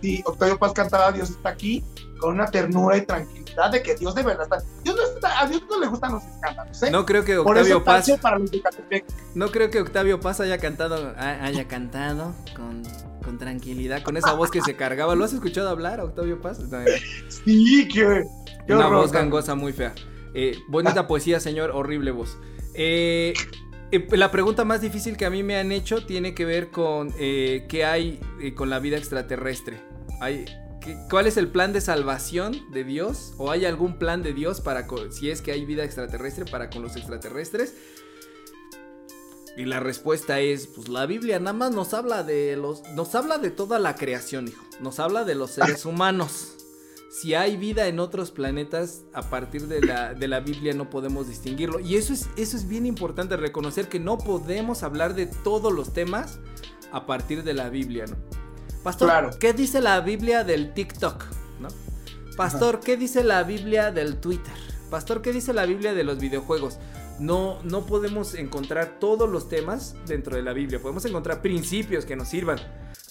Sí, 0.00 0.22
Octavio 0.24 0.58
Paz 0.58 0.72
cantaba 0.72 1.10
Dios 1.12 1.28
está 1.28 1.50
aquí 1.50 1.84
con 2.22 2.34
una 2.34 2.46
ternura 2.50 2.96
y 2.96 3.02
tranquilidad. 3.04 3.70
de 3.70 3.82
que 3.82 3.94
Dios 3.96 4.14
de 4.14 4.22
verdad 4.22 4.44
está. 4.44 4.58
Dios 4.82 4.96
no 4.96 5.02
está 5.02 5.40
a 5.42 5.46
Dios 5.46 5.62
no 5.68 5.78
le 5.80 5.86
gustan 5.88 6.12
los 6.12 6.24
escándalos, 6.24 6.82
¿eh? 6.82 6.90
No 6.90 7.04
creo 7.04 7.24
que 7.24 7.36
Octavio 7.36 7.84
Paz. 7.84 8.06
tache 8.06 8.18
para 8.18 8.38
los 8.38 8.50
de 8.50 8.62
Catepec. 8.62 9.04
No 9.34 9.50
creo 9.50 9.70
que 9.70 9.80
Octavio 9.80 10.20
Paz 10.20 10.40
haya 10.40 10.56
cantado, 10.58 11.12
ha- 11.18 11.44
haya 11.44 11.68
cantado 11.68 12.34
con, 12.56 12.82
con 13.22 13.36
tranquilidad, 13.38 14.02
con 14.02 14.16
esa 14.16 14.32
voz 14.32 14.50
que 14.50 14.62
se 14.62 14.74
cargaba. 14.74 15.14
¿Lo 15.14 15.24
has 15.24 15.32
escuchado 15.34 15.68
hablar, 15.68 16.00
Octavio 16.00 16.40
Paz? 16.40 16.60
Era 16.66 16.84
Sí, 17.28 17.88
qué, 17.92 18.24
qué 18.66 18.72
Una 18.74 18.86
horror. 18.86 19.02
voz 19.02 19.12
gangosa 19.12 19.54
muy 19.54 19.72
fea. 19.74 19.92
Eh, 20.34 20.56
bonita 20.68 21.06
poesía, 21.06 21.38
señor, 21.40 21.72
horrible 21.74 22.10
voz. 22.10 22.38
Eh, 22.74 23.34
eh, 23.90 24.06
la 24.12 24.30
pregunta 24.30 24.64
más 24.64 24.80
difícil 24.80 25.18
que 25.18 25.26
a 25.26 25.30
mí 25.30 25.42
me 25.42 25.56
han 25.58 25.72
hecho 25.72 26.06
tiene 26.06 26.34
que 26.34 26.46
ver 26.46 26.70
con 26.70 27.12
eh, 27.18 27.66
qué 27.68 27.84
hay 27.84 28.18
eh, 28.40 28.54
con 28.54 28.70
la 28.70 28.78
vida 28.78 28.96
extraterrestre. 28.96 29.78
Hay, 30.22 30.46
¿Cuál 31.08 31.26
es 31.26 31.36
el 31.36 31.48
plan 31.48 31.72
de 31.72 31.80
salvación 31.80 32.70
de 32.72 32.84
Dios? 32.84 33.34
¿O 33.38 33.50
hay 33.50 33.64
algún 33.64 33.98
plan 33.98 34.22
de 34.22 34.32
Dios 34.32 34.60
para 34.60 34.86
si 35.10 35.30
es 35.30 35.40
que 35.40 35.52
hay 35.52 35.64
vida 35.64 35.84
extraterrestre 35.84 36.44
para 36.44 36.70
con 36.70 36.82
los 36.82 36.96
extraterrestres? 36.96 37.74
Y 39.56 39.66
la 39.66 39.80
respuesta 39.80 40.40
es, 40.40 40.66
pues 40.66 40.88
la 40.88 41.04
Biblia 41.04 41.38
nada 41.38 41.52
más 41.52 41.72
nos 41.72 41.92
habla 41.92 42.22
de 42.22 42.56
los, 42.56 42.82
nos 42.94 43.14
habla 43.14 43.38
de 43.38 43.50
toda 43.50 43.78
la 43.78 43.96
creación, 43.96 44.48
hijo. 44.48 44.64
Nos 44.80 44.98
habla 44.98 45.24
de 45.24 45.34
los 45.34 45.50
seres 45.52 45.84
humanos. 45.84 46.56
Si 47.10 47.34
hay 47.34 47.58
vida 47.58 47.86
en 47.88 48.00
otros 48.00 48.30
planetas, 48.30 49.02
a 49.12 49.28
partir 49.28 49.68
de 49.68 49.82
la, 49.82 50.14
de 50.14 50.28
la 50.28 50.40
Biblia 50.40 50.72
no 50.72 50.88
podemos 50.88 51.28
distinguirlo. 51.28 51.78
Y 51.80 51.96
eso 51.96 52.14
es, 52.14 52.30
eso 52.36 52.56
es 52.56 52.66
bien 52.66 52.86
importante, 52.86 53.36
reconocer 53.36 53.88
que 53.88 54.00
no 54.00 54.16
podemos 54.16 54.82
hablar 54.82 55.14
de 55.14 55.26
todos 55.26 55.70
los 55.70 55.92
temas 55.92 56.38
a 56.90 57.04
partir 57.04 57.44
de 57.44 57.52
la 57.52 57.68
Biblia, 57.68 58.06
¿no? 58.06 58.41
Pastor, 58.82 59.08
Claro. 59.08 59.30
¿qué 59.38 59.52
dice 59.52 59.80
la 59.80 60.00
Biblia 60.00 60.44
del 60.44 60.74
TikTok? 60.74 61.24
¿No? 61.60 61.68
Pastor, 62.36 62.80
¿qué 62.80 62.96
dice 62.96 63.22
la 63.22 63.42
Biblia 63.44 63.92
del 63.92 64.16
Twitter? 64.16 64.54
Pastor, 64.90 65.22
¿qué 65.22 65.32
dice 65.32 65.52
la 65.52 65.66
Biblia 65.66 65.94
de 65.94 66.04
los 66.04 66.18
videojuegos? 66.18 66.78
No, 67.18 67.58
no 67.62 67.86
podemos 67.86 68.34
encontrar 68.34 68.98
todos 68.98 69.28
los 69.28 69.48
temas 69.48 69.94
dentro 70.06 70.36
de 70.36 70.42
la 70.42 70.52
Biblia. 70.52 70.80
Podemos 70.80 71.04
encontrar 71.04 71.40
principios 71.42 72.04
que 72.04 72.16
nos 72.16 72.28
sirvan. 72.28 72.58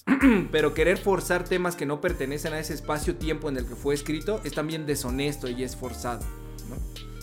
Pero 0.51 0.73
querer 0.73 0.97
forzar 0.97 1.43
temas 1.43 1.75
que 1.75 1.85
no 1.85 2.01
pertenecen 2.01 2.53
a 2.53 2.59
ese 2.59 2.73
espacio-tiempo 2.73 3.47
en 3.49 3.57
el 3.57 3.65
que 3.67 3.75
fue 3.75 3.93
escrito 3.93 4.41
es 4.43 4.53
también 4.53 4.85
deshonesto 4.85 5.47
y 5.47 5.63
es 5.63 5.75
forzado. 5.75 6.21
¿no? 6.69 6.75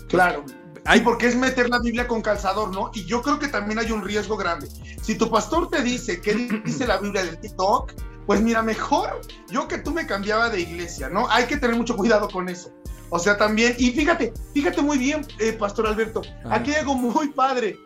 Claro. 0.08 0.44
Hay- 0.84 1.00
Sí, 1.00 1.04
porque 1.04 1.26
es 1.26 1.36
meter 1.36 1.68
la 1.68 1.80
Biblia 1.80 2.08
con 2.08 2.22
calzador, 2.22 2.72
¿no? 2.72 2.90
Y 2.94 3.04
yo 3.04 3.20
creo 3.20 3.38
que 3.38 3.48
también 3.48 3.78
hay 3.78 3.92
un 3.92 4.02
riesgo 4.02 4.38
grande. 4.38 4.68
Si 5.02 5.18
tu 5.18 5.28
pastor 5.30 5.68
te 5.68 5.82
dice 5.82 6.20
qué 6.22 6.34
dice 6.64 6.86
la 6.86 6.96
Biblia 6.96 7.24
del 7.24 7.38
TikTok, 7.38 7.92
pues 8.28 8.42
mira, 8.42 8.62
mejor 8.62 9.22
yo 9.48 9.66
que 9.66 9.78
tú 9.78 9.90
me 9.90 10.06
cambiaba 10.06 10.50
de 10.50 10.60
iglesia, 10.60 11.08
¿no? 11.08 11.28
Hay 11.30 11.46
que 11.46 11.56
tener 11.56 11.74
mucho 11.76 11.96
cuidado 11.96 12.28
con 12.28 12.48
eso. 12.50 12.70
O 13.08 13.18
sea, 13.18 13.38
también, 13.38 13.74
y 13.78 13.90
fíjate, 13.92 14.34
fíjate 14.52 14.82
muy 14.82 14.98
bien, 14.98 15.26
eh, 15.38 15.54
Pastor 15.54 15.86
Alberto, 15.86 16.20
Ajá. 16.44 16.56
aquí 16.56 16.72
hay 16.72 16.80
algo 16.80 16.94
muy 16.94 17.28
padre, 17.28 17.78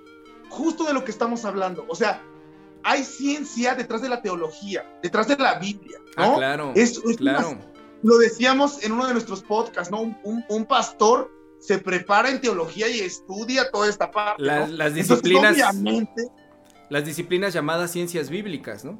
justo 0.51 0.83
de 0.85 0.93
lo 0.95 1.05
que 1.05 1.13
estamos 1.13 1.45
hablando. 1.45 1.87
O 1.89 1.95
sea, 1.95 2.21
hay 2.83 3.05
ciencia 3.05 3.77
detrás 3.77 4.03
de 4.03 4.09
la 4.09 4.21
teología, 4.21 4.85
detrás 5.01 5.29
de 5.29 5.37
la 5.37 5.61
Biblia, 5.61 5.99
¿no? 6.17 6.25
Ah, 6.25 6.35
claro. 6.37 6.73
Es- 6.75 7.01
es 7.09 7.17
claro. 7.19 7.57
lo 8.03 8.19
decíamos 8.19 8.83
en 8.83 8.91
uno 8.93 9.07
de 9.07 9.13
nuestros 9.13 9.43
podcasts, 9.45 9.93
¿no? 9.93 10.01
Un, 10.01 10.19
un- 10.25 10.45
un 10.49 10.65
pastor 10.67 11.31
se 11.61 11.79
prepara 11.79 12.29
en 12.31 12.41
teología 12.41 12.89
y 12.89 12.99
estudia 12.99 13.71
toda 13.71 13.89
esta 13.89 14.11
parte. 14.11 14.43
Las, 14.43 14.69
¿no? 14.71 14.77
las 14.77 14.89
Entonces, 14.89 15.09
disciplinas, 15.23 15.53
obviamente, 15.55 16.23
las 16.91 17.05
disciplinas 17.05 17.55
llamadas 17.55 17.93
ciencias 17.93 18.29
bíblicas, 18.29 18.85
¿no? 18.85 18.99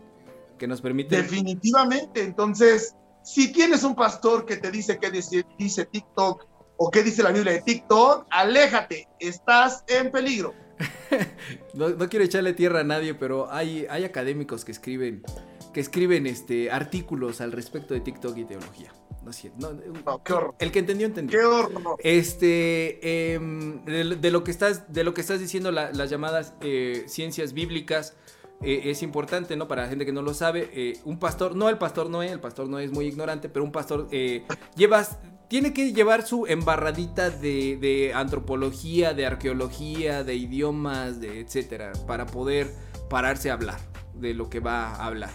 Que 0.63 0.69
nos 0.69 0.81
permiten 0.81 1.21
definitivamente. 1.23 2.23
Entonces, 2.23 2.95
si 3.25 3.51
tienes 3.53 3.83
un 3.83 3.97
pastor 3.97 4.47
que 4.47 4.59
te 4.59 4.71
dice 4.71 4.97
qué 5.01 5.11
dice, 5.11 5.45
dice 5.59 5.87
TikTok 5.87 6.47
o 6.77 6.89
qué 6.89 7.03
dice 7.03 7.25
la 7.25 7.33
Biblia 7.33 7.55
de 7.55 7.63
TikTok, 7.63 8.27
aléjate, 8.31 9.09
estás 9.19 9.83
en 9.89 10.13
peligro. 10.13 10.55
No, 11.75 11.89
no 11.89 12.09
quiero 12.09 12.25
echarle 12.25 12.53
tierra 12.53 12.81
a 12.81 12.85
nadie, 12.85 13.15
pero 13.15 13.51
hay, 13.51 13.87
hay 13.91 14.05
académicos 14.05 14.65
que 14.65 14.71
escriben, 14.73 15.23
que 15.75 15.81
escriben 15.81 16.27
este, 16.29 16.71
artículos 16.71 17.41
al 17.41 17.51
respecto 17.51 17.93
de 17.95 18.01
TikTok 18.01 18.37
y 18.39 18.45
teología. 18.45 18.93
No 19.25 19.31
es 19.31 19.37
cierto. 19.37 19.59
no, 19.73 20.01
No, 20.07 20.23
qué 20.23 20.33
horror. 20.33 20.55
el 20.61 20.71
que 20.71 20.79
entendió, 20.79 21.07
entendió. 21.09 21.39
Qué 21.39 21.45
horror. 21.45 21.97
Este, 21.99 23.33
em, 23.35 23.85
de, 23.85 24.17
de 24.17 24.31
lo 24.31 24.45
que 24.45 24.51
estás, 24.53 24.93
de 24.93 25.03
lo 25.03 25.13
que 25.13 25.23
estás 25.23 25.41
diciendo, 25.41 25.73
la- 25.73 25.91
las 25.93 26.09
llamadas 26.09 26.55
eh, 26.61 27.05
ciencias 27.09 27.53
bíblicas, 27.53 28.15
eh, 28.63 28.83
es 28.91 29.03
importante, 29.03 29.57
¿no? 29.57 29.69
Para 29.69 29.83
la 29.83 29.89
gente 29.89 30.05
que 30.07 30.13
no 30.13 30.23
lo 30.23 30.35
sabe, 30.35 30.71
eh, 30.73 30.99
un 31.05 31.19
pastor, 31.19 31.57
no 31.57 31.69
el 31.69 31.79
pastor 31.79 32.09
Noé, 32.11 32.31
el 32.31 32.41
pastor 32.41 32.69
Noé 32.69 32.85
es 32.85 32.93
muy 32.93 33.07
ignorante, 33.07 33.49
pero 33.49 33.65
un 33.65 33.73
pastor 33.73 34.09
eh, 34.13 34.45
llevas, 34.77 35.19
tiene 35.49 35.73
que 35.73 35.93
llevar 35.93 36.27
su 36.27 36.47
embarradita 36.47 37.31
de, 37.31 37.77
de 37.77 38.13
antropología, 38.15 39.15
de 39.15 39.27
arqueología, 39.27 40.25
de 40.25 40.35
idiomas, 40.35 41.21
de 41.21 41.41
etcétera, 41.41 41.93
para 42.07 42.27
poder 42.27 42.73
pararse 43.11 43.51
a 43.51 43.55
hablar 43.55 43.79
de 44.15 44.35
lo 44.35 44.49
que 44.49 44.61
va 44.61 44.89
a 44.95 45.07
hablar. 45.07 45.31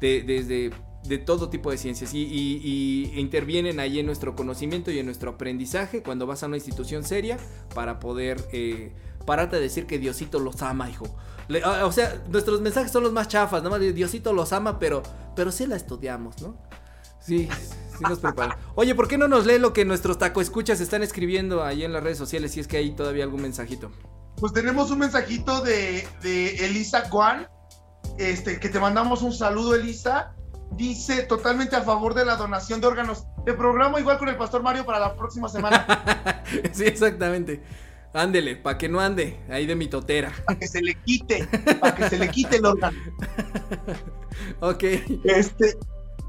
De- 0.00 0.22
desde 0.22 0.70
de 1.04 1.18
todo 1.18 1.48
tipo 1.48 1.70
de 1.70 1.78
ciencias 1.78 2.14
y, 2.14 3.10
intervienen 3.16 3.80
ahí 3.80 3.98
en 3.98 4.06
nuestro 4.06 4.36
conocimiento 4.36 4.90
y 4.90 4.98
en 4.98 5.06
nuestro 5.06 5.30
aprendizaje 5.32 6.02
cuando 6.02 6.26
vas 6.26 6.42
a 6.42 6.46
una 6.46 6.56
institución 6.56 7.02
seria 7.04 7.38
para 7.74 7.98
poder 7.98 8.40
eh, 8.52 8.92
pararte 9.26 9.56
a 9.56 9.58
decir 9.58 9.86
que 9.86 9.98
Diosito 9.98 10.38
los 10.38 10.62
ama, 10.62 10.88
hijo. 10.88 11.06
Le- 11.48 11.64
o 11.64 11.86
o 11.86 11.92
sea, 11.92 12.22
nuestros 12.28 12.60
mensajes 12.60 12.90
son 12.92 13.02
los 13.02 13.12
más 13.12 13.28
chafas, 13.28 13.60
nada 13.62 13.70
más 13.70 13.80
de 13.80 13.92
Diosito 13.92 14.32
los 14.32 14.52
ama, 14.52 14.78
pero, 14.78 15.02
pero 15.36 15.52
sí 15.52 15.66
la 15.66 15.76
estudiamos, 15.76 16.40
¿no? 16.40 16.56
Sí, 17.20 17.48
sí 17.96 18.02
nos 18.08 18.18
preparan. 18.18 18.58
Oye, 18.74 18.94
¿por 18.94 19.06
qué 19.08 19.16
no 19.18 19.28
nos 19.28 19.46
lee 19.46 19.58
lo 19.58 19.72
que 19.72 19.84
nuestros 19.84 20.18
taco 20.18 20.40
escuchas 20.40 20.80
están 20.80 21.02
escribiendo 21.02 21.62
ahí 21.62 21.84
en 21.84 21.92
las 21.92 22.02
redes 22.02 22.18
sociales 22.18 22.52
si 22.52 22.60
es 22.60 22.66
que 22.68 22.76
hay 22.78 22.92
todavía 22.92 23.24
algún 23.24 23.42
mensajito? 23.42 23.90
Pues 24.36 24.52
tenemos 24.52 24.90
un 24.90 24.98
mensajito 25.00 25.60
de, 25.60 26.06
de 26.22 26.66
Elisa 26.66 27.08
Guan, 27.10 27.46
este, 28.18 28.58
que 28.58 28.68
te 28.68 28.80
mandamos 28.80 29.22
un 29.22 29.32
saludo, 29.32 29.74
Elisa. 29.74 30.34
Dice 30.72 31.22
totalmente 31.24 31.76
a 31.76 31.82
favor 31.82 32.14
de 32.14 32.24
la 32.24 32.36
donación 32.36 32.80
de 32.80 32.86
órganos. 32.86 33.24
Te 33.44 33.52
programo 33.52 33.98
igual 33.98 34.18
con 34.18 34.28
el 34.30 34.36
pastor 34.36 34.62
Mario 34.62 34.84
para 34.86 34.98
la 34.98 35.14
próxima 35.14 35.48
semana, 35.48 36.42
sí, 36.72 36.84
exactamente. 36.84 37.62
Ándele, 38.14 38.56
para 38.56 38.76
que 38.78 38.88
no 38.88 39.00
ande 39.00 39.40
ahí 39.48 39.66
de 39.66 39.74
mi 39.74 39.88
totera. 39.88 40.32
para 40.46 40.58
que 40.58 40.68
se 40.68 40.82
le 40.82 40.94
quite, 40.94 41.48
para 41.80 41.94
que 41.94 42.08
se 42.10 42.18
le 42.18 42.28
quite 42.28 42.56
el 42.56 42.66
órgano. 42.66 42.98
Ok. 44.60 44.82
Este, 45.24 45.76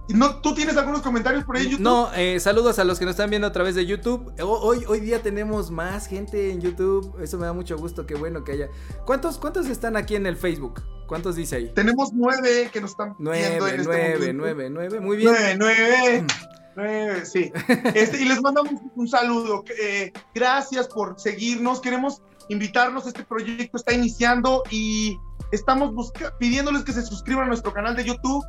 ¿no, 0.09 0.41
¿Tú 0.41 0.53
tienes 0.53 0.75
algunos 0.77 1.01
comentarios 1.01 1.43
por 1.45 1.55
ahí, 1.57 1.63
YouTube? 1.65 1.79
No, 1.81 2.13
eh, 2.13 2.39
saludos 2.39 2.77
a 2.79 2.83
los 2.83 2.99
que 2.99 3.05
nos 3.05 3.13
están 3.13 3.29
viendo 3.29 3.47
a 3.47 3.51
través 3.51 3.75
de 3.75 3.85
YouTube. 3.85 4.33
Ho- 4.41 4.59
Hoy, 4.61 4.83
hoy 4.87 4.99
día 4.99 5.21
tenemos 5.21 5.71
más 5.71 6.07
gente 6.07 6.51
en 6.51 6.61
YouTube. 6.61 7.15
Eso 7.21 7.37
me 7.37 7.45
da 7.45 7.53
mucho 7.53 7.77
gusto. 7.77 8.05
Qué 8.05 8.15
bueno 8.15 8.43
que 8.43 8.51
haya. 8.53 8.67
¿Cuántos, 9.05 9.37
cuántos 9.37 9.67
están 9.67 9.95
aquí 9.95 10.15
en 10.15 10.25
el 10.25 10.35
Facebook? 10.35 10.83
¿Cuántos 11.07 11.35
dice 11.35 11.55
ahí? 11.55 11.71
Tenemos 11.73 12.11
nueve 12.13 12.69
que 12.71 12.81
nos 12.81 12.91
están 12.91 13.15
viendo 13.17 13.31
Nueve, 13.31 13.55
este 13.75 13.83
nueve, 13.83 14.33
nueve, 14.33 14.69
nueve. 14.69 14.99
Muy 14.99 15.17
bien. 15.17 15.31
Nueve, 15.31 15.55
nueve, 15.57 16.25
sí. 17.25 17.51
Este, 17.93 18.21
y 18.21 18.25
les 18.25 18.41
mandamos 18.41 18.73
un 18.95 19.07
saludo. 19.07 19.63
Eh, 19.81 20.11
gracias 20.33 20.87
por 20.87 21.19
seguirnos. 21.19 21.79
Queremos 21.81 22.21
invitarlos. 22.49 23.07
Este 23.07 23.23
proyecto 23.23 23.77
está 23.77 23.93
iniciando 23.93 24.63
y 24.69 25.17
estamos 25.51 26.11
pidiéndoles 26.39 26.83
que 26.83 26.93
se 26.93 27.01
suscriban 27.03 27.45
a 27.45 27.47
nuestro 27.47 27.73
canal 27.73 27.95
de 27.95 28.05
YouTube. 28.05 28.43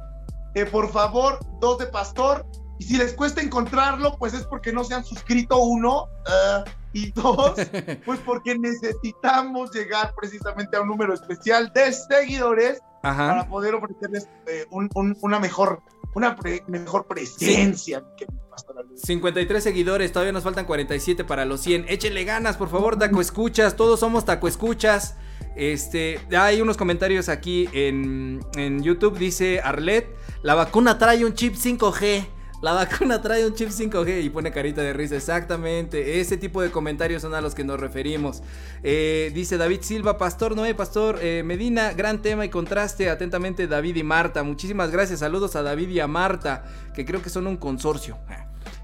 Eh, 0.55 0.66
por 0.66 0.91
favor, 0.91 1.39
dos 1.61 1.79
de 1.79 1.87
Pastor. 1.87 2.47
Y 2.79 2.85
si 2.85 2.97
les 2.97 3.12
cuesta 3.12 3.41
encontrarlo, 3.41 4.16
pues 4.18 4.35
es 4.35 4.45
porque 4.47 4.72
no 4.72 4.83
se 4.85 4.95
han 4.95 5.05
suscrito 5.05 5.59
uno. 5.59 6.07
ah, 6.27 6.64
y 6.93 7.11
dos, 7.11 7.55
pues 8.07 8.20
porque 8.20 8.57
necesitamos 8.57 9.72
llegar 9.72 10.14
precisamente 10.16 10.77
a 10.77 10.81
un 10.81 10.89
número 10.89 11.12
especial 11.12 11.72
de 11.75 11.93
seguidores 11.93 12.81
para 13.03 13.49
poder 13.49 13.75
ofrecerles 13.75 14.29
eh, 14.47 14.64
un- 14.70 14.89
un- 14.95 15.16
una 15.20 15.41
mejor 15.41 15.83
una 16.14 16.36
pre- 16.36 16.62
mejor 16.68 17.06
presencia 17.06 18.04
que 18.16 18.26
Pastor 18.50 18.78
Alberto. 18.78 19.00
53 19.04 19.62
seguidores, 19.62 20.12
todavía 20.12 20.32
nos 20.32 20.44
faltan 20.44 20.64
47 20.64 21.24
para 21.24 21.44
los 21.44 21.60
100. 21.60 21.86
Échenle 21.88 22.24
ganas, 22.24 22.56
por 22.56 22.68
favor, 22.68 22.96
taco 22.98 23.20
escuchas. 23.20 23.76
Todos 23.76 23.98
somos 24.00 24.24
taco 24.24 24.46
escuchas. 24.48 25.16
Este, 25.56 26.20
hay 26.36 26.60
unos 26.60 26.76
comentarios 26.76 27.28
aquí 27.28 27.68
en, 27.72 28.40
en 28.56 28.82
YouTube. 28.82 29.18
Dice 29.18 29.60
Arlet: 29.60 30.08
La 30.42 30.54
vacuna 30.54 30.98
trae 30.98 31.24
un 31.24 31.34
chip 31.34 31.54
5G. 31.54 32.26
La 32.64 32.72
vacuna 32.72 33.20
trae 33.20 33.46
un 33.46 33.52
chip 33.52 33.68
5G 33.68 34.24
y 34.24 34.30
pone 34.30 34.50
carita 34.50 34.80
de 34.80 34.94
risa. 34.94 35.16
Exactamente. 35.16 36.18
Ese 36.18 36.38
tipo 36.38 36.62
de 36.62 36.70
comentarios 36.70 37.20
son 37.20 37.34
a 37.34 37.42
los 37.42 37.54
que 37.54 37.62
nos 37.62 37.78
referimos. 37.78 38.42
Eh, 38.82 39.30
dice 39.34 39.58
David 39.58 39.82
Silva, 39.82 40.16
Pastor 40.16 40.56
Noé, 40.56 40.74
Pastor 40.74 41.18
eh, 41.20 41.42
Medina, 41.44 41.92
gran 41.92 42.22
tema 42.22 42.42
y 42.46 42.48
contraste. 42.48 43.10
Atentamente, 43.10 43.66
David 43.66 43.96
y 43.96 44.02
Marta. 44.02 44.42
Muchísimas 44.42 44.90
gracias. 44.90 45.20
Saludos 45.20 45.56
a 45.56 45.62
David 45.62 45.90
y 45.90 46.00
a 46.00 46.06
Marta, 46.06 46.64
que 46.94 47.04
creo 47.04 47.20
que 47.20 47.28
son 47.28 47.46
un 47.48 47.58
consorcio. 47.58 48.16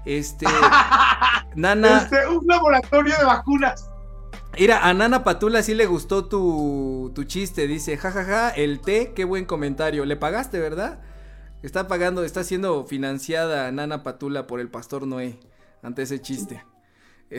Este, 0.05 0.45
Nana, 1.55 2.03
Este, 2.03 2.27
un 2.27 2.45
laboratorio 2.45 3.17
de 3.17 3.25
vacunas. 3.25 3.89
mira, 4.59 4.87
a 4.87 4.93
Nana 4.93 5.23
Patula 5.23 5.63
sí 5.63 5.73
le 5.73 5.87
gustó 5.87 6.25
tu, 6.25 7.11
tu 7.15 7.23
chiste. 7.23 7.65
Dice, 7.65 7.97
jajaja, 7.97 8.51
el 8.51 8.79
té, 8.79 9.13
qué 9.15 9.25
buen 9.25 9.45
comentario. 9.45 10.05
Le 10.05 10.17
pagaste, 10.17 10.59
¿verdad? 10.59 10.99
Está 11.63 11.87
pagando, 11.87 12.23
está 12.23 12.43
siendo 12.43 12.85
financiada 12.85 13.71
Nana 13.71 14.01
Patula 14.01 14.47
por 14.47 14.59
el 14.59 14.69
Pastor 14.69 15.05
Noé 15.05 15.39
ante 15.83 16.01
ese 16.03 16.19
chiste. 16.19 16.65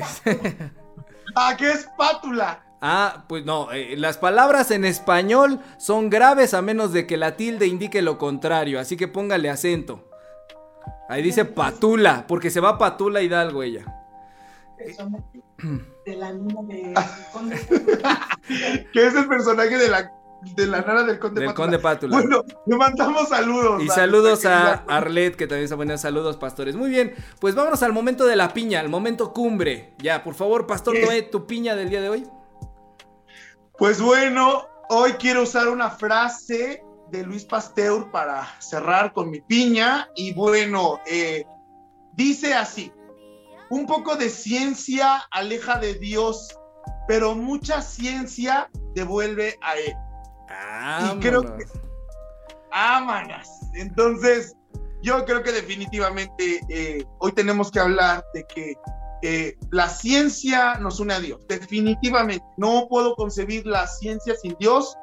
ah, 1.35 1.55
¿qué 1.59 1.73
espátula? 1.73 2.64
Ah, 2.81 3.25
pues 3.29 3.45
no, 3.45 3.70
eh, 3.73 3.97
las 3.97 4.18
palabras 4.18 4.70
en 4.70 4.85
español 4.85 5.61
son 5.79 6.09
graves 6.09 6.55
a 6.55 6.62
menos 6.62 6.93
de 6.93 7.07
que 7.07 7.16
la 7.16 7.37
tilde 7.37 7.66
indique 7.66 8.01
lo 8.01 8.18
contrario, 8.18 8.81
así 8.81 8.97
que 8.97 9.09
póngale 9.09 9.51
acento. 9.51 10.09
Ahí 11.09 11.23
dice 11.23 11.45
patula, 11.45 12.25
porque 12.27 12.51
se 12.51 12.61
va 12.61 12.79
patula 12.79 13.23
Hidalgo 13.23 13.62
ella. 13.62 13.85
De 16.05 16.16
la 16.16 16.33
de 16.33 16.95
que 18.93 19.07
es 19.07 19.14
el 19.14 19.29
personaje 19.29 19.79
de 19.79 19.89
la 19.89 20.11
de 20.55 20.66
la 20.66 20.80
nana 20.82 21.05
del 21.05 21.18
Conde 21.18 21.40
del 21.40 21.55
Conde 21.55 21.78
Pátula. 21.78 22.16
Bueno, 22.16 22.45
le 22.66 22.76
mandamos 22.76 23.28
saludos. 23.28 23.82
Y 23.82 23.88
saludos 23.88 24.45
a 24.45 24.84
Arlet, 24.88 25.36
que 25.36 25.47
también 25.47 25.64
está 25.64 25.76
poniendo 25.76 25.99
saludos, 25.99 26.36
pastores. 26.36 26.76
Muy 26.76 26.90
bien, 26.90 27.14
pues 27.40 27.55
vámonos 27.55 27.82
al 27.82 27.93
momento 27.93 28.26
de 28.26 28.36
la 28.36 28.53
piña, 28.53 28.80
al 28.80 28.88
momento 28.88 29.32
cumbre. 29.32 29.95
Ya, 29.99 30.22
por 30.22 30.34
favor, 30.34 30.66
Pastor 30.66 30.99
Noé, 30.99 31.22
tu 31.22 31.47
piña 31.47 31.74
del 31.74 31.90
día 31.90 32.01
de 32.01 32.09
hoy. 32.09 32.26
Pues 33.78 34.01
bueno, 34.01 34.66
hoy 34.90 35.12
quiero 35.12 35.43
usar 35.43 35.68
una 35.68 35.90
frase 35.90 36.84
de 37.11 37.22
Luis 37.24 37.45
Pasteur 37.45 38.11
para 38.11 38.47
cerrar 38.61 39.12
con 39.12 39.30
mi 39.30 39.40
piña. 39.40 40.09
Y 40.16 40.34
bueno, 40.34 41.01
eh, 41.07 41.45
dice 42.14 42.55
así, 42.55 42.93
un 43.70 43.86
poco 43.86 44.16
de 44.16 44.28
ciencia 44.28 45.22
aleja 45.30 45.78
de 45.78 45.95
Dios, 45.95 46.49
pero 47.09 47.34
mucha 47.34 47.80
ciencia 47.80 48.68
devuelve 48.95 49.59
a 49.62 49.76
Él. 49.76 49.95
Y 51.14 51.20
creo 51.20 51.43
que... 51.43 51.64
Ámanas. 52.70 53.49
Entonces, 53.74 54.55
yo 55.03 55.24
creo 55.24 55.43
que 55.43 55.53
definitivamente 55.53 56.61
eh, 56.68 57.05
hoy 57.18 57.32
tenemos 57.32 57.70
que 57.70 57.80
hablar 57.80 58.24
de 58.34 58.45
que 58.45 58.74
eh, 59.22 59.57
la 59.70 59.88
ciencia 59.88 60.76
nos 60.76 60.99
une 61.01 61.14
a 61.14 61.20
Dios, 61.20 61.40
definitivamente. 61.49 62.45
No 62.57 62.86
puedo 62.88 63.14
concebir 63.14 63.66
la 63.66 63.86
ciencia 63.86 64.34
sin 64.40 64.57
Dios. 64.59 64.97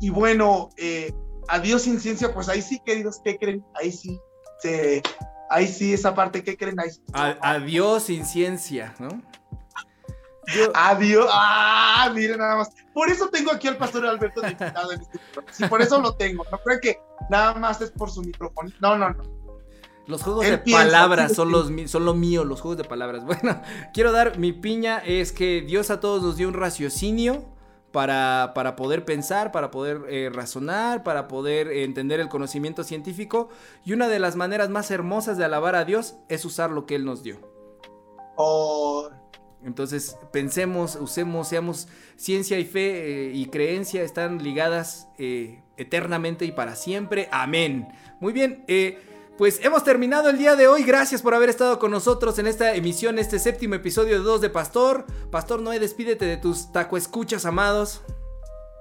Y 0.00 0.10
bueno, 0.10 0.70
eh, 0.76 1.12
a 1.48 1.58
Dios 1.58 1.82
sin 1.82 2.00
ciencia, 2.00 2.34
pues 2.34 2.48
ahí 2.48 2.60
sí, 2.60 2.80
queridos, 2.84 3.20
¿qué 3.24 3.38
creen? 3.38 3.64
Ahí 3.80 3.92
sí, 3.92 4.18
ahí 5.48 5.68
sí, 5.68 5.94
esa 5.94 6.14
parte, 6.14 6.42
¿qué 6.42 6.56
creen? 6.56 6.78
Ahí 6.80 6.90
a, 7.12 7.58
Dios 7.60 8.04
sin 8.04 8.26
ciencia, 8.26 8.94
¿no? 8.98 9.08
Adiós. 10.74 11.28
Ah, 11.32 12.10
miren 12.14 12.38
nada 12.38 12.56
más. 12.56 12.70
Por 12.94 13.10
eso 13.10 13.28
tengo 13.28 13.52
aquí 13.52 13.68
al 13.68 13.76
pastor 13.76 14.06
Alberto 14.06 14.40
de 14.40 14.52
invitado 14.52 14.92
en 14.92 15.00
este 15.00 15.20
Sí, 15.50 15.64
por 15.66 15.82
eso 15.82 16.00
lo 16.00 16.14
tengo. 16.14 16.44
No 16.50 16.58
creo 16.58 16.80
que 16.80 17.00
nada 17.30 17.54
más 17.54 17.80
es 17.80 17.90
por 17.90 18.10
su 18.10 18.22
micrófono. 18.22 18.70
No, 18.80 18.96
no, 18.96 19.10
no. 19.10 19.22
Los 20.06 20.22
juegos 20.22 20.46
de 20.46 20.58
palabras 20.58 21.34
son, 21.34 21.50
los, 21.50 21.68
son 21.90 22.04
lo 22.04 22.14
mío, 22.14 22.44
los 22.44 22.60
juegos 22.60 22.78
de 22.78 22.84
palabras. 22.84 23.24
Bueno, 23.26 23.60
quiero 23.92 24.12
dar 24.12 24.38
mi 24.38 24.52
piña, 24.52 24.98
es 24.98 25.32
que 25.32 25.62
Dios 25.62 25.90
a 25.90 25.98
todos 25.98 26.22
nos 26.22 26.36
dio 26.36 26.46
un 26.46 26.54
raciocinio 26.54 27.44
para, 27.90 28.52
para 28.54 28.76
poder 28.76 29.04
pensar, 29.04 29.50
para 29.50 29.72
poder 29.72 30.02
eh, 30.08 30.30
razonar, 30.32 31.02
para 31.02 31.26
poder 31.26 31.72
entender 31.72 32.20
el 32.20 32.28
conocimiento 32.28 32.84
científico. 32.84 33.48
Y 33.84 33.94
una 33.94 34.06
de 34.06 34.20
las 34.20 34.36
maneras 34.36 34.70
más 34.70 34.92
hermosas 34.92 35.38
de 35.38 35.44
alabar 35.44 35.74
a 35.74 35.84
Dios 35.84 36.14
es 36.28 36.44
usar 36.44 36.70
lo 36.70 36.86
que 36.86 36.94
Él 36.94 37.04
nos 37.04 37.24
dio. 37.24 37.40
Oh. 38.36 39.10
Entonces 39.66 40.16
pensemos, 40.32 40.96
usemos, 41.00 41.48
seamos 41.48 41.88
ciencia 42.14 42.58
y 42.58 42.64
fe 42.64 43.26
eh, 43.26 43.32
y 43.34 43.46
creencia 43.46 44.02
están 44.02 44.42
ligadas 44.42 45.08
eh, 45.18 45.60
eternamente 45.76 46.44
y 46.44 46.52
para 46.52 46.76
siempre. 46.76 47.28
Amén. 47.32 47.88
Muy 48.20 48.32
bien. 48.32 48.64
Eh, 48.68 48.98
pues 49.36 49.60
hemos 49.64 49.82
terminado 49.82 50.30
el 50.30 50.38
día 50.38 50.54
de 50.54 50.68
hoy. 50.68 50.84
Gracias 50.84 51.20
por 51.20 51.34
haber 51.34 51.50
estado 51.50 51.80
con 51.80 51.90
nosotros 51.90 52.38
en 52.38 52.46
esta 52.46 52.74
emisión, 52.74 53.18
este 53.18 53.40
séptimo 53.40 53.74
episodio 53.74 54.14
de 54.14 54.24
Dos 54.24 54.40
de 54.40 54.50
Pastor. 54.50 55.04
Pastor 55.32 55.60
Noé, 55.60 55.80
despídete 55.80 56.24
de 56.24 56.36
tus 56.36 56.70
taco 56.70 56.96
escuchas, 56.96 57.44
amados. 57.44 58.02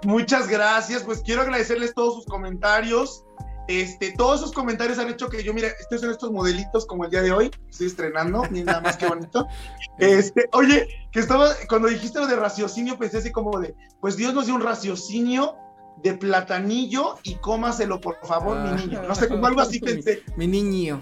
Muchas 0.03 0.47
gracias. 0.47 1.01
Pues 1.01 1.21
quiero 1.21 1.41
agradecerles 1.41 1.95
todos 1.95 2.13
sus 2.13 2.25
comentarios. 2.27 3.25
Este, 3.67 4.11
todos 4.11 4.41
esos 4.41 4.51
comentarios 4.51 4.99
han 4.99 5.09
hecho 5.09 5.27
que 5.27 5.43
yo, 5.43 5.53
mira, 5.53 5.69
estos 5.79 6.01
son 6.01 6.11
estos 6.11 6.31
modelitos 6.31 6.85
como 6.85 7.05
el 7.05 7.11
día 7.11 7.21
de 7.21 7.31
hoy, 7.31 7.51
estoy 7.69 7.87
estrenando, 7.87 8.43
mira 8.51 8.65
nada 8.65 8.81
más 8.81 8.97
que 8.97 9.07
bonito. 9.07 9.47
Este, 9.97 10.49
oye, 10.51 10.89
que 11.13 11.21
estaba, 11.21 11.51
cuando 11.69 11.87
dijiste 11.87 12.19
lo 12.19 12.27
de 12.27 12.35
raciocinio, 12.35 12.97
pensé 12.97 13.19
así 13.19 13.31
como 13.31 13.57
de, 13.61 13.73
pues 14.01 14.17
Dios 14.17 14.33
nos 14.33 14.45
dio 14.45 14.55
un 14.55 14.61
raciocinio 14.61 15.55
de 16.03 16.13
platanillo 16.15 17.17
y 17.23 17.35
cómaselo, 17.35 18.01
por 18.01 18.17
favor, 18.25 18.57
mi 18.59 18.71
niño. 18.71 19.03
No 19.03 19.15
sé, 19.15 19.29
como 19.29 19.47
algo 19.47 19.61
así 19.61 19.79
pensé. 19.81 20.21
Mi 20.35 20.47
niño. 20.47 20.99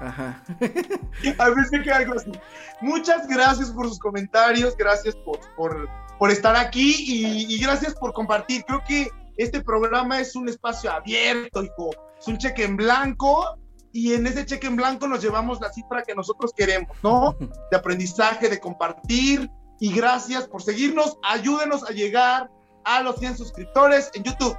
Ajá. 0.00 0.42
A 1.38 1.50
veces 1.50 1.80
que 1.82 1.90
algo 1.90 2.14
así. 2.14 2.32
Muchas 2.80 3.26
gracias 3.28 3.70
por 3.70 3.88
sus 3.88 3.98
comentarios, 3.98 4.76
gracias 4.76 5.14
por, 5.16 5.38
por, 5.54 5.88
por 6.18 6.30
estar 6.30 6.56
aquí 6.56 6.96
y, 6.98 7.54
y, 7.54 7.58
gracias 7.58 7.94
por 7.94 8.12
compartir. 8.12 8.64
Creo 8.64 8.82
que 8.86 9.08
este 9.36 9.62
programa 9.62 10.20
es 10.20 10.34
un 10.36 10.48
espacio 10.48 10.90
abierto, 10.90 11.62
hijo. 11.62 11.90
Es 12.18 12.28
un 12.28 12.38
cheque 12.38 12.64
en 12.64 12.76
blanco 12.76 13.58
y 13.92 14.14
en 14.14 14.26
ese 14.26 14.44
cheque 14.44 14.66
en 14.66 14.76
blanco 14.76 15.08
nos 15.08 15.22
llevamos 15.22 15.60
la 15.60 15.72
cifra 15.72 16.02
que 16.02 16.14
nosotros 16.14 16.52
queremos, 16.54 16.96
¿no? 17.02 17.36
De 17.70 17.76
aprendizaje, 17.76 18.48
de 18.48 18.60
compartir. 18.60 19.50
Y 19.78 19.92
gracias 19.92 20.46
por 20.48 20.62
seguirnos. 20.62 21.18
Ayúdenos 21.22 21.88
a 21.88 21.92
llegar 21.92 22.50
a 22.84 23.02
los 23.02 23.16
100 23.16 23.36
suscriptores 23.36 24.10
en 24.14 24.24
YouTube. 24.24 24.56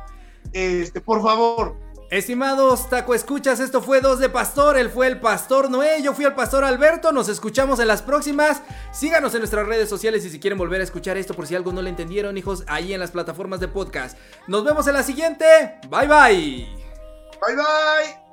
Este, 0.53 1.01
por 1.01 1.21
favor. 1.21 1.75
Estimados 2.09 2.89
taco 2.89 3.13
escuchas, 3.13 3.59
esto 3.59 3.81
fue 3.81 3.99
Dos 3.99 4.19
de 4.19 4.29
Pastor, 4.29 4.77
él 4.77 4.89
fue 4.89 5.07
el 5.07 5.19
Pastor 5.19 5.69
Noé, 5.69 6.01
yo 6.01 6.13
fui 6.13 6.23
el 6.23 6.33
Pastor 6.33 6.63
Alberto, 6.63 7.11
nos 7.11 7.27
escuchamos 7.27 7.81
en 7.81 7.87
las 7.89 8.01
próximas, 8.01 8.61
síganos 8.93 9.33
en 9.33 9.39
nuestras 9.39 9.67
redes 9.67 9.89
sociales 9.89 10.23
y 10.23 10.29
si 10.29 10.39
quieren 10.39 10.57
volver 10.57 10.79
a 10.79 10.85
escuchar 10.85 11.17
esto 11.17 11.33
por 11.33 11.47
si 11.47 11.55
algo 11.55 11.73
no 11.73 11.81
le 11.81 11.89
entendieron 11.89 12.37
hijos, 12.37 12.63
ahí 12.67 12.93
en 12.93 13.01
las 13.01 13.11
plataformas 13.11 13.59
de 13.59 13.67
podcast. 13.67 14.17
Nos 14.47 14.63
vemos 14.63 14.87
en 14.87 14.93
la 14.93 15.03
siguiente, 15.03 15.45
bye 15.89 16.07
bye. 16.07 16.65
Bye 17.45 17.55
bye. 17.57 18.27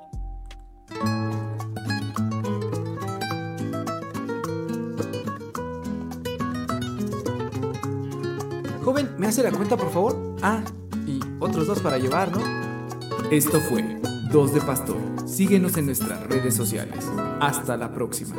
Joven, 8.85 9.15
¿me 9.17 9.27
hace 9.27 9.43
la 9.43 9.51
cuenta, 9.51 9.75
por 9.75 9.91
favor? 9.91 10.37
Ah, 10.41 10.61
y 11.05 11.19
otros 11.41 11.67
dos 11.67 11.81
para 11.81 11.97
llevar, 11.97 12.31
¿no? 12.31 12.64
Esto 13.31 13.59
fue 13.59 13.99
Dos 14.31 14.53
de 14.53 14.61
Pastor. 14.61 14.97
Síguenos 15.25 15.77
en 15.77 15.87
nuestras 15.87 16.21
redes 16.27 16.53
sociales. 16.53 17.05
Hasta 17.41 17.75
la 17.75 17.91
próxima. 17.91 18.35